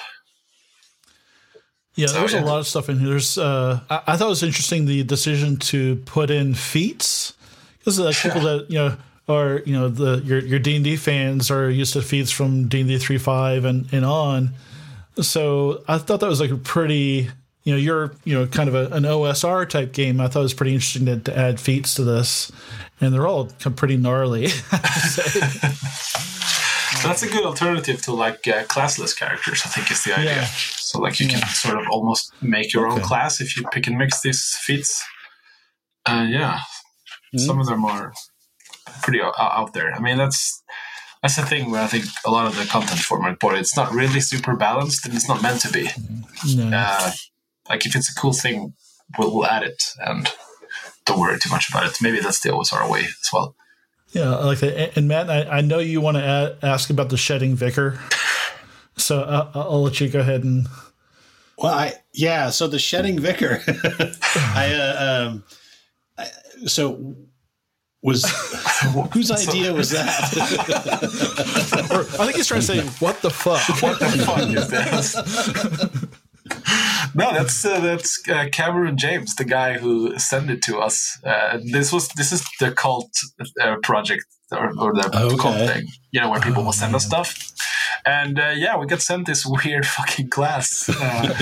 Yeah, 1.94 2.08
So, 2.08 2.18
there's 2.18 2.32
yeah. 2.32 2.42
a 2.42 2.44
lot 2.44 2.58
of 2.58 2.66
stuff 2.66 2.88
in 2.88 2.98
here. 2.98 3.10
There's, 3.10 3.38
uh, 3.38 3.80
I, 3.88 4.02
I 4.08 4.16
thought 4.16 4.26
it 4.26 4.30
was 4.30 4.42
interesting 4.42 4.86
the 4.86 5.04
decision 5.04 5.58
to 5.58 5.96
put 6.06 6.28
in 6.30 6.54
feats 6.54 7.34
because 7.78 7.98
like 8.00 8.16
people 8.16 8.40
that 8.40 8.66
you 8.68 8.78
know 8.78 8.96
are 9.28 9.62
you 9.64 9.72
know 9.74 9.88
the 9.88 10.22
your 10.24 10.38
your 10.40 10.58
D 10.58 10.76
and 10.76 10.84
D 10.84 10.96
fans 10.96 11.50
are 11.50 11.70
used 11.70 11.92
to 11.92 12.02
feats 12.02 12.30
from 12.30 12.68
D 12.68 12.80
and 12.80 12.88
D 12.88 12.98
three 12.98 13.18
five 13.18 13.64
and 13.64 13.92
and 13.92 14.04
on. 14.04 14.50
So 15.20 15.84
I 15.86 15.98
thought 15.98 16.20
that 16.20 16.28
was 16.28 16.40
like 16.40 16.50
a 16.50 16.56
pretty 16.56 17.30
you 17.64 17.72
know 17.72 17.78
you're 17.78 18.12
you 18.24 18.34
know 18.34 18.46
kind 18.46 18.68
of 18.68 18.74
a, 18.74 18.86
an 18.94 19.02
OSR 19.04 19.68
type 19.68 19.92
game. 19.92 20.20
I 20.20 20.28
thought 20.28 20.40
it 20.40 20.42
was 20.44 20.54
pretty 20.54 20.74
interesting 20.74 21.06
to, 21.06 21.18
to 21.18 21.36
add 21.36 21.58
feats 21.60 21.94
to 21.94 22.04
this, 22.04 22.52
and 23.00 23.12
they're 23.12 23.26
all 23.26 23.46
pretty 23.76 23.96
gnarly. 23.96 24.46
That's 27.02 27.22
a 27.22 27.28
good 27.28 27.44
alternative 27.44 28.00
to 28.02 28.12
like 28.14 28.46
uh, 28.46 28.64
classless 28.64 29.16
characters. 29.16 29.62
I 29.64 29.68
think 29.68 29.90
is 29.90 30.04
the 30.04 30.14
idea. 30.16 30.36
Yeah. 30.36 30.44
So 30.46 31.00
like 31.00 31.18
you 31.20 31.28
can 31.28 31.40
sort 31.48 31.78
of 31.78 31.84
almost 31.90 32.32
make 32.40 32.72
your 32.72 32.86
own 32.86 33.00
class 33.00 33.40
if 33.40 33.56
you 33.56 33.64
pick 33.72 33.86
and 33.88 33.98
mix 33.98 34.20
these 34.22 34.56
feats. 34.60 35.04
And 36.06 36.30
yeah, 36.32 36.60
Mm-hmm. 37.34 37.46
some 37.46 37.58
of 37.58 37.66
them 37.66 37.84
are 37.84 38.12
pretty 39.02 39.20
o- 39.20 39.32
out 39.40 39.72
there. 39.72 39.92
I 39.92 39.98
mean, 39.98 40.16
that's 40.18 40.62
that's 41.20 41.34
the 41.34 41.42
thing 41.42 41.68
where 41.72 41.82
I 41.82 41.88
think 41.88 42.04
a 42.24 42.30
lot 42.30 42.46
of 42.46 42.56
the 42.56 42.64
content 42.64 43.00
for 43.00 43.18
Mörk 43.18 43.40
Borg 43.40 43.56
it's 43.58 43.76
not 43.76 43.92
really 43.92 44.20
super 44.20 44.54
balanced 44.54 45.04
and 45.04 45.14
it's 45.16 45.28
not 45.28 45.42
meant 45.42 45.60
to 45.62 45.72
be. 45.72 45.88
no. 46.54 46.70
Uh, 46.72 47.10
like 47.68 47.86
if 47.86 47.94
it's 47.96 48.10
a 48.10 48.14
cool 48.20 48.32
thing, 48.32 48.74
we'll, 49.18 49.34
we'll 49.34 49.46
add 49.46 49.62
it 49.62 49.82
and 49.98 50.30
don't 51.06 51.18
worry 51.20 51.38
too 51.38 51.50
much 51.50 51.68
about 51.68 51.86
it. 51.86 51.96
Maybe 52.02 52.20
that's 52.20 52.40
the 52.40 52.50
OSR 52.50 52.88
way 52.90 53.00
as 53.00 53.30
well. 53.32 53.54
Yeah, 54.12 54.34
I 54.36 54.44
like 54.44 54.58
that. 54.60 54.76
And- 54.76 54.92
And 54.96 55.08
Matt, 55.08 55.28
I, 55.30 55.58
I 55.58 55.60
know 55.60 55.78
you 55.80 56.00
want 56.00 56.16
to 56.16 56.22
a 56.62 56.66
ask 56.66 56.88
about 56.90 57.08
the 57.10 57.16
shedding 57.16 57.56
vicar, 57.56 57.98
so 58.96 59.20
uh, 59.22 59.50
I'll 59.54 59.82
let 59.82 60.00
you 60.00 60.08
go 60.08 60.20
ahead 60.20 60.44
and 60.44 60.66
Well, 61.58 61.74
I 61.74 61.94
yeah. 62.12 62.50
So 62.50 62.66
the 62.68 62.78
shedding 62.78 63.18
vicar, 63.18 63.60
I 64.34 64.72
uh, 64.72 65.28
um, 65.30 65.44
I, 66.16 66.26
so 66.66 67.16
was 68.02 68.24
whose 69.12 69.30
idea 69.32 69.72
was 69.72 69.90
that? 69.90 70.32
Or 71.90 72.00
I 72.20 72.24
think 72.26 72.36
he's 72.36 72.46
trying 72.46 72.60
to 72.60 72.66
say, 72.66 72.80
"What 73.04 73.20
the 73.22 73.30
fuck?" 73.30 73.66
What 73.82 73.98
the 73.98 74.10
fuck 74.24 74.48
is 74.48 74.68
that? 74.68 76.08
no, 77.14 77.32
that's 77.32 77.64
uh, 77.64 77.80
that's 77.80 78.26
uh, 78.28 78.46
Cameron 78.52 78.96
James, 78.96 79.34
the 79.36 79.44
guy 79.44 79.78
who 79.78 80.18
sent 80.18 80.50
it 80.50 80.62
to 80.62 80.78
us. 80.78 81.18
Uh, 81.24 81.58
this 81.72 81.92
was 81.92 82.08
this 82.10 82.32
is 82.32 82.42
the 82.60 82.72
cult 82.72 83.10
uh, 83.62 83.76
project 83.82 84.24
or, 84.52 84.72
or 84.78 84.94
the 84.94 85.10
Okay. 85.14 85.36
cult 85.36 85.56
thing, 85.56 85.86
you 86.12 86.20
know, 86.20 86.30
where 86.30 86.40
people 86.40 86.62
will 86.64 86.72
send 86.72 86.94
us 86.94 87.04
stuff. 87.06 87.34
And 88.06 88.38
uh, 88.38 88.52
yeah, 88.56 88.76
we 88.76 88.86
got 88.86 89.00
sent 89.00 89.26
this 89.26 89.46
weird 89.64 89.86
fucking 89.86 90.28
class, 90.28 90.88
uh, 90.90 91.34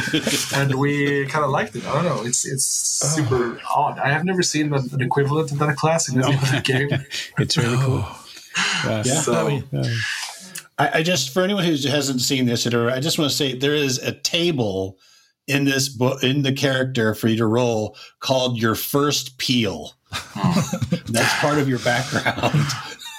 and 0.54 0.74
we 0.76 1.26
kind 1.26 1.44
of 1.44 1.50
liked 1.50 1.74
it. 1.76 1.84
I 1.86 1.94
don't 1.94 2.04
know, 2.04 2.22
it's 2.24 2.44
it's 2.46 2.64
super 2.66 3.60
odd. 3.74 3.98
I 3.98 4.10
have 4.12 4.24
never 4.24 4.42
seen 4.42 4.72
an, 4.72 4.88
an 4.92 5.00
equivalent 5.00 5.50
of 5.52 5.58
that 5.58 5.76
class 5.76 6.08
in 6.08 6.22
any 6.22 6.36
other 6.36 6.60
game. 6.60 6.88
It's 7.38 7.56
really 7.56 7.78
cool. 7.78 8.04
Yeah. 8.84 9.02
Yeah. 9.04 9.20
So 9.20 9.32
I 9.34 9.48
mean, 9.48 9.64
I, 10.78 10.98
I 10.98 11.02
just 11.02 11.30
for 11.32 11.42
anyone 11.42 11.64
who 11.64 11.72
hasn't 11.88 12.20
seen 12.20 12.46
this, 12.46 12.66
or 12.66 12.90
I 12.90 13.00
just 13.00 13.18
want 13.18 13.30
to 13.30 13.36
say 13.36 13.54
there 13.58 13.74
is 13.74 13.98
a 13.98 14.12
table 14.12 14.98
in 15.46 15.64
this 15.64 15.88
book 15.88 16.22
in 16.22 16.42
the 16.42 16.52
character 16.52 17.14
for 17.14 17.28
you 17.28 17.36
to 17.38 17.46
roll 17.46 17.96
called 18.20 18.58
your 18.60 18.74
first 18.74 19.38
peel. 19.38 19.94
that's 21.08 21.34
part 21.40 21.58
of 21.58 21.68
your 21.68 21.78
background. 21.80 22.54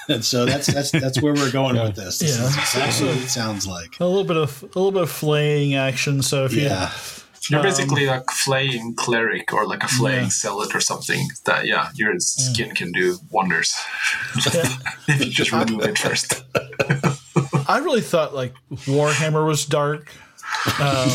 And 0.06 0.22
so 0.22 0.44
that's 0.44 0.66
that's 0.66 0.90
that's 0.90 1.22
where 1.22 1.32
we're 1.32 1.50
going 1.50 1.76
with 1.80 1.96
this. 1.96 2.18
This 2.18 2.36
Yeah. 2.38 2.44
is 2.46 2.56
exactly 2.58 3.06
what 3.08 3.16
it 3.16 3.28
sounds 3.30 3.66
like. 3.66 3.98
a 4.00 4.04
little 4.04 4.22
bit 4.24 4.36
of 4.36 4.62
a 4.62 4.66
little 4.78 4.92
bit 4.92 5.00
of 5.04 5.10
flaying 5.10 5.76
action. 5.76 6.20
So 6.20 6.44
if 6.44 6.52
you 6.52 6.64
Yeah. 6.64 6.92
You're 7.48 7.60
Um, 7.60 7.64
basically 7.66 8.04
a 8.04 8.22
flaying 8.44 8.96
cleric 8.96 9.54
or 9.54 9.66
like 9.66 9.82
a 9.82 9.88
flaying 9.88 10.28
zealot 10.28 10.74
or 10.74 10.80
something. 10.82 11.26
That 11.46 11.64
yeah, 11.64 11.88
your 11.94 12.12
skin 12.18 12.74
can 12.74 12.92
do 12.92 13.16
wonders 13.30 13.74
if 14.36 15.24
you 15.24 15.30
just 15.30 15.52
remove 15.52 15.80
it 15.84 15.96
first. 15.98 16.42
I 17.66 17.78
really 17.78 18.02
thought 18.02 18.34
like 18.34 18.52
Warhammer 18.84 19.46
was 19.46 19.64
dark. 19.64 20.10
Um, 20.80 21.08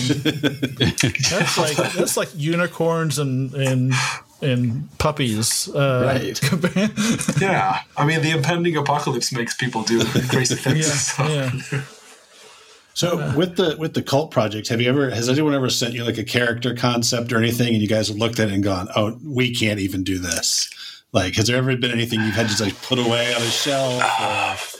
that's 1.30 1.58
like 1.58 1.76
that's 1.94 2.18
like 2.18 2.30
unicorns 2.36 3.18
and 3.20 3.54
and 3.56 3.94
and 4.42 4.88
puppies. 5.00 5.68
Uh, 5.70 6.04
Right. 6.06 6.40
Yeah, 7.42 7.80
I 7.98 8.06
mean 8.06 8.22
the 8.22 8.32
impending 8.32 8.78
apocalypse 8.78 9.32
makes 9.34 9.56
people 9.56 9.84
do 9.84 10.04
crazy 10.30 10.56
things. 10.66 10.88
yeah, 10.88 10.94
so. 10.94 11.24
yeah. 11.28 11.82
So 12.94 13.34
with 13.38 13.56
the 13.56 13.76
with 13.80 13.94
the 13.94 14.02
cult 14.02 14.30
project, 14.32 14.68
have 14.68 14.82
you 14.82 14.90
ever 14.90 15.10
has 15.10 15.30
anyone 15.30 15.54
ever 15.54 15.70
sent 15.70 15.94
you 15.94 16.04
like 16.04 16.18
a 16.18 16.24
character 16.24 16.76
concept 16.76 17.32
or 17.32 17.38
anything, 17.38 17.70
and 17.74 17.82
you 17.82 17.88
guys 17.88 18.10
have 18.10 18.18
looked 18.18 18.40
at 18.40 18.50
it 18.50 18.54
and 18.54 18.64
gone, 18.64 18.90
"Oh, 18.96 19.18
we 19.24 19.54
can't 19.56 19.80
even 19.80 20.04
do 20.04 20.18
this." 20.20 20.70
Like, 21.12 21.36
has 21.36 21.48
there 21.48 21.58
ever 21.58 21.76
been 21.76 21.92
anything 21.92 22.22
you've 22.22 22.36
had 22.36 22.44
to 22.44 22.50
just 22.50 22.62
like 22.62 22.80
put 22.84 23.00
away 23.00 23.34
on 23.34 23.42
a 23.42 23.46
shelf? 23.46 24.04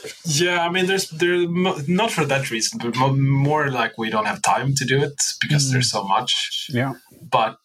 Or, 0.04 0.08
Yeah, 0.26 0.64
I 0.64 0.70
mean, 0.70 0.86
there's 0.86 1.10
there 1.10 1.48
not 1.48 2.12
for 2.12 2.24
that 2.24 2.50
reason, 2.50 2.78
but 2.78 2.96
more 3.16 3.70
like 3.70 3.98
we 3.98 4.10
don't 4.10 4.26
have 4.26 4.40
time 4.42 4.74
to 4.76 4.84
do 4.84 5.02
it 5.02 5.20
because 5.40 5.72
there's 5.72 5.90
so 5.90 6.04
much. 6.04 6.68
Yeah. 6.72 6.94
But 7.20 7.58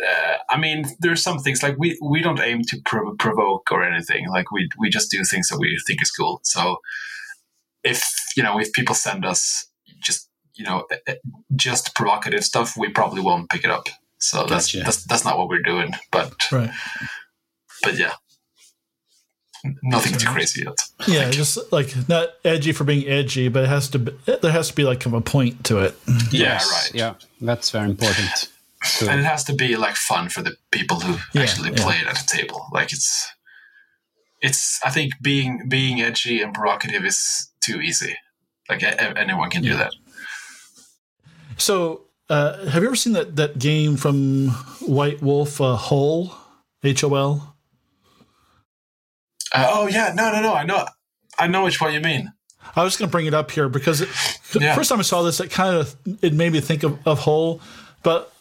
uh, 0.00 0.36
I 0.48 0.56
mean, 0.58 0.84
there's 1.00 1.22
some 1.22 1.38
things 1.38 1.62
like 1.62 1.76
we 1.78 1.98
we 2.00 2.22
don't 2.22 2.40
aim 2.40 2.62
to 2.68 2.80
prov- 2.84 3.18
provoke 3.18 3.72
or 3.72 3.82
anything. 3.82 4.28
Like 4.28 4.52
we 4.52 4.68
we 4.78 4.88
just 4.88 5.10
do 5.10 5.24
things 5.24 5.48
that 5.48 5.58
we 5.58 5.76
think 5.86 6.00
is 6.00 6.10
cool. 6.12 6.40
So 6.44 6.78
if 7.82 8.04
you 8.36 8.42
know 8.42 8.60
if 8.60 8.72
people 8.72 8.94
send 8.94 9.24
us 9.24 9.66
just 10.00 10.28
you 10.54 10.64
know 10.64 10.86
just 11.56 11.94
provocative 11.96 12.44
stuff, 12.44 12.76
we 12.76 12.88
probably 12.88 13.20
won't 13.20 13.50
pick 13.50 13.64
it 13.64 13.70
up. 13.70 13.88
So 14.18 14.44
that's, 14.44 14.70
that's 14.72 15.04
that's 15.04 15.24
not 15.24 15.38
what 15.38 15.48
we're 15.48 15.62
doing. 15.62 15.92
But 16.12 16.52
Right. 16.52 16.70
But 17.82 17.96
yeah, 17.98 18.12
nothing 19.82 20.12
too 20.18 20.28
crazy 20.28 20.62
yet. 20.64 20.78
Yeah, 21.08 21.30
just 21.30 21.58
like 21.72 21.94
not 22.08 22.28
edgy 22.44 22.72
for 22.72 22.84
being 22.84 23.06
edgy, 23.08 23.48
but 23.48 23.64
it 23.64 23.68
has 23.68 23.88
to. 23.90 23.98
Be, 23.98 24.12
there 24.26 24.52
has 24.52 24.68
to 24.68 24.74
be 24.74 24.84
like 24.84 25.00
kind 25.00 25.14
of 25.16 25.20
a 25.20 25.24
point 25.24 25.64
to 25.64 25.78
it. 25.78 25.94
Yeah, 26.06 26.14
Yes, 26.54 26.70
right. 26.92 26.94
Yeah, 26.94 27.14
that's 27.40 27.70
very 27.70 27.88
important. 27.90 28.48
So, 28.82 29.08
and 29.10 29.20
it 29.20 29.24
has 29.24 29.44
to 29.44 29.54
be 29.54 29.76
like 29.76 29.94
fun 29.96 30.28
for 30.30 30.40
the 30.42 30.56
people 30.70 31.00
who 31.00 31.18
Yeah, 31.34 31.42
actually 31.42 31.70
yeah. 31.72 31.82
play 31.84 31.96
it 31.96 32.06
at 32.06 32.14
the 32.16 32.26
table 32.38 32.64
like 32.72 32.92
it's 32.94 33.28
it's 34.40 34.80
i 34.86 34.88
think 34.88 35.12
being 35.20 35.68
being 35.68 36.00
edgy 36.00 36.40
and 36.40 36.54
provocative 36.54 37.04
is 37.04 37.50
too 37.60 37.82
easy 37.82 38.16
like 38.70 38.82
a- 38.82 38.94
a- 38.96 39.18
anyone 39.18 39.50
can 39.50 39.60
do 39.62 39.76
that 39.76 39.92
So, 41.58 42.04
uh, 42.30 42.64
have 42.68 42.82
you 42.82 42.88
ever 42.88 42.96
seen 42.96 43.12
that 43.12 43.36
that 43.36 43.58
game 43.58 43.96
from 43.98 44.48
White 44.80 45.20
Wolf, 45.20 45.60
uh, 45.60 45.76
Hole, 45.76 46.32
H 46.82 47.04
O 47.04 47.14
L? 47.14 47.49
Uh, 49.54 49.66
oh 49.70 49.86
yeah 49.88 50.12
no 50.14 50.30
no 50.32 50.40
no 50.42 50.54
i 50.54 50.64
know 50.64 50.84
i 51.38 51.46
know 51.46 51.64
which 51.64 51.80
one 51.80 51.92
you 51.92 52.00
mean 52.00 52.32
I 52.76 52.84
was 52.84 52.96
going 52.96 53.08
to 53.08 53.10
bring 53.10 53.26
it 53.26 53.34
up 53.34 53.50
here 53.50 53.68
because 53.68 54.00
it, 54.02 54.08
the 54.52 54.60
Yeah. 54.60 54.74
first 54.76 54.90
time 54.90 55.00
I 55.00 55.02
saw 55.02 55.22
this, 55.22 55.40
it 55.40 55.50
kind 55.50 55.74
of 55.76 55.96
it 56.22 56.34
made 56.34 56.52
me 56.52 56.60
think 56.60 56.84
of, 56.84 57.04
of 57.04 57.18
Hole. 57.18 57.60
But 58.04 58.32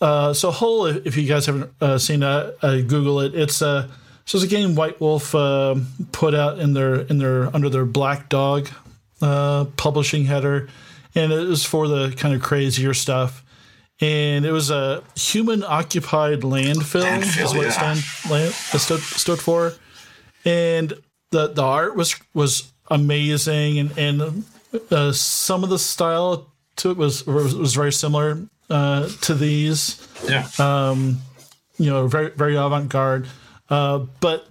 uh, 0.00 0.34
so 0.34 0.52
Hole, 0.52 0.86
if 0.86 1.16
you 1.16 1.26
guys 1.26 1.46
haven't 1.46 1.70
uh, 1.80 1.98
seen 1.98 2.22
it, 2.22 2.56
uh, 2.62 2.76
Google 2.82 3.20
it. 3.20 3.34
It's 3.34 3.60
uh, 3.60 3.88
so 4.24 4.38
it's 4.38 4.44
a 4.44 4.48
game 4.48 4.76
White 4.76 5.00
Wolf 5.00 5.34
uh, 5.34 5.74
put 6.12 6.32
out 6.34 6.60
in 6.60 6.74
their 6.74 6.96
in 6.96 7.18
their 7.18 7.54
under 7.56 7.68
their 7.68 7.84
Black 7.84 8.28
Dog 8.28 8.68
uh, 9.20 9.64
publishing 9.76 10.26
header, 10.26 10.68
and 11.16 11.32
it 11.32 11.48
was 11.48 11.64
for 11.64 11.88
the 11.88 12.10
kind 12.16 12.34
of 12.36 12.42
crazier 12.42 12.94
stuff. 12.94 13.42
And 14.00 14.44
it 14.44 14.52
was 14.52 14.70
a 14.70 15.02
human 15.16 15.64
occupied 15.64 16.42
landfill, 16.42 17.02
Landfill, 17.02 17.44
is 17.44 17.54
what 17.54 17.64
it, 17.66 17.70
yeah. 17.76 17.94
stand, 17.94 18.30
land, 18.30 18.48
it 18.50 18.78
stood, 18.78 19.00
stood 19.00 19.38
for 19.40 19.72
and 20.44 20.92
the 21.30 21.48
the 21.48 21.62
art 21.62 21.96
was 21.96 22.16
was 22.34 22.72
amazing 22.90 23.78
and 23.78 23.98
and 23.98 24.44
uh, 24.90 25.12
some 25.12 25.64
of 25.64 25.70
the 25.70 25.78
style 25.78 26.50
to 26.76 26.90
it 26.90 26.96
was 26.96 27.26
was, 27.26 27.54
was 27.54 27.74
very 27.74 27.92
similar 27.92 28.38
uh, 28.70 29.08
to 29.22 29.34
these 29.34 30.06
yeah 30.28 30.46
Um, 30.58 31.18
you 31.78 31.90
know 31.90 32.06
very 32.06 32.30
very 32.30 32.56
avant-garde 32.56 33.26
uh, 33.70 33.98
but 34.20 34.46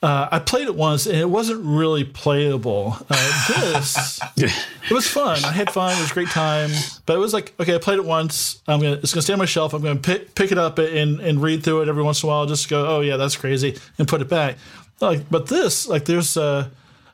uh, 0.00 0.28
I 0.30 0.38
played 0.38 0.68
it 0.68 0.76
once 0.76 1.06
and 1.06 1.16
it 1.16 1.28
wasn't 1.28 1.64
really 1.64 2.04
playable. 2.04 2.96
Uh, 3.10 3.72
this 3.72 4.20
it 4.36 4.92
was 4.92 5.08
fun. 5.08 5.44
I 5.44 5.50
had 5.50 5.70
fun. 5.72 5.96
It 5.96 6.00
was 6.00 6.12
a 6.12 6.14
great 6.14 6.28
time. 6.28 6.70
But 7.04 7.16
it 7.16 7.18
was 7.18 7.34
like 7.34 7.52
okay, 7.58 7.74
I 7.74 7.78
played 7.78 7.98
it 7.98 8.04
once. 8.04 8.62
I'm 8.68 8.80
gonna 8.80 8.94
it's 8.94 9.12
gonna 9.12 9.22
stay 9.22 9.32
on 9.32 9.40
my 9.40 9.44
shelf. 9.44 9.74
I'm 9.74 9.82
gonna 9.82 9.98
pick 9.98 10.36
pick 10.36 10.52
it 10.52 10.58
up 10.58 10.78
and 10.78 11.18
and 11.18 11.42
read 11.42 11.64
through 11.64 11.82
it 11.82 11.88
every 11.88 12.04
once 12.04 12.22
in 12.22 12.28
a 12.28 12.30
while. 12.30 12.46
Just 12.46 12.68
go 12.68 12.86
oh 12.86 13.00
yeah 13.00 13.16
that's 13.16 13.34
crazy 13.36 13.76
and 13.98 14.06
put 14.06 14.20
it 14.20 14.28
back. 14.28 14.56
Like 15.00 15.30
but 15.30 15.46
this 15.46 15.86
like 15.88 16.04
there's 16.04 16.36
uh 16.36 16.68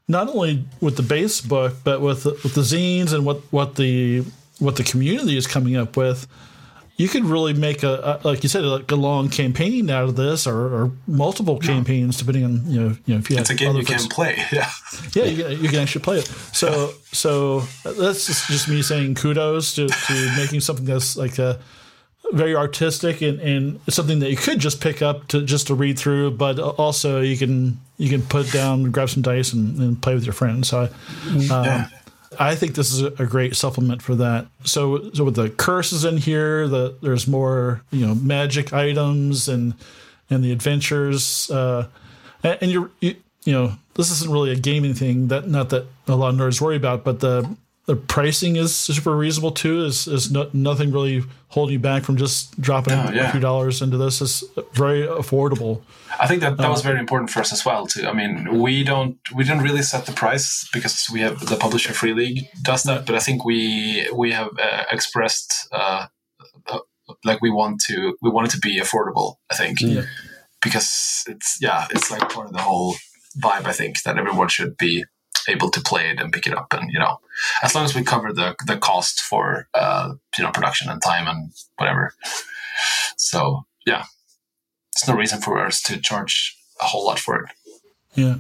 not 0.09 0.29
only 0.29 0.65
with 0.81 0.97
the 0.97 1.03
base 1.03 1.41
book 1.41 1.75
but 1.85 2.01
with 2.01 2.25
the, 2.25 2.31
with 2.43 2.55
the 2.55 2.61
zines 2.61 3.13
and 3.13 3.25
what 3.25 3.41
what 3.51 3.77
the 3.77 4.25
what 4.59 4.77
the 4.77 4.85
community 4.85 5.37
is 5.37 5.47
coming 5.47 5.77
up 5.77 5.97
with 5.97 6.27
you 6.97 7.09
could 7.09 7.25
really 7.25 7.53
make 7.53 7.83
a, 7.83 8.21
a 8.23 8.27
like 8.27 8.43
you 8.43 8.49
said 8.49 8.63
like 8.63 8.91
a 8.91 8.97
long 8.97 9.29
campaign 9.29 9.91
out 9.91 10.05
of 10.05 10.17
this 10.17 10.47
or, 10.47 10.75
or 10.75 10.93
multiple 11.07 11.59
campaigns 11.59 12.17
depending 12.19 12.45
on 12.45 12.71
you 12.71 12.81
know 12.81 12.97
you 13.05 13.15
know 13.15 13.21
if 13.21 13.31
you 13.31 13.37
it's 13.37 13.51
a 13.51 13.53
have 13.53 13.59
game 13.59 13.71
other 13.71 13.81
you 13.81 13.85
can 13.85 14.09
play. 14.09 14.37
Yeah. 14.53 14.71
Yeah 15.13 15.25
you 15.25 15.43
can, 15.43 15.63
you 15.63 15.69
can 15.69 15.81
actually 15.81 16.03
play 16.03 16.19
it. 16.19 16.27
So 16.53 16.93
so 17.11 17.61
that's 17.85 18.27
just, 18.27 18.47
just 18.47 18.69
me 18.69 18.83
saying 18.83 19.17
kudos 19.17 19.75
to, 19.75 19.89
to 19.89 20.33
making 20.37 20.61
something 20.61 20.85
that's 20.85 21.17
like 21.17 21.39
a 21.39 21.59
very 22.33 22.57
artistic 22.57 23.23
and, 23.23 23.39
and 23.41 23.81
something 23.89 24.19
that 24.19 24.31
you 24.31 24.37
could 24.37 24.59
just 24.59 24.81
pick 24.81 25.03
up 25.03 25.29
to 25.29 25.43
just 25.43 25.67
to 25.69 25.75
read 25.75 25.99
through 25.99 26.31
but 26.31 26.59
also 26.59 27.21
you 27.21 27.37
can 27.37 27.79
you 27.97 28.09
can 28.09 28.23
put 28.23 28.51
down 28.51 28.91
grab 28.91 29.09
some 29.09 29.23
dice 29.23 29.53
and, 29.53 29.79
and 29.79 30.03
play 30.03 30.15
with 30.15 30.25
your 30.25 30.33
friends 30.33 30.69
so 30.69 30.83
I, 30.83 30.89
yeah 31.49 31.89
I 32.39 32.55
think 32.55 32.75
this 32.75 32.93
is 32.93 33.03
a 33.03 33.13
a 33.19 33.27
great 33.27 33.57
supplement 33.57 34.03
for 34.03 34.15
that. 34.17 34.47
So, 34.65 35.11
so 35.13 35.25
with 35.25 35.37
the 35.37 35.51
curses 35.51 36.05
in 36.05 36.17
here, 36.17 36.69
the 36.69 36.97
there's 37.03 37.27
more 37.27 37.83
you 37.91 38.07
know 38.07 38.15
magic 38.15 38.73
items 38.73 39.49
and 39.49 39.75
and 40.31 40.43
the 40.43 40.53
adventures, 40.53 41.51
uh, 41.51 41.87
and, 42.43 42.59
and 42.63 42.71
you're 42.71 42.91
you, 43.01 43.17
you 43.45 43.53
know 43.53 43.77
this 43.95 44.11
isn't 44.11 44.31
really 44.31 44.51
a 44.51 44.57
gaming 44.57 44.95
thing 44.95 45.29
that 45.29 45.49
not 45.49 45.71
that 45.71 45.87
a 46.09 46.17
lot 46.17 46.31
of 46.31 46.37
nerds 46.37 46.61
worry 46.61 46.77
about, 46.77 47.05
but 47.05 47.21
the 47.21 47.57
the 47.87 47.97
pricing 47.97 48.57
is 48.57 48.75
super 48.75 49.15
reasonable 49.17 49.51
too. 49.53 49.85
Is 49.85 50.07
is 50.07 50.31
no, 50.31 50.49
nothing 50.53 50.91
really 50.93 51.23
holding 51.49 51.75
you 51.75 51.79
back 51.79 52.03
from 52.03 52.17
just 52.17 52.59
dropping 52.61 52.95
No, 52.95 53.11
yeah. 53.13 53.29
a 53.29 53.33
few 53.33 53.41
dollars 53.41 53.83
into 53.83 53.97
this. 53.99 54.21
It's 54.21 54.43
very 54.73 55.07
affordable. 55.07 55.83
I 56.19 56.27
think 56.27 56.41
that 56.41 56.57
that 56.57 56.67
Uh, 56.67 56.71
was 56.71 56.83
very 56.83 56.99
important 56.99 57.31
for 57.31 57.41
us 57.41 57.53
as 57.53 57.65
well. 57.65 57.87
Too. 57.87 58.07
I 58.09 58.13
mean, 58.13 58.61
we 58.61 58.85
don't 58.85 59.17
we 59.35 59.45
don't 59.45 59.63
really 59.63 59.83
set 59.83 60.07
the 60.07 60.13
price 60.13 60.69
because 60.73 61.07
we 61.13 61.21
have 61.21 61.39
the 61.47 61.57
publisher 61.57 61.93
free 61.93 62.15
league 62.15 62.47
does 62.63 62.83
that. 62.85 63.05
But 63.07 63.15
I 63.17 63.21
think 63.21 63.45
we 63.45 64.09
we 64.15 64.33
have 64.33 64.49
uh, 64.59 64.85
expressed 64.91 65.69
uh, 65.73 66.07
uh, 66.73 66.79
like 67.25 67.41
we 67.43 67.51
want 67.51 67.81
to 67.89 68.17
we 68.23 68.31
want 68.31 68.47
it 68.49 68.53
to 68.53 68.61
be 68.69 68.81
affordable. 68.81 69.35
I 69.53 69.57
think 69.57 69.81
Yeah. 69.81 70.05
because 70.63 71.25
it's 71.27 71.59
yeah 71.61 71.87
it's 71.91 72.11
like 72.11 72.29
part 72.33 72.47
of 72.47 72.53
the 72.53 72.63
whole 72.63 72.95
vibe. 73.43 73.67
I 73.69 73.73
think 73.73 74.03
that 74.03 74.17
everyone 74.19 74.49
should 74.49 74.77
be 74.79 75.05
able 75.49 75.71
to 75.71 75.81
play 75.81 76.11
it 76.11 76.21
and 76.21 76.33
pick 76.33 76.47
it 76.47 76.57
up. 76.57 76.73
And 76.73 76.91
you 76.93 76.99
know, 76.99 77.21
as 77.63 77.75
long 77.75 77.85
as 77.85 77.95
we 77.95 78.03
cover 78.03 78.33
the 78.33 78.55
the 78.67 78.77
cost 78.77 79.21
for 79.21 79.69
uh, 79.75 80.15
you 80.39 80.45
know 80.45 80.51
production 80.51 80.91
and 80.91 81.03
time 81.03 81.27
and 81.29 81.53
whatever. 81.77 82.15
So 83.17 83.65
yeah, 83.87 84.05
there's 84.95 85.09
no 85.09 85.15
reason 85.15 85.41
for 85.41 85.65
us 85.65 85.83
to 85.83 86.01
charge 86.01 86.57
a 86.81 86.85
whole 86.85 87.07
lot 87.07 87.19
for 87.19 87.41
it. 87.41 87.51
Yeah. 88.15 88.37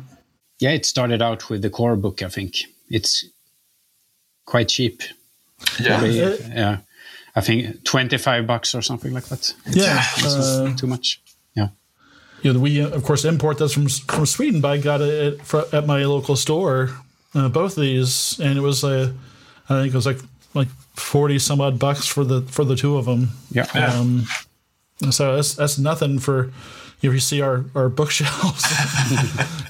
Yeah, 0.61 0.71
it 0.71 0.87
started 0.87 1.21
out 1.21 1.51
with 1.51 1.63
the 1.63 1.71
core 1.71 1.97
book. 1.97 2.23
I 2.23 2.29
think 2.29 2.57
it's 2.89 3.25
quite 4.47 4.69
cheap. 4.69 5.03
Yeah. 5.81 5.99
Probably, 5.99 6.19
yeah. 6.19 6.79
I 7.35 7.41
think 7.41 7.85
twenty-five 7.85 8.47
bucks 8.47 8.75
or 8.75 8.83
something 8.83 9.13
like 9.13 9.25
that. 9.25 9.55
Yeah. 9.67 10.05
Uh, 10.23 10.75
too 10.77 10.87
much. 10.87 11.21
Yeah. 11.57 11.69
You 12.43 12.53
know, 12.53 12.61
we 12.61 12.83
uh, 12.83 12.89
of 12.91 13.05
course 13.05 13.25
import 13.25 13.59
those 13.59 13.73
from 13.73 13.89
from 13.89 14.27
Sweden, 14.27 14.61
but 14.61 14.71
I 14.71 14.79
got 14.79 15.01
it 15.01 15.41
at, 15.53 15.75
at 15.75 15.87
my 15.87 16.05
local 16.05 16.37
store, 16.37 16.91
uh, 17.35 17.49
both 17.49 17.77
of 17.77 17.83
these, 17.83 18.39
and 18.41 18.59
it 18.59 18.61
was 18.61 18.85
uh, 18.85 19.13
I 19.69 19.81
think 19.83 19.95
it 19.95 19.97
was 19.97 20.07
like 20.07 20.19
like 20.53 20.69
forty 20.95 21.39
some 21.39 21.61
odd 21.61 21.79
bucks 21.79 22.07
for 22.07 22.25
the 22.25 22.43
for 22.43 22.65
the 22.65 22.77
two 22.77 22.97
of 22.97 23.07
them. 23.07 23.31
Yeah. 23.51 23.65
Um, 23.73 24.27
so 25.11 25.37
that's 25.37 25.55
that's 25.55 25.79
nothing 25.79 26.19
for 26.19 26.53
if 27.03 27.13
you 27.13 27.21
see 27.21 27.41
our 27.41 27.65
our 27.75 27.89
bookshelves. 27.89 28.65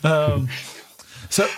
um, 0.05 0.49
so 1.31 1.49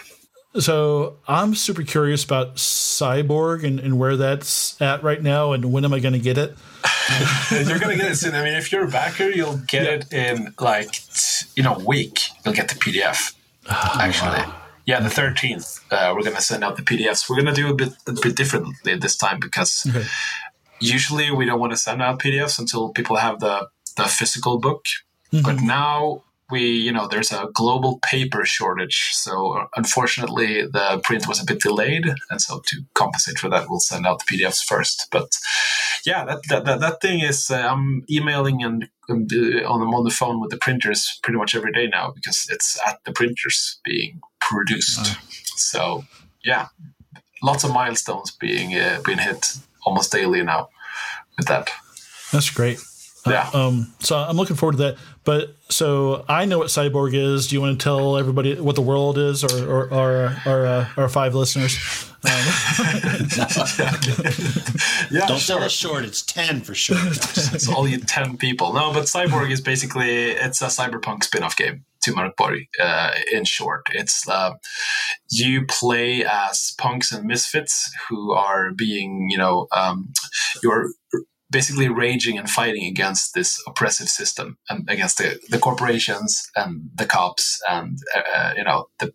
so 0.58 1.16
I'm 1.28 1.54
super 1.54 1.82
curious 1.82 2.24
about 2.24 2.56
CY_BORG 2.56 3.64
and, 3.64 3.80
and 3.80 3.98
where 3.98 4.16
that's 4.16 4.80
at 4.80 5.02
right 5.02 5.22
now, 5.22 5.52
and 5.52 5.72
when 5.72 5.84
am 5.84 5.92
I 5.92 6.00
going 6.00 6.14
to 6.14 6.18
get 6.18 6.38
it? 6.38 6.56
you're 7.68 7.78
gonna 7.78 7.96
get 7.96 8.10
it 8.10 8.16
soon. 8.16 8.34
I 8.34 8.42
mean, 8.42 8.54
if 8.54 8.70
you're 8.72 8.84
a 8.84 8.90
backer, 8.90 9.28
you'll 9.28 9.58
get 9.66 9.84
it 9.86 10.12
in 10.12 10.54
like 10.60 10.90
t- 10.92 11.46
you 11.56 11.62
know 11.62 11.74
a 11.76 11.84
week. 11.84 12.20
You'll 12.44 12.54
get 12.54 12.68
the 12.68 12.74
PDF. 12.74 13.34
Actually, 13.70 14.44
yeah, 14.86 15.00
the 15.00 15.08
13th. 15.08 15.80
Uh, 15.90 16.12
we're 16.14 16.22
gonna 16.22 16.40
send 16.40 16.64
out 16.64 16.76
the 16.76 16.82
PDFs. 16.82 17.28
We're 17.28 17.36
gonna 17.36 17.54
do 17.54 17.68
a 17.70 17.74
bit 17.74 17.92
a 18.06 18.12
bit 18.12 18.36
differently 18.36 18.96
this 18.96 19.16
time 19.16 19.38
because 19.40 19.86
Okay. 19.88 20.06
usually 20.80 21.30
we 21.30 21.44
don't 21.46 21.60
want 21.60 21.72
to 21.72 21.76
send 21.78 22.02
out 22.02 22.18
PDFs 22.20 22.58
until 22.58 22.90
people 22.90 23.16
have 23.16 23.40
the 23.40 23.68
the 23.96 24.04
physical 24.04 24.58
book. 24.58 24.84
But 25.44 25.60
now 25.60 26.22
we, 26.50 26.62
you 26.62 26.92
know, 26.92 27.08
there's 27.08 27.32
a 27.32 27.48
global 27.52 27.98
paper 28.08 28.44
shortage. 28.44 29.10
So 29.12 29.66
unfortunately, 29.76 30.62
the 30.62 31.00
print 31.02 31.26
was 31.26 31.40
a 31.40 31.44
bit 31.44 31.60
delayed, 31.60 32.06
and 32.30 32.40
so 32.40 32.60
to 32.66 32.82
compensate 32.94 33.38
for 33.38 33.48
that, 33.50 33.68
we'll 33.68 33.80
send 33.80 34.06
out 34.06 34.20
the 34.20 34.36
PDFs 34.36 34.62
first. 34.62 35.08
But 35.10 35.36
yeah, 36.04 36.24
that 36.24 36.42
that, 36.48 36.64
that, 36.64 36.80
that 36.80 37.00
thing 37.00 37.20
is 37.20 37.50
uh, 37.50 37.56
I'm 37.56 38.04
emailing 38.10 38.62
and 38.62 38.88
um, 39.08 39.26
uh, 39.32 39.66
on 39.68 39.82
on 39.82 40.04
the 40.04 40.10
phone 40.10 40.40
with 40.40 40.50
the 40.50 40.56
printers 40.56 41.18
pretty 41.22 41.38
much 41.38 41.54
every 41.54 41.72
day 41.72 41.88
now 41.88 42.12
because 42.12 42.46
it's 42.50 42.78
at 42.86 43.00
the 43.04 43.12
printers 43.12 43.80
being 43.84 44.20
produced. 44.40 45.16
So 45.56 46.04
yeah, 46.44 46.68
lots 47.42 47.64
of 47.64 47.72
milestones 47.72 48.30
being 48.30 48.74
uh, 48.74 49.00
being 49.04 49.18
hit 49.18 49.56
almost 49.84 50.12
daily 50.12 50.42
now 50.42 50.68
with 51.36 51.48
that. 51.48 51.70
That's 52.32 52.50
great. 52.50 52.78
Yeah. 53.26 53.50
Um, 53.52 53.92
so 54.00 54.16
I'm 54.16 54.36
looking 54.36 54.56
forward 54.56 54.72
to 54.72 54.78
that. 54.78 54.96
But 55.24 55.56
so 55.68 56.24
I 56.28 56.44
know 56.44 56.58
what 56.58 56.68
CY_BORG 56.68 57.14
is. 57.14 57.48
Do 57.48 57.56
you 57.56 57.60
want 57.60 57.78
to 57.78 57.82
tell 57.82 58.16
everybody 58.16 58.54
what 58.60 58.76
the 58.76 58.82
world 58.82 59.18
is, 59.18 59.42
or 59.42 59.68
or, 59.68 59.92
or 59.92 60.36
our 60.46 60.66
uh, 60.66 60.88
our 60.96 61.08
five 61.08 61.34
listeners? 61.34 61.76
Yeah, 65.10 65.26
Don't 65.26 65.38
sure. 65.38 65.58
sell 65.58 65.62
it 65.62 65.70
short. 65.70 66.04
It's 66.04 66.22
ten 66.22 66.60
for 66.60 66.74
sure. 66.74 66.96
it's 67.06 67.68
only 67.68 67.96
10 67.98 68.36
people. 68.38 68.72
No, 68.72 68.92
but 68.92 69.04
CY_BORG 69.04 69.50
is 69.50 69.60
basically 69.60 70.30
it's 70.30 70.60
a 70.60 70.66
cyberpunk 70.66 71.22
spin-off 71.24 71.56
game 71.56 71.84
to 72.02 72.12
Mörkborg, 72.12 72.66
uh, 72.80 73.12
in 73.32 73.44
short. 73.44 73.82
It's 73.92 74.28
uh, 74.28 74.52
you 75.30 75.66
play 75.66 76.24
as 76.24 76.74
punks 76.78 77.12
and 77.12 77.24
misfits 77.26 77.90
who 78.08 78.32
are 78.32 78.72
being, 78.72 79.28
you 79.30 79.38
know, 79.38 79.66
um, 79.72 80.12
you're 80.62 80.90
basically 81.50 81.88
raging 81.88 82.38
and 82.38 82.50
fighting 82.50 82.86
against 82.86 83.34
this 83.34 83.62
oppressive 83.66 84.08
system 84.08 84.58
and 84.68 84.88
against 84.88 85.18
the, 85.18 85.38
the 85.48 85.58
corporations 85.58 86.50
and 86.56 86.90
the 86.94 87.06
cops 87.06 87.60
and 87.68 87.98
uh, 88.14 88.52
you 88.56 88.64
know 88.64 88.86
the 88.98 89.12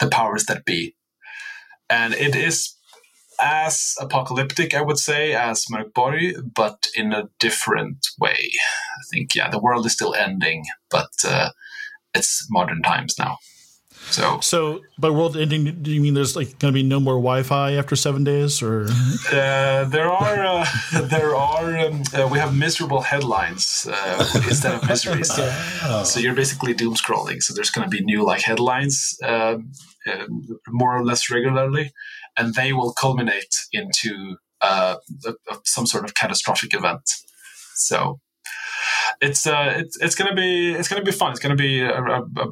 the 0.00 0.08
powers 0.08 0.44
that 0.46 0.64
be. 0.64 0.94
And 1.90 2.14
it 2.14 2.34
is 2.34 2.74
as 3.40 3.94
apocalyptic, 4.00 4.74
I 4.74 4.82
would 4.82 4.98
say, 4.98 5.34
as 5.34 5.66
Mörkborg, 5.66 6.54
but 6.54 6.86
in 6.94 7.12
a 7.12 7.28
different 7.38 8.06
way. 8.18 8.50
I 8.62 9.02
think, 9.10 9.34
yeah, 9.34 9.50
the 9.50 9.58
world 9.58 9.86
is 9.86 9.92
still 9.92 10.14
ending, 10.14 10.64
but 10.90 11.10
uh, 11.26 11.50
it's 12.14 12.46
modern 12.50 12.82
times 12.82 13.16
now. 13.18 13.38
So 14.10 14.40
So 14.40 14.82
by 14.98 15.10
world 15.10 15.36
ending, 15.36 15.82
do 15.82 15.90
you 15.90 16.00
mean 16.00 16.14
there's 16.14 16.36
like 16.36 16.58
going 16.58 16.72
to 16.72 16.74
be 16.74 16.82
no 16.82 17.00
more 17.00 17.14
Wi-Fi 17.14 17.72
after 17.72 17.96
seven 17.96 18.24
days, 18.24 18.62
or 18.62 18.86
uh, 19.32 19.84
there 19.84 20.10
are 20.10 20.44
uh, 20.44 20.66
there 21.02 21.34
are 21.34 21.78
um, 21.78 22.02
uh, 22.14 22.28
we 22.30 22.38
have 22.38 22.54
miserable 22.54 23.00
headlines 23.00 23.88
uh, 23.90 24.40
instead 24.48 24.74
of 24.74 24.88
miseries. 24.88 25.32
So 26.04 26.20
you're 26.20 26.34
basically 26.34 26.74
doom 26.74 26.94
scrolling. 26.94 27.42
So 27.42 27.54
there's 27.54 27.70
going 27.70 27.88
to 27.88 27.96
be 27.96 28.02
new 28.04 28.24
like 28.24 28.42
headlines 28.42 29.18
um, 29.22 29.72
uh, 30.06 30.26
more 30.68 30.96
or 30.96 31.04
less 31.04 31.30
regularly, 31.30 31.92
and 32.36 32.54
they 32.54 32.72
will 32.72 32.92
culminate 32.92 33.54
into 33.72 34.36
uh, 34.60 34.96
some 35.64 35.86
sort 35.86 36.04
of 36.04 36.14
catastrophic 36.14 36.74
event. 36.74 37.10
So 37.74 38.20
it's 39.20 39.46
uh, 39.46 39.74
it's 39.76 39.96
it's 40.00 40.14
gonna 40.14 40.34
be 40.34 40.72
it's 40.72 40.88
gonna 40.88 41.02
be 41.02 41.12
fun. 41.12 41.32
It's 41.32 41.40
gonna 41.40 41.56
be 41.56 41.80
a, 41.80 42.00
a, 42.00 42.22
a, 42.22 42.46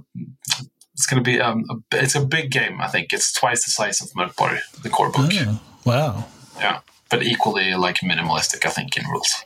it's 0.95 1.07
gonna 1.07 1.23
be 1.23 1.41
um, 1.41 1.65
a, 1.71 2.03
it's 2.03 2.15
a 2.15 2.25
big 2.25 2.51
game. 2.51 2.81
I 2.81 2.89
think 2.89 3.13
it's 3.13 3.33
twice 3.33 3.65
the 3.65 3.71
size 3.71 4.01
of 4.01 4.11
Mörkborg, 4.11 4.61
the 4.83 4.91
core 4.91 5.11
book. 5.11 5.31
Oh, 5.33 5.61
wow. 5.85 6.27
Yeah, 6.59 6.81
but 7.11 7.23
equally 7.23 7.75
like 7.75 7.99
minimalistic. 7.99 8.67
I 8.67 8.71
think 8.71 8.97
in 8.97 9.05
rules. 9.09 9.45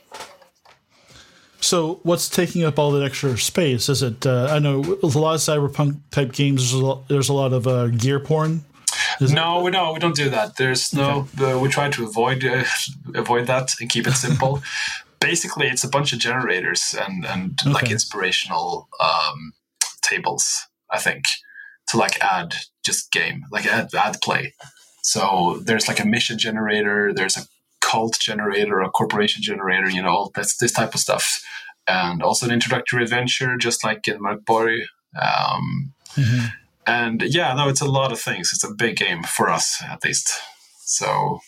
So 1.59 1.99
what's 2.03 2.29
taking 2.29 2.63
up 2.63 2.77
all 2.77 2.91
that 2.91 3.03
extra 3.03 3.37
space? 3.37 3.89
Is 3.89 4.03
it? 4.03 4.25
Uh, 4.25 4.47
I 4.51 4.59
know 4.59 4.79
with 4.79 5.15
a 5.15 5.19
lot 5.19 5.35
of 5.35 5.41
cyberpunk 5.41 5.99
type 6.11 6.31
games. 6.31 6.71
There's 6.71 6.81
a 6.81 6.85
lot, 6.85 7.07
there's 7.07 7.29
a 7.29 7.33
lot 7.33 7.53
of 7.53 7.67
uh, 7.67 7.87
gear 7.87 8.19
porn. 8.19 8.63
No, 9.19 9.61
we 9.61 9.71
no, 9.71 9.93
we 9.93 9.99
don't 9.99 10.15
do 10.15 10.29
that. 10.29 10.57
There's 10.57 10.93
no. 10.93 11.27
Uh, 11.39 11.59
we 11.59 11.69
try 11.69 11.89
to 11.89 12.03
avoid 12.03 12.43
uh, 12.43 12.63
avoid 13.15 13.47
that 13.47 13.73
and 13.79 13.89
keep 13.89 14.07
it 14.07 14.13
simple. 14.27 14.61
Basically, 15.19 15.67
it's 15.67 15.83
a 15.83 15.89
bunch 15.89 16.13
of 16.13 16.19
generators 16.19 16.95
and 16.99 17.25
and 17.25 17.59
like 17.65 17.89
inspirational 17.89 18.87
um, 18.99 19.53
tables. 20.01 20.67
I 20.91 20.99
think 20.99 21.23
to 21.87 21.97
like 21.97 22.21
add 22.21 22.55
just 22.85 23.11
game, 23.11 23.45
like 23.51 23.65
add 23.65 23.93
add 23.93 24.21
play. 24.21 24.53
So 25.01 25.61
there's 25.63 25.87
like 25.87 25.99
a 25.99 26.05
mission 26.05 26.37
generator. 26.37 27.13
There's 27.13 27.37
a 27.37 27.47
cult 27.81 28.19
generator, 28.19 28.81
a 28.81 28.89
corporation 28.89 29.41
generator. 29.41 29.89
You 29.89 30.03
know, 30.03 30.09
all 30.09 30.31
that's 30.35 30.57
this 30.57 30.73
type 30.73 30.93
of 30.93 30.99
stuff, 30.99 31.41
and 31.87 32.21
also 32.21 32.45
an 32.45 32.51
introductory 32.51 33.03
adventure, 33.03 33.57
just 33.57 33.83
like 33.83 34.07
in 34.07 34.19
Mörkborg. 34.19 34.81
Um, 35.19 35.93
and 36.85 37.21
yeah, 37.23 37.53
no, 37.53 37.69
it's 37.69 37.81
a 37.81 37.85
lot 37.85 38.11
of 38.11 38.19
things. 38.19 38.51
It's 38.53 38.63
a 38.63 38.73
big 38.73 38.97
game 38.97 39.23
for 39.23 39.49
us, 39.49 39.81
at 39.83 40.03
least. 40.03 40.31
So, 40.79 41.39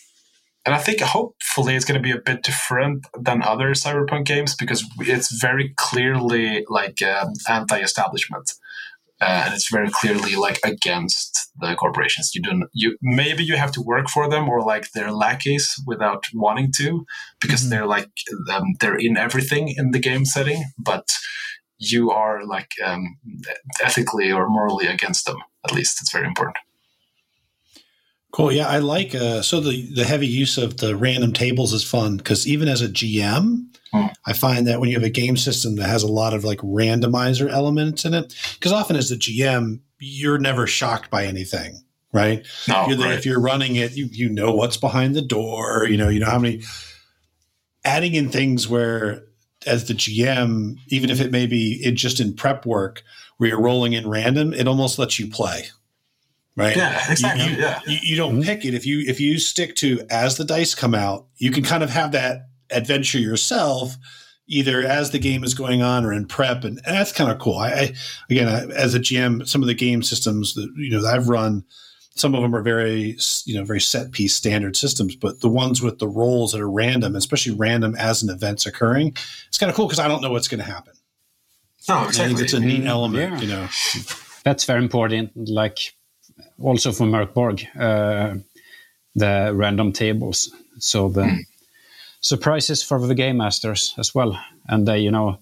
and 0.66 0.74
I 0.74 0.78
think 0.78 1.00
hopefully 1.00 1.74
it's 1.74 1.84
going 1.84 2.00
to 2.00 2.02
be 2.02 2.10
a 2.10 2.20
bit 2.20 2.42
different 2.42 3.06
than 3.18 3.42
other 3.42 3.70
cyberpunk 3.70 4.26
games 4.26 4.54
because 4.54 4.84
it's 4.98 5.32
very 5.32 5.72
clearly 5.76 6.66
like 6.68 7.00
um, 7.02 7.32
anti-establishment, 7.48 8.52
uh, 9.20 9.42
and 9.44 9.54
it's 9.54 9.70
very 9.70 9.90
clearly 9.90 10.34
like 10.34 10.58
against 10.64 11.50
the 11.58 11.74
corporations. 11.74 12.34
You 12.34 12.42
don't. 12.42 12.64
You 12.72 12.96
maybe 13.02 13.44
you 13.44 13.56
have 13.56 13.72
to 13.72 13.82
work 13.82 14.08
for 14.08 14.28
them 14.28 14.48
or 14.48 14.62
like 14.62 14.90
they're 14.92 15.12
lackeys 15.12 15.74
without 15.86 16.26
wanting 16.32 16.72
to 16.76 17.04
because 17.40 17.68
they're 17.68 17.86
like 17.86 18.10
um, 18.52 18.64
they're 18.80 18.96
in 18.96 19.16
everything 19.16 19.74
in 19.76 19.90
the 19.90 19.98
game 19.98 20.24
setting, 20.24 20.64
but 20.78 21.06
you 21.78 22.10
are 22.10 22.44
like 22.46 22.72
um, 22.84 23.16
ethically 23.82 24.32
or 24.32 24.48
morally 24.48 24.86
against 24.86 25.26
them. 25.26 25.38
At 25.64 25.72
least 25.72 26.00
it's 26.00 26.12
very 26.12 26.26
important. 26.26 26.56
Cool. 28.32 28.52
Yeah, 28.52 28.68
I 28.68 28.78
like. 28.78 29.14
Uh, 29.14 29.42
so 29.42 29.60
the 29.60 29.92
the 29.94 30.04
heavy 30.04 30.28
use 30.28 30.56
of 30.56 30.78
the 30.78 30.96
random 30.96 31.32
tables 31.32 31.72
is 31.72 31.84
fun 31.84 32.16
because 32.16 32.46
even 32.46 32.68
as 32.68 32.80
a 32.80 32.88
GM, 32.88 33.64
Hmm. 33.92 34.06
I 34.26 34.32
find 34.34 34.66
that 34.66 34.78
when 34.80 34.88
you 34.88 34.94
have 34.96 35.04
a 35.04 35.10
game 35.10 35.36
system 35.36 35.76
that 35.76 35.88
has 35.88 36.02
a 36.02 36.12
lot 36.12 36.32
of 36.34 36.44
like 36.44 36.58
randomizer 36.58 37.50
elements 37.50 38.04
in 38.04 38.14
it, 38.14 38.34
because 38.54 38.70
often 38.72 38.94
as 38.96 39.08
the 39.08 39.16
GM, 39.16 39.80
you're 39.98 40.38
never 40.38 40.66
shocked 40.66 41.10
by 41.10 41.26
anything, 41.26 41.82
right? 42.12 42.46
No, 42.68 42.86
you're 42.86 42.96
the, 42.96 43.04
right. 43.04 43.14
If 43.14 43.26
you're 43.26 43.40
running 43.40 43.76
it, 43.76 43.96
you 43.96 44.06
you 44.12 44.28
know 44.28 44.52
what's 44.54 44.76
behind 44.76 45.16
the 45.16 45.22
door. 45.22 45.86
You 45.88 45.96
know, 45.96 46.08
you 46.08 46.20
know 46.20 46.30
how 46.30 46.38
many. 46.38 46.62
Adding 47.84 48.14
in 48.14 48.28
things 48.28 48.68
where, 48.68 49.24
as 49.66 49.88
the 49.88 49.94
GM, 49.94 50.76
even 50.88 51.08
if 51.10 51.20
it 51.20 51.30
may 51.32 51.46
be 51.46 51.80
it 51.82 51.92
just 51.92 52.20
in 52.20 52.34
prep 52.34 52.66
work 52.66 53.02
where 53.38 53.48
you're 53.48 53.60
rolling 53.60 53.94
in 53.94 54.06
random, 54.08 54.52
it 54.52 54.68
almost 54.68 54.98
lets 54.98 55.18
you 55.18 55.28
play, 55.28 55.64
right? 56.56 56.76
Yeah, 56.76 57.10
exactly. 57.10 57.44
You, 57.46 57.50
you- 57.52 57.56
yeah. 57.62 57.80
you, 57.86 57.98
you 58.02 58.16
don't 58.16 58.42
pick 58.42 58.66
it 58.66 58.74
if 58.74 58.84
you 58.84 59.00
if 59.08 59.18
you 59.18 59.38
stick 59.38 59.76
to 59.76 60.02
as 60.10 60.36
the 60.36 60.44
dice 60.44 60.74
come 60.74 60.94
out 60.94 61.26
you 61.38 61.50
can 61.50 61.64
kind 61.64 61.82
of 61.82 61.88
have 61.88 62.12
that 62.12 62.49
adventure 62.72 63.18
yourself 63.18 63.96
either 64.46 64.82
as 64.82 65.10
the 65.12 65.18
game 65.18 65.44
is 65.44 65.54
going 65.54 65.80
on 65.82 66.04
or 66.04 66.12
in 66.12 66.26
prep 66.26 66.64
and, 66.64 66.80
and 66.84 66.96
that's 66.96 67.12
kind 67.12 67.30
of 67.30 67.38
cool 67.38 67.56
I, 67.58 67.68
I 67.70 67.94
again 68.30 68.48
I, 68.48 68.64
as 68.74 68.94
a 68.94 69.00
gm 69.00 69.46
some 69.46 69.62
of 69.62 69.68
the 69.68 69.74
game 69.74 70.02
systems 70.02 70.54
that 70.54 70.72
you 70.76 70.90
know 70.90 71.02
that 71.02 71.14
i've 71.14 71.28
run 71.28 71.64
some 72.16 72.34
of 72.34 72.42
them 72.42 72.54
are 72.54 72.62
very 72.62 73.16
you 73.44 73.54
know 73.54 73.64
very 73.64 73.80
set 73.80 74.12
piece 74.12 74.34
standard 74.34 74.76
systems, 74.76 75.14
but 75.16 75.40
the 75.40 75.48
ones 75.48 75.80
with 75.80 76.00
the 76.00 76.08
rolls 76.08 76.52
that 76.52 76.60
are 76.60 76.70
random, 76.70 77.14
especially 77.16 77.54
random 77.54 77.94
as 77.96 78.22
an 78.22 78.28
event's 78.28 78.66
occurring, 78.66 79.16
it's 79.48 79.56
kind 79.56 79.70
of 79.70 79.76
cool 79.76 79.86
because 79.86 80.00
I 80.00 80.08
don't 80.08 80.20
know 80.20 80.30
what's 80.30 80.48
going 80.48 80.62
to 80.62 80.70
happen. 80.70 80.92
No, 81.88 81.98
I 81.98 82.10
think 82.10 82.40
it's 82.40 82.52
a 82.52 82.60
neat 82.60 82.84
element, 82.84 83.32
Yeah. 83.32 83.40
you 83.40 83.46
know. 83.46 83.68
That's 84.44 84.64
very 84.64 84.82
important. 84.82 85.30
Like 85.48 85.94
also 86.60 86.92
for 86.92 87.04
Mörk 87.04 87.32
Borg, 87.32 87.64
uh, 87.78 88.34
the 89.14 89.52
random 89.54 89.92
tables. 89.92 90.50
So 90.78 91.08
the 91.08 91.42
surprises 92.20 92.82
for 92.82 93.06
the 93.06 93.14
game 93.14 93.38
masters 93.38 93.94
as 93.98 94.14
well, 94.14 94.38
and 94.68 94.86
they 94.86 94.98
you 94.98 95.10
know 95.10 95.38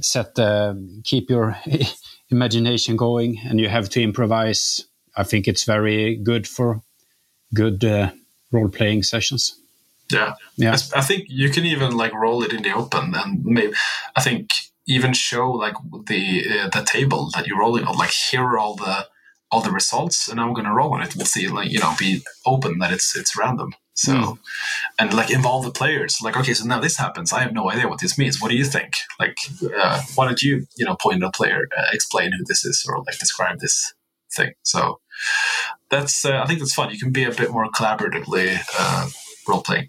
set 0.00 0.34
the 0.34 1.02
keep 1.04 1.30
your 1.30 1.56
imagination 2.30 2.96
going, 2.96 3.38
and 3.48 3.60
you 3.60 3.68
have 3.68 3.88
to 3.90 4.02
improvise. 4.02 4.86
I 5.16 5.24
think 5.24 5.48
it's 5.48 5.64
very 5.64 6.16
good 6.16 6.46
for 6.46 6.82
good 7.54 7.84
uh, 7.84 8.10
role 8.52 8.68
playing 8.68 9.02
sessions. 9.02 9.58
Yeah. 10.10 10.34
Yeah. 10.56 10.76
I 10.94 11.00
think 11.00 11.26
you 11.28 11.50
can 11.50 11.64
even 11.64 11.96
like 11.96 12.12
roll 12.12 12.42
it 12.42 12.52
in 12.52 12.62
the 12.62 12.72
open, 12.72 13.14
and 13.14 13.44
maybe 13.44 13.72
I 14.14 14.22
think 14.22 14.50
even 14.86 15.12
show 15.12 15.50
like 15.50 15.74
the 16.06 16.44
uh, 16.48 16.68
the 16.68 16.84
table 16.84 17.30
that 17.34 17.46
you're 17.46 17.58
rolling 17.58 17.84
on. 17.84 17.96
Like 17.96 18.10
here 18.10 18.44
are 18.44 18.58
all 18.58 18.76
the 18.76 19.06
all 19.50 19.60
the 19.60 19.72
results, 19.72 20.28
and 20.28 20.40
I'm 20.40 20.52
going 20.52 20.66
to 20.66 20.72
roll 20.72 20.94
on 20.94 21.02
it. 21.02 21.16
We'll 21.16 21.26
see, 21.26 21.48
like 21.48 21.70
you 21.70 21.80
know, 21.80 21.94
be 21.98 22.22
open 22.44 22.78
that 22.78 22.92
it's 22.92 23.16
it's 23.16 23.36
random. 23.36 23.74
So, 23.96 24.38
and 24.98 25.14
like 25.14 25.30
involve 25.30 25.64
the 25.64 25.70
players. 25.70 26.18
Like, 26.22 26.36
okay, 26.36 26.52
so 26.52 26.66
now 26.66 26.80
this 26.80 26.98
happens. 26.98 27.32
I 27.32 27.40
have 27.40 27.54
no 27.54 27.70
idea 27.70 27.88
what 27.88 28.00
this 28.00 28.18
means. 28.18 28.40
What 28.40 28.50
do 28.50 28.56
you 28.56 28.64
think? 28.64 28.92
Like, 29.18 29.36
uh, 29.74 30.02
why 30.14 30.26
don't 30.26 30.42
you, 30.42 30.66
you 30.76 30.84
know, 30.84 30.96
point 30.96 31.22
at 31.22 31.28
a 31.28 31.32
player, 31.32 31.66
uh, 31.76 31.86
explain 31.92 32.32
who 32.32 32.44
this 32.46 32.64
is, 32.64 32.84
or 32.86 32.98
like 33.06 33.18
describe 33.18 33.58
this 33.58 33.94
thing? 34.34 34.52
So, 34.62 35.00
that's 35.90 36.24
uh, 36.26 36.42
I 36.42 36.46
think 36.46 36.58
that's 36.58 36.74
fun. 36.74 36.90
You 36.90 36.98
can 36.98 37.10
be 37.10 37.24
a 37.24 37.32
bit 37.32 37.50
more 37.50 37.70
collaboratively 37.70 38.58
uh, 38.78 39.08
role 39.48 39.62
playing. 39.62 39.88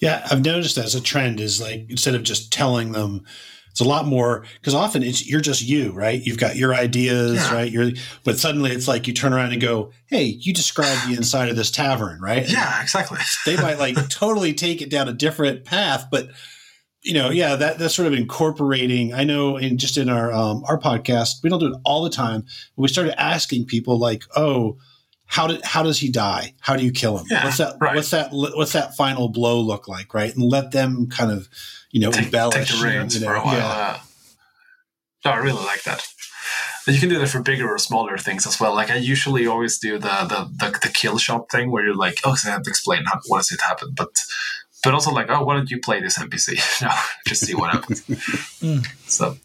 Yeah, 0.00 0.26
I've 0.28 0.44
noticed 0.44 0.76
as 0.78 0.96
a 0.96 1.00
trend 1.00 1.40
is 1.40 1.60
like 1.60 1.86
instead 1.88 2.16
of 2.16 2.24
just 2.24 2.52
telling 2.52 2.92
them, 2.92 3.24
it's 3.78 3.86
a 3.86 3.88
lot 3.88 4.06
more 4.06 4.44
because 4.54 4.74
often 4.74 5.04
it's 5.04 5.24
you're 5.24 5.40
just 5.40 5.62
you, 5.62 5.92
right? 5.92 6.20
You've 6.20 6.36
got 6.36 6.56
your 6.56 6.74
ideas, 6.74 7.36
Yeah. 7.36 7.54
right? 7.54 7.70
You're, 7.70 7.90
but 8.24 8.36
suddenly 8.36 8.72
it's 8.72 8.88
like 8.88 9.06
you 9.06 9.14
turn 9.14 9.32
around 9.32 9.52
and 9.52 9.60
go, 9.60 9.92
"Hey, 10.06 10.24
you 10.24 10.52
described 10.52 11.08
the 11.08 11.14
inside 11.16 11.48
of 11.48 11.54
this 11.54 11.70
tavern, 11.70 12.20
right?" 12.20 12.42
And 12.42 12.50
Yeah, 12.50 12.82
exactly. 12.82 13.18
they 13.46 13.56
might 13.56 13.78
like 13.78 14.08
totally 14.08 14.52
take 14.52 14.82
it 14.82 14.90
down 14.90 15.08
a 15.08 15.12
different 15.12 15.64
path, 15.64 16.06
but 16.10 16.28
you 17.02 17.14
know, 17.14 17.30
yeah, 17.30 17.54
that 17.54 17.78
that's 17.78 17.94
sort 17.94 18.08
of 18.08 18.14
incorporating. 18.14 19.14
I 19.14 19.22
know 19.22 19.56
in 19.56 19.78
just 19.78 19.96
in 19.96 20.08
our 20.08 20.32
um, 20.32 20.64
our 20.66 20.80
podcast, 20.80 21.34
we 21.44 21.48
don't 21.50 21.60
do 21.60 21.72
it 21.72 21.80
all 21.84 22.02
the 22.02 22.10
time. 22.10 22.40
But 22.74 22.82
we 22.82 22.88
started 22.88 23.20
asking 23.22 23.66
people 23.66 23.96
like, 23.96 24.24
"Oh, 24.34 24.78
how 25.30 25.46
did 25.46 25.62
how 25.64 25.82
does 25.82 25.98
he 26.00 26.10
die? 26.10 26.54
How 26.60 26.74
do 26.74 26.84
you 26.84 26.90
kill 26.90 27.18
him? 27.18 27.26
Yeah, 27.30 27.44
what's 27.44 27.58
that? 27.58 27.76
right. 27.80 27.94
What's 27.94 28.10
that? 28.10 28.30
What's 28.32 28.72
that 28.72 28.96
final 28.96 29.28
blow 29.28 29.60
look 29.60 29.86
like? 29.86 30.12
Right? 30.14 30.34
And 30.34 30.42
let 30.42 30.72
them 30.72 31.06
kind 31.08 31.30
of, 31.30 31.48
you 31.92 32.00
know, 32.00 32.10
take, 32.10 32.24
embellish 32.26 32.54
take 32.68 32.78
the 32.80 32.84
reins 32.84 33.14
you 33.14 33.20
know, 33.20 33.28
for 33.28 33.34
a 33.36 33.42
while. 33.44 33.56
Yeah. 33.56 33.66
Uh, 33.66 33.98
no, 35.24 35.30
I 35.32 35.36
really 35.36 35.64
like 35.64 35.82
that. 35.84 36.06
And 36.86 36.94
you 36.94 37.00
can 37.00 37.10
do 37.10 37.18
that 37.18 37.28
for 37.28 37.42
bigger 37.42 37.68
or 37.68 37.76
smaller 37.78 38.16
things 38.16 38.46
as 38.46 38.58
well. 38.58 38.74
Like 38.74 38.90
I 38.90 38.96
usually 38.96 39.46
always 39.46 39.78
do 39.78 39.98
the 39.98 40.08
the, 40.08 40.48
the, 40.70 40.78
the 40.82 40.88
kill 40.88 41.18
shot 41.18 41.50
thing 41.50 41.70
where 41.70 41.84
you're 41.84 41.94
like, 41.94 42.18
oh, 42.24 42.30
'cause 42.30 42.46
I 42.46 42.50
have 42.50 42.62
to 42.62 42.70
explain 42.70 43.04
how, 43.04 43.20
what 43.26 43.38
does 43.40 43.52
it 43.52 43.60
happen, 43.60 43.92
but 43.94 44.08
but 44.84 44.94
also 44.94 45.10
like, 45.10 45.26
oh, 45.28 45.44
why 45.44 45.54
don't 45.56 45.70
you 45.70 45.80
play 45.80 46.00
this 46.00 46.16
NPC? 46.18 46.54
no, 46.82 46.90
just 47.26 47.44
see 47.44 47.54
what 47.54 47.72
happens. 47.72 48.02
So 49.06 49.36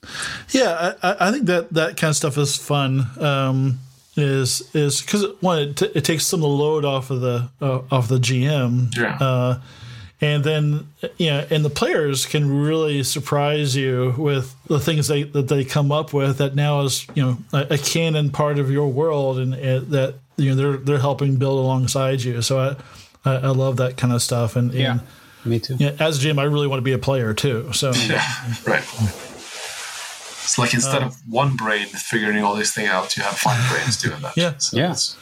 Yeah, 0.51 0.95
I, 1.03 1.09
I- 1.11 1.27
I 1.27 1.31
think 1.31 1.45
that 1.47 1.73
that 1.73 1.97
kind 1.97 2.11
of 2.11 2.15
stuff 2.15 2.37
is 2.37 2.55
fun. 2.55 3.07
Um, 3.19 3.79
is 4.15 4.69
is 4.75 5.01
because 5.01 5.25
one 5.41 5.59
it, 5.59 5.77
t- 5.77 5.91
it 5.95 6.05
takes 6.05 6.25
some 6.25 6.39
of 6.39 6.43
the 6.43 6.47
load 6.55 6.85
off 6.85 7.09
of 7.09 7.21
the 7.21 7.49
uh, 7.61 7.81
off 7.91 8.07
the 8.07 8.19
GM. 8.19 8.95
Yeah. 8.95 9.17
Uh, 9.19 9.61
and 10.21 10.43
then 10.43 10.87
you 11.17 11.31
know, 11.31 11.45
and 11.49 11.65
the 11.65 11.69
players 11.69 12.25
can 12.25 12.61
really 12.61 13.03
surprise 13.03 13.75
you 13.75 14.13
with 14.17 14.55
the 14.67 14.79
things 14.79 15.07
they 15.07 15.23
that 15.23 15.47
they 15.49 15.65
come 15.65 15.91
up 15.91 16.13
with 16.13 16.37
that 16.37 16.55
now 16.55 16.81
is 16.81 17.05
you 17.15 17.23
know 17.23 17.37
a, 17.51 17.73
a 17.73 17.77
canon 17.77 18.29
part 18.29 18.59
of 18.59 18.71
your 18.71 18.87
world, 18.87 19.37
and 19.39 19.53
it, 19.53 19.89
that 19.89 20.15
you 20.37 20.49
know 20.49 20.55
they're 20.55 20.77
they're 20.77 20.99
helping 20.99 21.35
build 21.35 21.59
alongside 21.59 22.21
you. 22.21 22.41
So 22.41 22.59
I 23.25 23.29
I, 23.29 23.35
I 23.35 23.47
love 23.49 23.77
that 23.77 23.97
kind 23.97 24.13
of 24.13 24.21
stuff. 24.21 24.55
And, 24.55 24.73
Yeah, 24.73 24.99
me 25.43 25.59
too. 25.59 25.75
you 25.75 25.87
know, 25.87 25.95
as 25.99 26.23
GM, 26.23 26.39
I 26.39 26.43
really 26.43 26.67
want 26.67 26.77
to 26.79 26.83
be 26.83 26.93
a 26.93 26.97
player 26.99 27.33
too. 27.33 27.73
So 27.73 27.91
yeah, 28.07 28.23
right. 28.65 28.83
It's 30.43 30.57
like 30.57 30.73
instead 30.73 31.01
of 31.03 31.15
one 31.27 31.55
brain 31.55 31.87
figuring 31.87 32.43
all 32.43 32.55
this 32.55 32.73
thing 32.73 32.87
out, 32.87 33.15
you 33.17 33.23
have 33.23 33.37
five 33.37 33.69
brains 33.71 33.97
doing 34.01 34.21
that. 34.21 34.33
Yeah. 34.37 34.57
So 34.57 34.77
Yeah. 34.77 34.91
it's- 34.91 35.17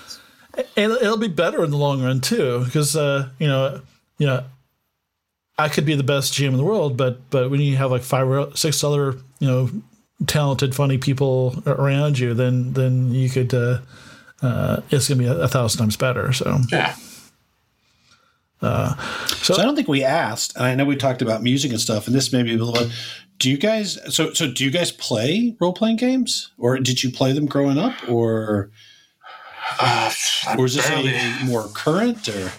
and 0.76 0.92
it'll 0.92 1.16
be 1.18 1.30
better 1.30 1.64
in 1.64 1.72
the 1.72 1.78
long 1.78 2.04
run 2.04 2.20
too 2.20 2.64
because 2.66 2.96
uh, 2.98 3.30
you 3.40 3.48
know 3.48 3.82
you 4.18 4.26
know 4.28 4.44
I 5.58 5.70
could 5.70 5.86
be 5.86 5.96
the 5.96 6.04
best 6.04 6.34
GM 6.34 6.50
in 6.50 6.58
the 6.58 6.64
world, 6.64 6.98
but 6.98 7.30
but 7.30 7.50
when 7.50 7.62
you 7.62 7.78
have 7.78 7.90
like 7.92 8.02
five 8.04 8.28
or 8.28 8.54
six 8.56 8.84
other 8.84 9.18
you 9.40 9.48
know 9.48 9.70
talented, 10.28 10.76
funny 10.76 10.98
people 10.98 11.64
around 11.66 12.20
you, 12.20 12.34
then 12.34 12.74
then 12.74 13.14
you 13.14 13.30
could 13.30 13.54
uh, 13.54 13.80
uh, 14.42 14.82
it's 14.90 15.08
gonna 15.08 15.20
be 15.20 15.26
a, 15.28 15.38
a 15.44 15.48
thousand 15.48 15.80
times 15.80 15.96
better. 15.96 16.34
So 16.34 16.58
yeah. 16.70 16.96
So 18.62 19.56
I 19.58 19.64
don't 19.64 19.76
think 19.76 19.88
we 19.88 20.04
asked, 20.04 20.56
and 20.56 20.66
I 20.66 20.76
know 20.76 20.86
we 20.86 20.96
talked 20.96 21.22
about 21.22 21.42
music 21.42 21.72
and 21.72 21.80
stuff, 21.82 22.06
and 22.08 22.16
this 22.16 22.32
may 22.32 22.44
be 22.44 22.54
a 22.56 22.58
little. 22.58 22.74
bit- 22.74 22.92
Do 23.42 23.50
you 23.50 23.58
guys? 23.58 23.98
So 24.16 24.34
so 24.34 24.52
do 24.52 24.64
you 24.64 24.70
guys 24.72 24.92
play 24.92 25.56
role 25.60 25.74
playing 25.74 25.98
games, 25.98 26.52
or 26.60 26.78
did 26.78 27.02
you 27.04 27.12
play 27.12 27.34
them 27.34 27.48
growing 27.48 27.80
up, 27.80 27.96
or 28.08 28.70
Uh, 29.80 30.12
or 30.58 30.66
is 30.66 30.76
this 30.76 30.88
barely- 30.88 31.16
a 31.16 31.46
more 31.46 31.68
current? 31.74 32.28
Or 32.30 32.52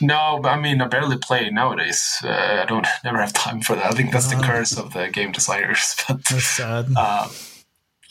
No, 0.00 0.40
I 0.44 0.56
mean, 0.58 0.80
I 0.80 0.86
barely 0.86 1.18
play 1.18 1.50
nowadays. 1.50 2.00
Uh, 2.24 2.62
I 2.62 2.64
don't 2.66 2.86
never 3.04 3.20
have 3.20 3.34
time 3.34 3.60
for 3.60 3.76
that. 3.76 3.84
I 3.84 3.90
think 3.96 4.12
that's 4.12 4.28
the 4.28 4.40
curse 4.42 4.72
of 4.78 4.94
the 4.94 5.08
game 5.08 5.32
designers. 5.32 5.94
But 6.08 6.24
that's 6.24 6.46
sad. 6.46 6.86
uh, 6.96 7.28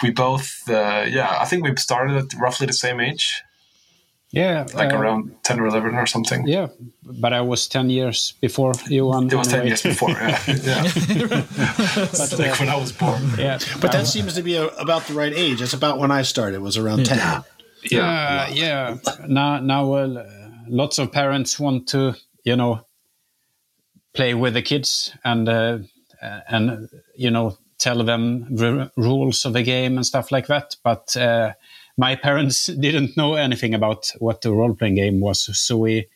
we 0.04 0.12
both, 0.12 0.50
uh, 0.70 1.06
yeah, 1.18 1.38
I 1.40 1.46
think 1.46 1.64
we've 1.64 1.80
started 1.80 2.16
at 2.18 2.40
roughly 2.40 2.68
the 2.68 2.74
same 2.86 3.00
age, 3.00 3.26
Yeah, 4.34 4.66
like 4.74 4.92
uh, 4.92 4.98
around 4.98 5.36
ten 5.44 5.60
or 5.60 5.68
eleven 5.68 5.94
or 5.94 6.08
something. 6.08 6.48
Yeah, 6.48 6.70
but 7.04 7.34
I 7.34 7.42
was 7.42 7.68
ten 7.68 7.90
years 7.92 8.34
before 8.42 8.74
Johan. 8.90 9.28
It 9.32 9.36
was 9.36 9.48
ten 9.48 9.68
years 9.68 9.84
before. 9.84 10.10
Yeah, 10.10 10.42
yeah. 10.48 10.84
But, 12.18 12.36
like 12.40 12.52
uh, 12.52 12.56
when 12.60 12.70
I 12.70 12.76
was 12.76 12.92
born. 12.92 13.22
yeah, 13.38 13.60
but 13.80 13.92
that 13.92 14.08
seems 14.08 14.34
to 14.34 14.42
be 14.42 14.56
a, 14.56 14.66
about 14.80 15.06
the 15.06 15.14
right 15.14 15.34
age. 15.36 15.60
That's 15.60 15.74
about 15.74 16.00
when 16.00 16.10
I 16.10 16.24
started. 16.24 16.56
It 16.56 16.62
was 16.62 16.78
around 16.78 17.06
ten. 17.06 17.44
Yeah, 17.92 18.02
Uh, 18.02 18.48
yeah. 18.54 18.98
Now, 19.28 19.60
now, 19.60 19.86
well, 19.86 20.18
uh, 20.18 20.24
lots 20.68 20.98
of 21.00 21.12
parents 21.12 21.60
want 21.60 21.88
to, 21.90 22.16
you 22.44 22.56
know, 22.56 22.86
play 24.14 24.34
with 24.34 24.54
the 24.56 24.62
kids 24.64 25.12
and 25.24 25.48
uh, 25.48 25.78
uh, 26.22 26.40
and 26.48 26.90
you 27.16 27.30
know 27.30 27.58
tell 27.78 28.04
them 28.04 28.48
the 28.56 28.90
rules 28.98 29.46
of 29.46 29.54
the 29.54 29.64
game 29.64 29.98
and 29.98 30.06
stuff 30.06 30.32
like 30.32 30.48
that. 30.48 30.76
But 30.84 31.16
uh, 31.18 31.54
my 31.98 32.16
parents 32.16 32.66
didn't 32.80 33.16
know 33.18 33.36
anything 33.36 33.74
about 33.74 34.12
what 34.20 34.42
the 34.42 34.52
role 34.52 34.74
playing 34.76 34.96
game 34.96 35.20
was, 35.20 35.50
so 35.60 35.78
we 35.78 36.08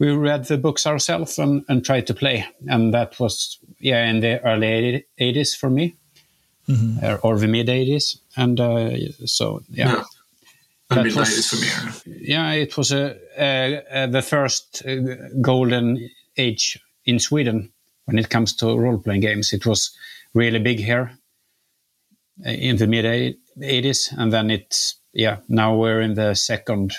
we 0.00 0.10
read 0.12 0.44
the 0.44 0.56
books 0.58 0.86
ourselves 0.86 1.38
and, 1.38 1.64
and 1.68 1.84
tried 1.84 2.06
to 2.06 2.14
play, 2.14 2.46
and 2.68 2.94
that 2.94 3.18
was 3.18 3.58
yeah 3.80 4.04
in 4.08 4.20
the 4.20 4.40
early 4.44 5.04
eighties 5.18 5.54
for 5.54 5.70
me. 5.70 5.96
Or, 7.02 7.18
or 7.22 7.38
the 7.38 7.46
mid 7.48 7.68
80s, 7.68 8.18
and 8.36 8.60
uh, 8.60 8.90
so 9.24 9.62
yeah, 9.70 9.88
yeah. 9.94 10.02
That 10.90 11.04
mid 11.04 11.14
was- 11.16 11.46
for 11.48 11.56
me. 12.10 12.16
yeah, 12.20 12.52
it 12.52 12.76
was 12.76 12.92
a, 12.92 13.16
uh, 13.38 13.80
uh, 13.90 14.06
the 14.08 14.20
first 14.20 14.82
uh, 14.86 14.96
golden 15.40 16.10
age 16.36 16.78
in 17.06 17.20
Sweden 17.20 17.72
when 18.04 18.18
it 18.18 18.28
comes 18.28 18.54
to 18.56 18.78
role 18.78 18.98
playing 18.98 19.22
games. 19.22 19.54
It 19.54 19.64
was 19.64 19.96
really 20.34 20.58
big 20.58 20.78
here 20.78 21.12
uh, 22.44 22.50
in 22.50 22.76
the 22.76 22.86
mid 22.86 23.06
80s, 23.60 24.12
and 24.16 24.32
then 24.32 24.50
it's 24.50 24.96
yeah. 25.12 25.38
Now 25.48 25.74
we're 25.76 26.00
in 26.00 26.14
the 26.14 26.34
second 26.34 26.92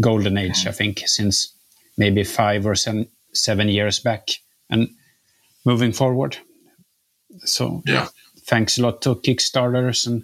golden 0.00 0.36
age, 0.38 0.66
I 0.66 0.72
think, 0.72 1.02
since 1.06 1.52
maybe 1.96 2.24
five 2.24 2.66
or 2.66 2.74
seven, 2.74 3.08
seven 3.32 3.68
years 3.68 3.98
back, 4.00 4.28
and 4.70 4.88
moving 5.64 5.92
forward. 5.92 6.36
So 7.44 7.82
Yeah, 7.86 8.08
thanks 8.46 8.78
a 8.78 8.82
lot 8.82 9.02
to 9.02 9.14
Kickstarters 9.16 10.06
and 10.06 10.22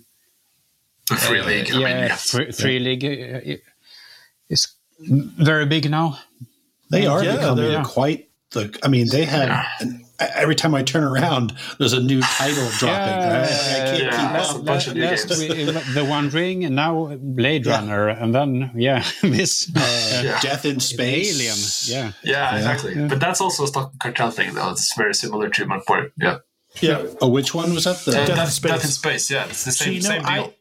the 1.08 1.16
free 1.16 1.42
league. 1.42 1.70
I 1.72 1.76
Uh, 1.76 1.78
yeah, 1.80 1.86
mean, 1.94 2.04
yeah. 2.08 2.16
free, 2.16 2.52
free 2.52 2.78
league 2.78 3.04
uh, 3.04 3.56
is 4.48 4.68
very 4.98 5.66
big 5.66 5.90
now. 5.90 6.18
They 6.90 7.06
are 7.06 7.24
Yeah, 7.24 7.36
becoming 7.36 7.64
they're- 7.64 7.84
quite 7.84 8.28
the. 8.52 8.78
I 8.82 8.88
mean, 8.88 9.08
they 9.08 9.24
have. 9.24 9.66
an- 9.80 10.01
every 10.34 10.54
time 10.54 10.74
I 10.74 10.82
turn 10.82 11.04
around, 11.04 11.54
there's 11.78 11.92
a 11.92 12.00
new 12.02 12.20
title 12.20 12.68
dropping. 12.78 12.88
right? 13.28 13.42
I 13.44 13.46
can't 13.46 14.02
Yeah. 14.02 14.10
keep 14.10 14.32
That's 14.32 14.50
up. 14.50 14.56
a 14.60 14.62
bunch 14.62 14.86
of 14.88 14.94
new 14.94 15.04
Last 15.04 15.28
we- 15.38 15.64
the 15.94 16.04
One 16.08 16.28
Ring, 16.30 16.64
and 16.64 16.74
now 16.76 17.14
Blade 17.20 17.66
Runner, 17.66 18.08
and 18.08 18.34
then 18.34 18.70
yeah, 18.76 19.04
this 19.22 19.70
uh, 19.76 20.22
Yeah. 20.24 20.40
Death 20.40 20.64
in 20.64 20.80
space. 20.80 21.38
Alien. 21.38 21.56
Yeah, 22.04 22.12
Yeah, 22.22 22.56
exactly. 22.56 22.94
But 23.08 23.20
that's 23.20 23.40
also 23.40 23.64
a 23.64 23.66
Stockholm 23.68 23.96
Kartell 23.98 24.32
thing, 24.32 24.54
though. 24.54 24.70
It's 24.70 24.94
very 24.96 25.14
similar 25.14 25.48
to 25.50 25.66
Mörkborg. 25.66 26.10
Yeah. 26.16 26.38
yeah, 26.80 27.04
Oh, 27.20 27.28
which 27.28 27.54
one 27.54 27.74
was 27.74 27.84
that? 27.84 27.98
The 28.04 28.12
Uh, 28.12 28.14
Death 28.14 28.28
in 28.30 28.36
Death, 28.36 28.52
Space. 28.52 28.70
Death 28.72 28.84
in 28.84 28.90
Space. 28.90 29.30
Yeah, 29.30 29.44
it's 29.46 29.64
the 29.64 29.72
So 29.72 29.84
same, 29.84 29.94
you 29.94 30.02
know, 30.02 30.08
same 30.08 30.22
deal. 30.22 30.28
I 30.30 30.54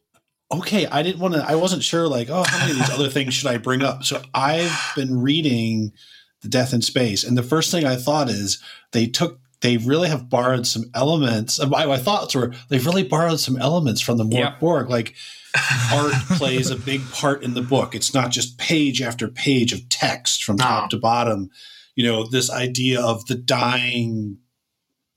okay, 0.58 0.86
I 0.88 1.02
didn't 1.02 1.20
want 1.22 1.34
to, 1.36 1.46
I 1.48 1.56
wasn't 1.56 1.82
sure, 1.82 2.08
like, 2.10 2.30
oh, 2.30 2.44
how 2.44 2.58
many 2.60 2.72
of 2.72 2.78
these 2.78 2.90
other 2.90 3.08
things 3.10 3.34
should 3.34 3.48
I 3.48 3.58
bring 3.58 3.82
up? 3.82 4.04
So 4.04 4.22
I've 4.34 4.92
been 4.98 5.22
reading 5.22 5.94
The 6.42 6.50
Death 6.50 6.74
in 6.74 6.82
Space. 6.82 7.24
And 7.24 7.38
the 7.38 7.44
first 7.44 7.72
thing 7.72 7.86
I 7.86 7.96
thought 7.96 8.28
is 8.30 8.60
they 8.92 9.08
took, 9.08 9.40
they 9.62 9.78
really 9.78 10.10
have 10.10 10.30
borrowed 10.30 10.66
some 10.68 10.86
elements. 10.94 11.64
My, 11.66 11.86
my 11.86 11.98
thoughts 11.98 12.36
were 12.36 12.54
they've 12.70 12.86
really 12.86 13.04
borrowed 13.04 13.40
some 13.40 13.58
elements 13.58 14.02
from 14.02 14.18
the 14.18 14.24
Mörk 14.24 14.34
Yeah. 14.40 14.56
Borg. 14.60 14.90
Like, 14.90 15.16
art 15.94 16.14
plays 16.30 16.70
a 16.70 16.76
big 16.78 17.02
part 17.12 17.44
in 17.44 17.54
the 17.54 17.62
book. 17.62 17.94
It's 17.94 18.14
not 18.14 18.32
just 18.32 18.58
page 18.58 19.02
after 19.02 19.28
page 19.28 19.74
of 19.74 19.88
text 19.90 20.44
from 20.44 20.58
top 20.58 20.84
No. 20.86 20.88
to 20.90 20.98
bottom. 21.02 21.50
You 21.96 22.06
know, 22.06 22.26
this 22.28 22.50
idea 22.50 23.02
of 23.02 23.26
the 23.28 23.36
dying 23.36 24.38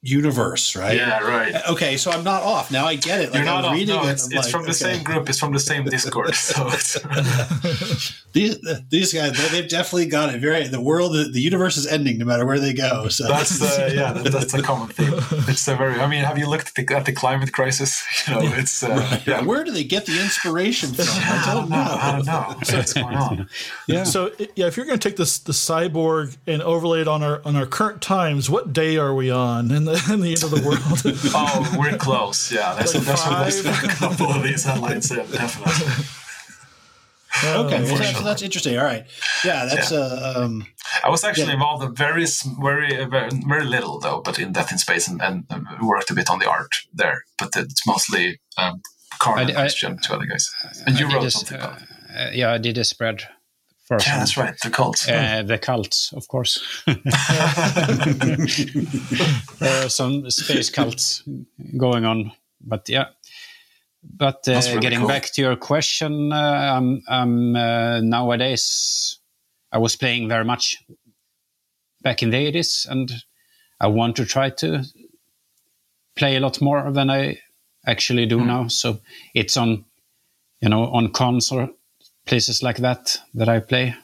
universe, 0.04 0.76
right? 0.76 0.96
Yeah, 0.96 1.18
right. 1.20 1.54
Okay, 1.68 1.96
so 1.96 2.10
I'm 2.10 2.22
not 2.24 2.42
off. 2.42 2.70
Now 2.70 2.86
I 2.86 2.94
get 2.96 3.20
it. 3.20 3.30
Like 3.30 3.36
You're 3.36 3.44
not 3.44 3.64
I'm 3.64 3.70
off. 3.70 3.74
reading 3.74 3.96
No, 3.96 4.06
it. 4.06 4.12
it's, 4.12 4.26
I'm 4.26 4.32
it's 4.38 4.46
like, 4.46 4.52
from 4.52 4.62
the 4.62 4.68
okay. 4.68 4.94
same 4.94 5.02
group. 5.02 5.28
It's 5.28 5.38
from 5.38 5.52
the 5.52 5.58
same 5.60 5.84
Discord. 5.84 6.34
So 6.34 6.70
These 8.32 8.58
these 8.90 9.12
guys, 9.12 9.36
they, 9.36 9.48
they've 9.60 9.68
definitely 9.68 10.06
got 10.06 10.34
it. 10.34 10.40
Very 10.40 10.66
the 10.66 10.80
world, 10.80 11.14
the, 11.14 11.24
the 11.32 11.40
universe 11.40 11.76
is 11.76 11.86
ending 11.86 12.18
no 12.18 12.24
matter 12.24 12.44
where 12.44 12.58
they 12.58 12.72
go. 12.72 13.08
So 13.08 13.28
that's 13.28 13.62
uh, 13.62 13.90
yeah, 13.94 14.12
that, 14.22 14.32
that's 14.32 14.54
a 14.54 14.62
common 14.62 14.88
theme. 14.88 15.14
It's 15.48 15.66
a 15.68 15.76
very. 15.76 16.00
I 16.00 16.08
mean, 16.08 16.24
have 16.24 16.36
you 16.38 16.48
looked 16.48 16.68
at 16.76 16.86
the, 16.86 16.96
at 16.96 17.04
the 17.06 17.12
climate 17.12 17.52
crisis? 17.52 18.02
You 18.26 18.34
know, 18.34 18.40
it's 18.54 18.82
uh, 18.82 19.20
yeah. 19.26 19.42
Where 19.42 19.64
do 19.64 19.70
they 19.70 19.84
get 19.84 20.06
the 20.06 20.18
inspiration 20.20 20.94
from? 20.94 21.04
I 21.08 21.42
I 21.44 21.54
don't 21.54 21.64
don't 21.68 21.70
know. 21.70 21.98
I 22.00 22.12
don't 22.12 22.26
know 22.26 22.76
what's 22.76 22.92
going 22.92 23.16
on. 23.16 23.48
Yeah. 23.86 24.04
So 24.04 24.30
yeah, 24.54 24.66
if 24.66 24.76
you're 24.76 24.86
going 24.86 24.98
to 24.98 25.08
take 25.08 25.16
this 25.16 25.38
the 25.38 25.52
CY_BORG 25.52 26.36
and 26.46 26.62
overlay 26.62 27.02
it 27.02 27.08
on 27.08 27.22
our 27.22 27.42
on 27.44 27.54
our 27.56 27.66
current 27.66 28.00
times, 28.00 28.48
what 28.48 28.72
day 28.72 28.96
are 28.96 29.14
we 29.14 29.30
on 29.30 29.70
in 29.70 29.84
the 29.94 30.12
in 30.14 30.20
the 30.20 30.30
end 30.34 30.42
of 30.42 30.50
the 30.50 30.62
world? 30.66 31.18
Oh, 31.34 31.76
we're 31.78 31.96
close. 31.98 32.52
Yeah, 32.52 32.74
that's, 32.74 32.94
Like 32.94 33.04
that's 33.04 33.26
what 33.26 33.38
most 33.40 33.62
five? 33.64 33.84
a 33.90 33.94
couple 33.94 34.26
of 34.30 34.42
these 34.42 34.64
headlines 34.64 35.08
said. 35.08 35.30
Definitely. 35.30 36.04
Okay, 37.44 37.82
well, 37.82 37.96
that's, 37.98 38.22
that's 38.22 38.42
interesting. 38.42 38.78
All 38.78 38.84
right, 38.84 39.04
yeah, 39.44 39.64
that's 39.66 39.90
uh, 39.90 40.34
um, 40.36 40.66
I 41.02 41.08
was 41.10 41.24
actually 41.24 41.48
Yeah. 41.48 41.54
involved 41.54 41.82
in 41.82 41.92
very, 41.94 42.24
very, 42.60 43.00
uh, 43.02 43.08
very, 43.08 43.28
very 43.46 43.64
little 43.64 43.98
though, 43.98 44.20
but 44.24 44.38
in 44.38 44.52
Death 44.52 44.70
in 44.70 44.78
Space 44.78 45.08
and, 45.08 45.20
and 45.20 45.44
um, 45.50 45.66
worked 45.82 46.10
a 46.10 46.14
bit 46.14 46.30
on 46.30 46.38
the 46.38 46.48
art 46.48 46.70
there. 46.92 47.24
But 47.38 47.50
it's 47.56 47.84
mostly 47.88 48.40
um, 48.56 48.80
Carl 49.18 49.38
I 49.38 49.40
and 49.42 49.48
d- 49.50 49.56
I- 49.56 49.60
Christian, 49.62 49.98
two 50.02 50.14
other 50.14 50.26
guys. 50.26 50.48
And 50.86 50.98
you 50.98 51.08
I 51.08 51.14
wrote 51.14 51.22
this, 51.24 51.34
something 51.34 51.56
about 51.58 51.82
it. 51.82 51.88
uh, 52.16 52.30
yeah, 52.32 52.52
I 52.52 52.58
did 52.58 52.78
a 52.78 52.84
spread 52.84 53.24
for 53.84 53.98
Yeah, 54.00 54.18
that's 54.18 54.36
right. 54.36 54.54
The 54.62 54.70
cults. 54.70 55.08
Uh, 55.08 55.42
the 55.46 55.58
cults, 55.58 56.12
of 56.12 56.26
course. 56.28 56.82
there 59.58 59.84
are 59.84 59.88
some 59.88 60.30
space 60.30 60.70
cults 60.70 61.22
going 61.76 62.04
on, 62.04 62.32
but 62.60 62.88
yeah. 62.88 63.08
But 64.02 64.48
uh, 64.48 64.60
really 64.66 64.80
getting 64.80 64.98
cool. 65.00 65.08
back 65.08 65.30
to 65.32 65.42
your 65.42 65.56
question, 65.56 66.32
uh, 66.32 66.36
I'm, 66.76 67.02
I'm 67.08 67.56
uh, 67.56 68.00
nowadays 68.00 69.18
I 69.72 69.78
was 69.78 69.96
playing 69.96 70.28
very 70.28 70.44
much 70.44 70.82
back 72.02 72.22
in 72.22 72.30
the 72.30 72.36
80s, 72.36 72.86
and 72.88 73.10
I 73.80 73.88
want 73.88 74.16
to 74.16 74.24
try 74.24 74.50
to 74.50 74.84
play 76.14 76.36
a 76.36 76.40
lot 76.40 76.60
more 76.60 76.90
than 76.92 77.10
I 77.10 77.38
actually 77.86 78.26
do 78.26 78.44
now. 78.44 78.68
So 78.68 79.00
it's 79.34 79.56
on, 79.56 79.84
you 80.60 80.68
know, 80.68 80.84
on 80.84 81.12
cons 81.12 81.50
or 81.50 81.70
places 82.26 82.62
like 82.62 82.78
that 82.78 83.18
that 83.34 83.48
I 83.48 83.60
play. 83.60 83.94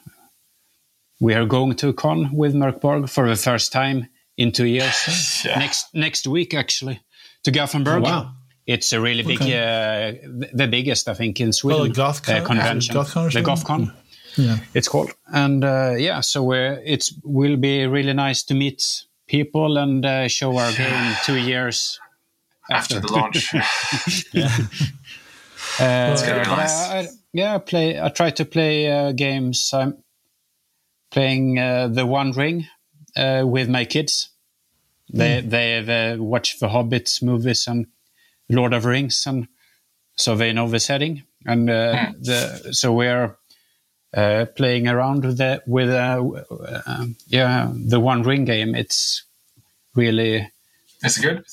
We 1.19 1.33
are 1.35 1.45
going 1.45 1.75
to 1.75 1.89
a 1.89 1.93
con 1.93 2.31
with 2.33 2.55
Mörkborg 2.55 3.09
for 3.09 3.29
the 3.29 3.35
first 3.35 3.71
time 3.71 4.07
in 4.37 4.51
two 4.51 4.65
years. 4.65 5.43
Yeah. 5.45 5.59
Next 5.59 5.85
next 5.93 6.27
week, 6.27 6.53
actually, 6.53 7.01
to 7.43 7.51
Gothenburg. 7.51 8.03
Oh, 8.03 8.09
wow. 8.09 8.31
It's 8.67 8.93
a 8.93 9.01
really 9.01 9.23
big, 9.23 9.41
Okay. 9.41 9.57
uh, 9.57 10.47
the 10.53 10.67
biggest 10.67 11.09
I 11.09 11.15
think 11.15 11.39
in 11.39 11.51
Sweden. 11.51 11.81
Oh, 11.81 11.87
the 11.87 12.01
GothCon? 12.01 12.41
uh, 12.41 12.45
convention, 12.45 12.95
or 12.97 13.03
the? 13.03 13.41
GothCon 13.41 13.91
yeah. 14.37 14.57
it's 14.73 14.87
called. 14.87 15.11
And 15.27 15.63
uh, 15.63 15.95
yeah, 15.97 16.21
so 16.21 16.43
we're, 16.43 16.81
it's 16.85 17.13
will 17.23 17.57
be 17.57 17.85
really 17.87 18.13
nice 18.13 18.43
to 18.43 18.53
meet 18.53 18.83
people 19.27 19.77
and 19.77 20.05
uh, 20.05 20.27
show 20.27 20.57
our 20.57 20.71
game 20.73 21.15
two 21.25 21.37
years 21.37 21.99
After 22.69 22.99
the 22.99 23.07
launch. 23.11 23.53
Uh, 25.79 26.15
gonna 26.15 26.39
be 26.39 26.49
but 26.49 26.57
nice. 26.57 27.17
Yeah, 27.33 27.55
I 27.55 27.57
play. 27.59 27.99
I 27.99 28.09
try 28.09 28.31
to 28.31 28.45
play 28.45 28.91
uh, 28.91 29.11
games. 29.13 29.71
I'm 29.73 30.03
playing 31.11 31.59
uh, 31.59 31.87
the 31.87 32.05
One 32.05 32.31
Ring 32.31 32.67
uh, 33.15 33.43
with 33.45 33.69
my 33.69 33.85
kids. 33.85 34.29
They 35.13 35.41
they 35.41 35.81
they 35.81 36.17
watch 36.17 36.59
the 36.59 36.67
Hobbits 36.67 37.21
movies 37.21 37.67
and 37.67 37.87
Lord 38.49 38.73
of 38.73 38.85
Rings, 38.85 39.23
and 39.27 39.47
so 40.15 40.35
they 40.35 40.53
know 40.53 40.69
the 40.69 40.79
setting. 40.79 41.23
And 41.45 41.69
uh, 41.69 42.11
the 42.19 42.69
so 42.71 42.93
we're 42.93 43.35
uh, 44.13 44.45
playing 44.55 44.87
around 44.87 45.25
with 45.25 45.37
the 45.37 45.61
with 45.67 45.89
uh, 45.89 46.23
uh, 46.85 47.05
yeah 47.27 47.71
the 47.73 47.99
One 47.99 48.23
Ring 48.23 48.45
game. 48.45 48.75
It's 48.75 49.23
really 49.95 50.49
Is 51.03 51.17
it 51.17 51.21
good? 51.21 51.45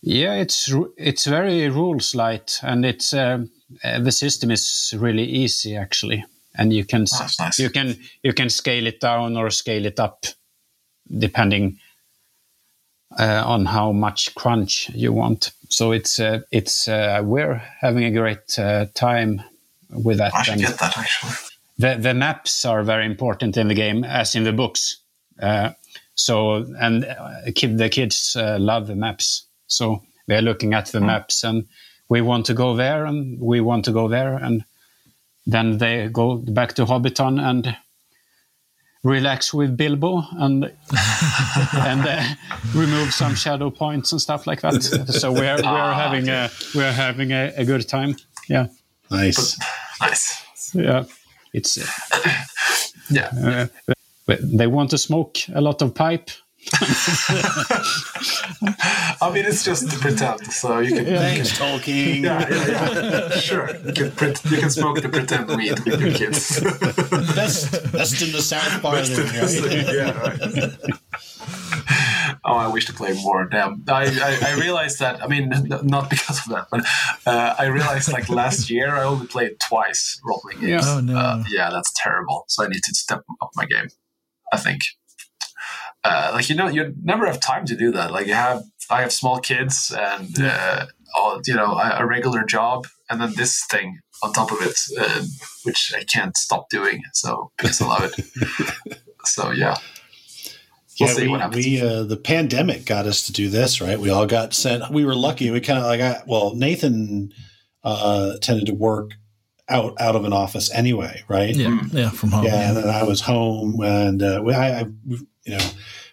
yeah, 0.00 0.34
it's 0.34 0.72
it's 0.96 1.26
very 1.26 1.68
rules 1.68 2.14
light, 2.14 2.58
and 2.62 2.84
it's 2.84 3.12
um, 3.12 3.50
uh, 3.84 4.00
the 4.00 4.12
system 4.12 4.50
is 4.50 4.94
really 4.96 5.24
easy 5.24 5.76
actually, 5.76 6.24
and 6.58 6.72
you 6.72 6.84
can 6.84 7.04
Oh, 7.12 7.26
nice. 7.38 7.58
you 7.58 7.70
can 7.70 7.96
you 8.22 8.32
can 8.32 8.50
scale 8.50 8.86
it 8.86 9.00
down 9.00 9.36
or 9.36 9.50
scale 9.50 9.86
it 9.86 9.98
up, 10.00 10.26
depending 11.18 11.78
uh, 13.18 13.42
on 13.46 13.66
how 13.66 13.92
much 13.92 14.34
crunch 14.34 14.90
you 14.94 15.12
want. 15.12 15.52
So 15.68 15.92
it's 15.92 16.18
uh, 16.20 16.40
it's 16.50 16.88
uh, 16.88 17.22
we're 17.24 17.60
having 17.80 18.04
a 18.04 18.10
great 18.10 18.58
uh, 18.58 18.86
time 18.94 19.42
with 19.90 20.18
that. 20.18 20.34
I 20.34 20.42
should 20.42 20.58
get 20.58 20.78
that 20.78 20.98
actually. 20.98 21.32
the 21.78 21.96
the 22.00 22.14
maps 22.14 22.64
are 22.64 22.82
very 22.82 23.06
important 23.06 23.56
in 23.56 23.68
the 23.68 23.74
game, 23.74 24.04
as 24.04 24.34
in 24.34 24.44
the 24.44 24.52
books. 24.52 25.00
Uh, 25.40 25.70
so 26.14 26.64
and 26.80 27.04
uh, 27.04 27.50
kid, 27.54 27.78
the 27.78 27.88
kids 27.88 28.36
uh, 28.36 28.56
love 28.60 28.86
the 28.86 28.94
maps. 28.96 29.46
So 29.66 30.02
they're 30.26 30.42
looking 30.42 30.74
at 30.74 30.86
the 30.86 31.00
maps, 31.00 31.44
and 31.44 31.66
we 32.08 32.20
want 32.20 32.46
to 32.46 32.54
go 32.54 32.74
there, 32.76 33.04
and 33.06 33.40
we 33.40 33.60
want 33.60 33.84
to 33.86 33.92
go 33.92 34.08
there, 34.08 34.34
and 34.36 34.64
then 35.46 35.78
they 35.78 36.08
go 36.12 36.36
back 36.36 36.74
to 36.74 36.84
Hobbiton 36.86 37.40
and 37.40 37.76
relax 39.02 39.52
with 39.52 39.76
Bilbo 39.76 40.22
and 40.32 40.64
and 41.74 42.06
uh, 42.06 42.24
remove 42.74 43.12
some 43.12 43.34
shadow 43.34 43.70
points 43.70 44.12
and 44.12 44.20
stuff 44.20 44.46
like 44.46 44.62
that. 44.62 44.82
So 44.82 45.32
we're 45.32 45.56
we're 45.56 45.92
having 45.94 46.28
a 46.28 46.50
we're 46.74 46.92
having 46.92 47.32
a, 47.32 47.52
a 47.56 47.64
good 47.64 47.86
time. 47.88 48.16
Yeah, 48.48 48.68
nice. 49.10 49.58
Nice. 50.00 50.42
yeah. 50.74 51.04
It's 51.52 51.78
Yeah. 53.10 53.68
uh, 54.28 54.36
they 54.40 54.66
want 54.66 54.90
to 54.90 54.98
smoke 54.98 55.38
a 55.54 55.60
lot 55.60 55.82
of 55.82 55.94
pipe. 55.94 56.30
I 59.20 59.30
mean, 59.32 59.44
it's 59.44 59.64
just 59.64 59.90
to 59.90 59.98
pretend, 59.98 60.52
so 60.52 60.78
you 60.80 60.94
can. 60.94 61.04
Thanks, 61.06 61.58
Tolkien. 61.58 62.22
Yeah, 62.22 62.48
yeah, 62.48 63.28
yeah. 63.30 63.30
Sure. 63.38 63.68
You 63.86 63.92
can, 63.92 64.10
pre- 64.12 64.34
you 64.50 64.56
can 64.58 64.70
smoke 64.70 65.00
the 65.00 65.08
pretend 65.08 65.48
weed 65.48 65.78
with 65.84 66.00
your 66.00 66.12
kids. 66.12 66.60
Best, 67.34 67.92
best 67.92 68.22
in 68.22 68.32
the 68.32 68.42
South 68.42 68.82
Bar. 68.82 69.02
Then, 69.02 69.26
right? 69.26 69.94
yeah, 69.94 70.18
right. 70.20 70.76
Oh, 72.46 72.54
I 72.56 72.68
wish 72.68 72.84
to 72.86 72.92
play 72.92 73.14
more. 73.22 73.46
Damn, 73.46 73.84
I, 73.88 74.04
I, 74.04 74.50
I 74.52 74.60
realized 74.60 74.98
that. 75.00 75.22
I 75.22 75.26
mean, 75.28 75.52
n- 75.52 75.68
not 75.82 76.10
because 76.10 76.40
of 76.44 76.52
that, 76.52 76.66
but 76.70 76.84
uh, 77.26 77.54
I 77.58 77.66
realized 77.66 78.12
like 78.12 78.28
last 78.28 78.68
year 78.70 78.94
I 78.94 79.04
only 79.04 79.26
played 79.26 79.52
twice 79.66 80.20
role 80.24 80.40
playing 80.42 80.60
games. 80.60 80.84
Yeah. 80.86 80.94
Oh, 80.96 81.00
no. 81.00 81.16
Uh, 81.16 81.44
yeah, 81.50 81.70
that's 81.70 81.92
terrible. 81.96 82.44
So 82.48 82.64
I 82.64 82.68
need 82.68 82.82
to 82.82 82.94
step 82.94 83.22
up 83.40 83.50
my 83.56 83.64
game. 83.64 83.88
I 84.52 84.58
think. 84.58 84.82
Uh, 86.04 86.30
like 86.34 86.48
you 86.48 86.54
know, 86.54 86.68
you 86.68 86.94
never 87.02 87.26
have 87.26 87.40
time 87.40 87.64
to 87.66 87.76
do 87.76 87.90
that. 87.92 88.12
Like 88.12 88.26
you 88.26 88.34
have, 88.34 88.62
I 88.90 89.00
have 89.00 89.12
small 89.12 89.40
kids 89.40 89.94
and 89.96 90.28
uh, 90.40 90.86
all, 91.16 91.40
you 91.46 91.54
know 91.54 91.72
a, 91.78 91.98
a 92.00 92.06
regular 92.06 92.44
job, 92.44 92.86
and 93.08 93.20
then 93.20 93.32
this 93.34 93.64
thing 93.70 93.98
on 94.22 94.32
top 94.32 94.52
of 94.52 94.58
it, 94.60 94.76
uh, 94.98 95.22
which 95.64 95.92
I 95.96 96.04
can't 96.04 96.36
stop 96.36 96.68
doing. 96.68 97.02
So 97.14 97.50
because 97.56 97.80
I 97.80 97.86
love 97.86 98.12
it. 98.16 98.98
so 99.24 99.50
yeah, 99.50 99.76
We'll 101.00 101.08
yeah, 101.08 101.14
see 101.14 101.22
we, 101.22 101.28
what 101.28 101.40
happens. 101.40 101.66
we 101.66 101.80
uh, 101.82 102.02
the 102.04 102.16
pandemic 102.16 102.84
got 102.84 103.06
us 103.06 103.26
to 103.26 103.32
do 103.32 103.48
this, 103.48 103.80
right? 103.80 103.98
We 103.98 104.10
all 104.10 104.26
got 104.26 104.54
sent. 104.54 104.90
We 104.92 105.04
were 105.04 105.14
lucky. 105.14 105.50
We 105.50 105.60
kind 105.60 105.78
of 105.78 105.86
like, 105.86 106.00
I, 106.00 106.22
well, 106.26 106.54
Nathan 106.54 107.32
uh, 107.82 108.34
tended 108.40 108.66
to 108.66 108.74
work 108.74 109.12
out 109.68 109.94
out 110.00 110.14
of 110.14 110.24
an 110.24 110.32
office 110.32 110.70
anyway, 110.72 111.24
right? 111.26 111.54
Yeah. 111.54 111.80
Yeah. 111.90 112.10
From 112.10 112.30
home. 112.30 112.44
yeah, 112.44 112.68
and 112.68 112.76
then 112.76 112.88
I 112.88 113.02
was 113.02 113.22
home, 113.22 113.80
and 113.82 114.22
uh, 114.22 114.40
we, 114.44 114.54
I, 114.54 114.80
I, 114.80 114.86
you 115.44 115.56
know, 115.56 115.70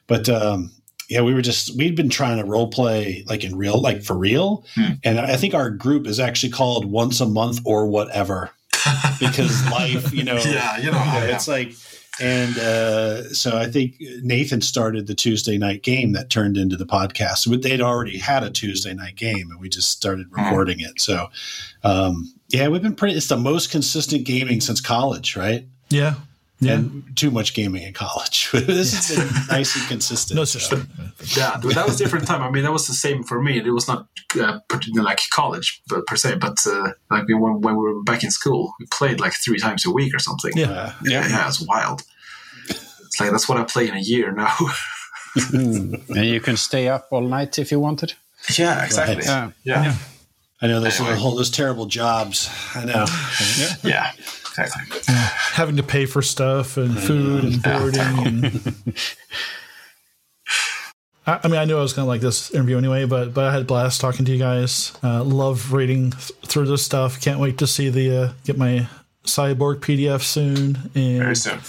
but 0.07 0.27
um, 0.29 0.71
yeah, 1.09 1.21
we 1.21 1.33
were 1.33 1.41
just 1.41 1.75
we'd 1.77 1.95
been 1.95 2.09
trying 2.09 2.37
to 2.37 2.45
role 2.45 2.69
play 2.69 3.23
like 3.27 3.43
in 3.43 3.55
real, 3.57 3.79
like 3.81 4.03
for 4.03 4.17
real, 4.17 4.63
Hmm. 4.75 4.93
and 5.03 5.19
I 5.19 5.35
think 5.37 5.53
our 5.53 5.69
group 5.69 6.07
is 6.07 6.19
actually 6.19 6.51
called 6.51 6.85
Once 6.85 7.19
a 7.21 7.25
Month 7.25 7.59
or 7.65 7.87
Whatever 7.87 8.51
because 9.19 9.63
life, 9.71 10.13
you 10.13 10.23
know, 10.23 10.37
yeah, 10.37 10.77
you 10.77 10.91
know 10.91 10.97
how 10.97 11.19
I 11.19 11.23
am. 11.25 11.35
it's 11.35 11.47
like. 11.47 11.73
And 12.19 12.55
uh, 12.59 13.29
so 13.33 13.57
I 13.57 13.67
think 13.71 13.95
Nathan 14.21 14.61
started 14.61 15.07
the 15.07 15.15
Tuesday 15.15 15.57
night 15.57 15.81
game 15.81 16.11
that 16.11 16.29
turned 16.29 16.55
into 16.57 16.75
the 16.75 16.85
podcast. 16.85 17.49
But 17.49 17.61
They'd 17.63 17.81
already 17.81 18.17
had 18.19 18.43
a 18.43 18.51
Tuesday 18.51 18.93
night 18.93 19.15
game, 19.15 19.49
and 19.49 19.59
we 19.59 19.69
just 19.69 19.89
started 19.89 20.27
recording 20.29 20.81
it. 20.81 20.99
So, 21.01 21.29
um, 21.83 22.31
Yeah, 22.49 22.67
we've 22.67 22.81
been 22.81 22.95
pretty. 22.95 23.15
It's 23.15 23.27
the 23.29 23.37
most 23.37 23.71
consistent 23.71 24.25
gaming 24.25 24.59
since 24.61 24.81
college, 24.81 25.35
right? 25.37 25.65
Yeah. 25.89 26.15
Yeah. 26.61 26.73
And 26.75 27.17
too 27.17 27.31
much 27.31 27.55
gaming 27.55 27.81
in 27.81 27.93
college. 27.93 28.51
this 28.53 28.93
has 28.93 29.17
been 29.17 29.45
nice 29.49 29.75
and 29.75 29.87
consistent. 29.87 30.35
no 30.37 30.45
such 30.45 30.67
so. 30.67 30.77
thing. 30.77 30.87
Yeah, 31.35 31.57
but 31.61 31.73
that 31.73 31.87
was 31.87 31.97
different 31.97 32.27
time. 32.27 32.43
I 32.43 32.51
mean, 32.51 32.61
that 32.63 32.71
was 32.71 32.85
the 32.85 32.93
same 32.93 33.23
for 33.23 33.41
me. 33.41 33.57
It 33.57 33.71
was 33.71 33.87
not 33.87 34.05
uh, 34.39 34.59
like 34.93 35.19
college, 35.31 35.81
but 35.89 36.05
per 36.05 36.15
se. 36.15 36.35
But 36.35 36.57
uh, 36.67 36.91
like 37.09 37.27
we, 37.27 37.33
when, 37.33 37.61
when 37.61 37.75
we 37.75 37.81
were 37.81 38.03
back 38.03 38.23
in 38.23 38.29
school, 38.29 38.73
we 38.79 38.85
played 38.91 39.19
like 39.19 39.33
three 39.33 39.57
times 39.57 39.87
a 39.87 39.91
week 39.91 40.13
or 40.13 40.19
something. 40.19 40.51
Yeah. 40.55 40.71
Uh, 40.71 40.93
yeah, 41.03 41.27
yeah. 41.27 41.47
It's 41.47 41.59
wild. 41.65 42.03
It's 42.69 43.19
like 43.19 43.31
that's 43.31 43.49
what 43.49 43.57
I 43.57 43.63
play 43.63 43.89
in 43.89 43.95
a 43.95 43.99
year 43.99 44.31
now. 44.31 44.55
and 45.53 46.25
you 46.25 46.39
can 46.41 46.57
stay 46.57 46.87
up 46.89 47.07
all 47.11 47.21
night 47.21 47.57
if 47.57 47.71
you 47.71 47.79
wanted. 47.79 48.13
yeah, 48.57 48.85
exactly. 48.85 49.15
Right. 49.27 49.51
Yeah. 49.63 49.83
Yeah, 49.83 49.95
I 50.61 50.67
know 50.67 50.79
those 50.79 50.99
Anyway. 50.99 51.15
whole 51.17 51.35
those 51.35 51.49
terrible 51.49 51.87
jobs. 51.87 52.49
I 52.75 52.85
know. 52.85 53.05
yeah, 53.83 54.11
exactly. 54.63 55.01
Having 55.53 55.77
to 55.77 55.83
pay 55.83 56.05
for 56.05 56.21
stuff 56.21 56.77
and 56.77 56.97
food 56.97 57.43
and 57.43 57.63
boarding. 57.63 58.45
And, 58.45 58.95
I, 61.27 61.39
I 61.43 61.47
mean, 61.47 61.59
I 61.59 61.65
knew 61.65 61.77
I 61.77 61.81
was 61.81 61.93
going 61.93 62.05
to 62.05 62.07
like 62.09 62.21
this 62.21 62.51
interview 62.51 62.77
anyway, 62.77 63.05
but 63.05 63.33
but 63.33 63.45
I 63.45 63.51
had 63.53 63.61
a 63.61 63.65
blast 63.65 64.01
talking 64.01 64.25
to 64.25 64.31
you 64.31 64.39
guys. 64.39 64.93
Uh, 65.03 65.23
love 65.23 65.71
reading 65.73 66.11
th- 66.11 66.31
through 66.45 66.65
this 66.65 66.83
stuff. 66.83 67.21
Can't 67.21 67.39
wait 67.39 67.57
to 67.59 67.67
see 67.67 67.89
the 67.89 68.15
uh, 68.17 68.33
get 68.43 68.57
my 68.57 68.87
CY_BORG 69.25 69.79
PDF 69.81 70.21
soon. 70.21 70.77
And 70.95 71.19
Very 71.19 71.35
soon. 71.35 71.59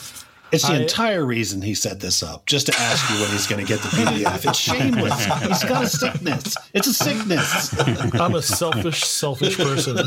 It's 0.53 0.67
the 0.67 0.75
I- 0.75 0.81
entire 0.81 1.25
reason 1.25 1.63
he 1.63 1.73
set 1.75 2.01
this 2.01 2.23
up, 2.23 2.45
just 2.47 2.67
to 2.67 2.75
ask 2.79 3.11
you 3.11 3.21
when 3.21 3.31
he's 3.31 3.47
going 3.47 3.65
to 3.65 3.67
get 3.67 3.81
the 3.81 3.89
PDF. 3.89 4.47
It's 4.49 4.59
shameless. 4.59 5.25
He's 5.47 5.65
got 5.65 5.85
a 5.85 5.89
sickness. 5.89 6.57
It's 6.75 6.87
a 6.87 6.93
sickness. 6.95 7.79
I'm 8.21 8.35
a 8.35 8.43
selfish, 8.43 9.03
selfish 9.05 9.57
person. 9.57 9.97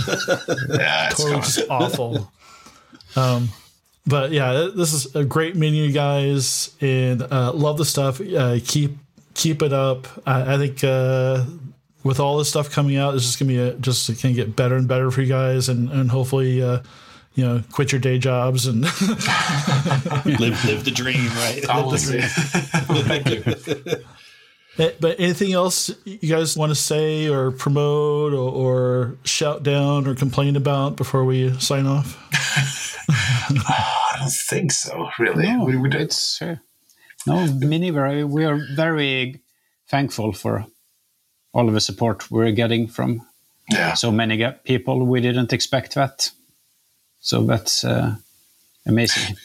Yeah, 0.69 1.07
it's 1.07 1.17
totally 1.23 1.41
just 1.41 1.61
awful. 1.69 2.31
Um, 3.15 3.49
but 4.07 4.31
yeah, 4.31 4.69
this 4.75 4.93
is 4.93 5.15
a 5.15 5.23
great 5.23 5.55
menu, 5.55 5.91
guys, 5.91 6.75
and 6.81 7.21
uh, 7.23 7.51
love 7.53 7.77
the 7.77 7.85
stuff. 7.85 8.21
Uh, 8.21 8.59
keep 8.63 8.97
keep 9.33 9.61
it 9.61 9.73
up. 9.73 10.07
I, 10.27 10.53
I 10.55 10.57
think 10.57 10.83
uh, 10.83 11.45
with 12.03 12.19
all 12.19 12.37
this 12.37 12.49
stuff 12.49 12.71
coming 12.71 12.97
out, 12.97 13.15
it's 13.15 13.23
just 13.25 13.39
gonna 13.39 13.49
be 13.49 13.57
a, 13.59 13.73
just 13.73 14.21
gonna 14.21 14.35
get 14.35 14.55
better 14.55 14.75
and 14.75 14.87
better 14.87 15.09
for 15.11 15.21
you 15.21 15.27
guys, 15.27 15.69
and 15.69 15.89
and 15.91 16.09
hopefully. 16.11 16.61
Uh, 16.61 16.79
you 17.37 17.43
know, 17.43 17.61
quit 17.73 17.91
your 17.91 17.99
day 17.99 18.17
jobs 18.17 18.65
and 18.65 18.83
live, 20.25 20.63
live 20.63 20.85
the 20.85 20.91
dream, 20.95 21.27
right? 21.31 21.69
I 21.69 21.81
will. 21.81 21.97
Thank 21.97 23.29
you. 23.29 23.43
Eh, 24.79 24.91
But 25.01 25.19
anything 25.19 25.51
else 25.51 25.91
you 26.05 26.29
guys 26.29 26.55
want 26.55 26.69
to 26.71 26.75
say 26.75 27.27
or 27.27 27.51
promote 27.51 28.31
or, 28.33 28.37
or 28.49 29.17
shout 29.25 29.63
down 29.63 30.07
or 30.07 30.15
complain 30.15 30.55
about 30.55 30.95
before 30.95 31.25
we 31.25 31.51
sign 31.59 31.85
off? 31.85 32.17
I 33.67 34.15
don't 34.19 34.31
think 34.31 34.71
so. 34.71 35.09
Really, 35.19 35.43
No, 35.47 35.65
we, 35.65 35.75
we 35.77 35.89
did. 35.89 36.01
it's 36.01 36.41
uh, 36.41 36.55
no 37.27 37.45
mini. 37.53 37.89
Very, 37.91 38.23
we 38.23 38.45
are 38.45 38.59
very 38.75 39.41
thankful 39.89 40.33
for 40.33 40.65
all 41.53 41.67
of 41.67 41.73
the 41.73 41.81
support 41.81 42.29
we're 42.31 42.51
getting 42.51 42.87
from 42.87 43.21
Yeah, 43.71 43.93
so 43.95 44.11
many 44.11 44.43
people. 44.63 45.05
We 45.05 45.21
didn't 45.21 45.53
expect 45.53 45.93
that, 45.95 46.31
so 47.19 47.43
that's 47.43 47.83
uh, 47.83 48.15
amazing. 48.85 49.35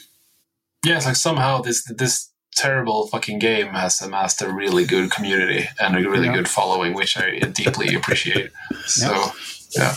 yeah. 0.84 0.96
It's 0.96 1.06
like 1.06 1.16
somehow 1.16 1.62
this 1.62 1.84
this 1.84 2.28
terrible 2.56 3.06
fucking 3.06 3.38
game 3.38 3.68
has 3.68 4.02
amassed 4.02 4.42
a 4.42 4.52
really 4.52 4.84
good 4.84 5.10
community 5.10 5.68
and 5.78 5.94
a 5.96 6.10
really 6.10 6.26
Yeah. 6.26 6.34
good 6.36 6.48
following, 6.48 6.94
which 6.94 7.16
I 7.16 7.38
deeply 7.52 7.94
appreciate. 7.94 8.50
So, 8.86 9.30
yeah, 9.76 9.94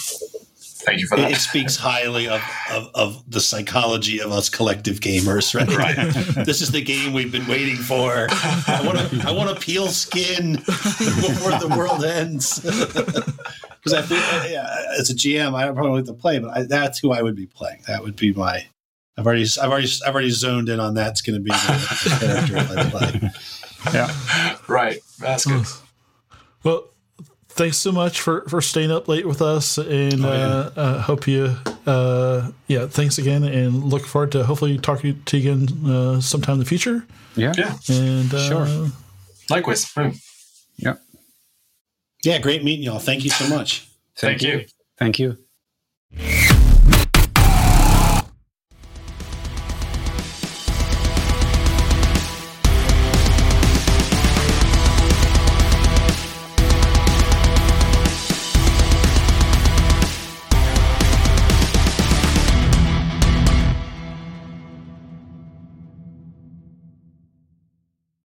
thank 0.86 0.99
you 0.99 1.07
for 1.07 1.15
It, 1.15 1.21
that. 1.21 1.31
it 1.31 1.38
speaks 1.38 1.75
highly 1.75 2.27
of, 2.27 2.41
of, 2.71 2.89
of 2.93 3.31
the 3.31 3.39
psychology 3.39 4.19
of 4.21 4.31
us 4.31 4.49
collective 4.49 4.99
gamers, 4.99 5.53
right? 5.55 5.75
Right. 5.75 5.95
this 6.45 6.61
is 6.61 6.71
the 6.71 6.81
game 6.81 7.13
we've 7.13 7.31
been 7.31 7.47
waiting 7.47 7.75
for. 7.75 8.27
I 8.29 8.81
want 8.86 8.97
to 8.99 9.27
I 9.27 9.31
want 9.31 9.49
to 9.49 9.65
peel 9.65 9.88
skin 9.88 10.53
before 10.53 11.51
the 11.59 11.73
world 11.77 12.03
ends. 12.03 12.63
Because 13.84 13.99
I 13.99 14.01
feel, 14.01 14.49
yeah, 14.49 14.65
as 14.97 15.09
a 15.09 15.13
GM, 15.13 15.53
I 15.55 15.65
don't 15.65 15.75
probably 15.75 15.97
like 15.97 16.05
to 16.05 16.13
play, 16.13 16.39
but 16.39 16.55
I, 16.55 16.63
that's 16.63 16.99
who 16.99 17.11
I 17.11 17.21
would 17.21 17.36
be 17.36 17.47
playing. 17.47 17.81
That 17.86 18.01
would 18.01 18.15
be 18.15 18.31
my. 18.31 18.65
I've 19.17 19.25
already, 19.25 19.45
I've 19.61 19.69
already, 19.69 19.89
I've 20.07 20.13
already 20.13 20.29
zoned 20.29 20.69
in 20.69 20.79
on 20.79 20.93
that's 20.93 21.21
going 21.21 21.36
to 21.36 21.41
be 21.41 21.49
the, 21.51 21.99
the 22.05 22.47
character 22.55 22.79
I 22.79 22.89
play. 22.89 23.31
Yeah, 23.93 24.57
right, 24.69 24.99
that's 25.19 25.45
good. 25.45 25.65
Well, 26.63 26.92
thanks 27.56 27.78
so 27.78 27.91
much 27.91 28.20
for, 28.22 28.41
for 28.49 28.62
staying 28.62 28.91
up 28.91 29.08
late 29.08 29.26
with 29.28 29.41
us, 29.41 29.78
and 29.78 30.26
uh, 30.26 30.72
uh, 30.76 31.01
hope 31.01 31.28
you, 31.28 31.56
uh, 31.86 32.51
yeah, 32.68 32.88
thanks 32.88 33.18
again, 33.18 33.43
and 33.43 33.84
look 33.84 34.06
forward 34.06 34.32
to 34.34 34.43
hopefully 34.43 34.78
talking 34.78 35.22
to 35.26 35.38
you 35.38 35.51
again 35.54 35.86
uh, 35.89 36.22
sometime 36.22 36.54
in 36.54 36.60
the 36.60 36.66
future. 36.66 37.06
yeah, 37.36 37.54
Yeah, 37.58 37.76
And 37.89 38.34
uh, 38.34 38.47
Sure. 38.49 38.91
likewise. 39.49 39.86
Mm. 39.93 40.18
yeah. 40.78 40.95
Yeah, 42.24 42.39
great 42.39 42.64
meeting 42.64 42.86
y'all. 42.86 42.99
Thank 42.99 43.24
you 43.24 43.30
so 43.30 43.47
much. 43.54 43.88
Thank 44.18 44.41
you. 44.41 44.66
Thank 44.97 45.20
you. 45.20 45.38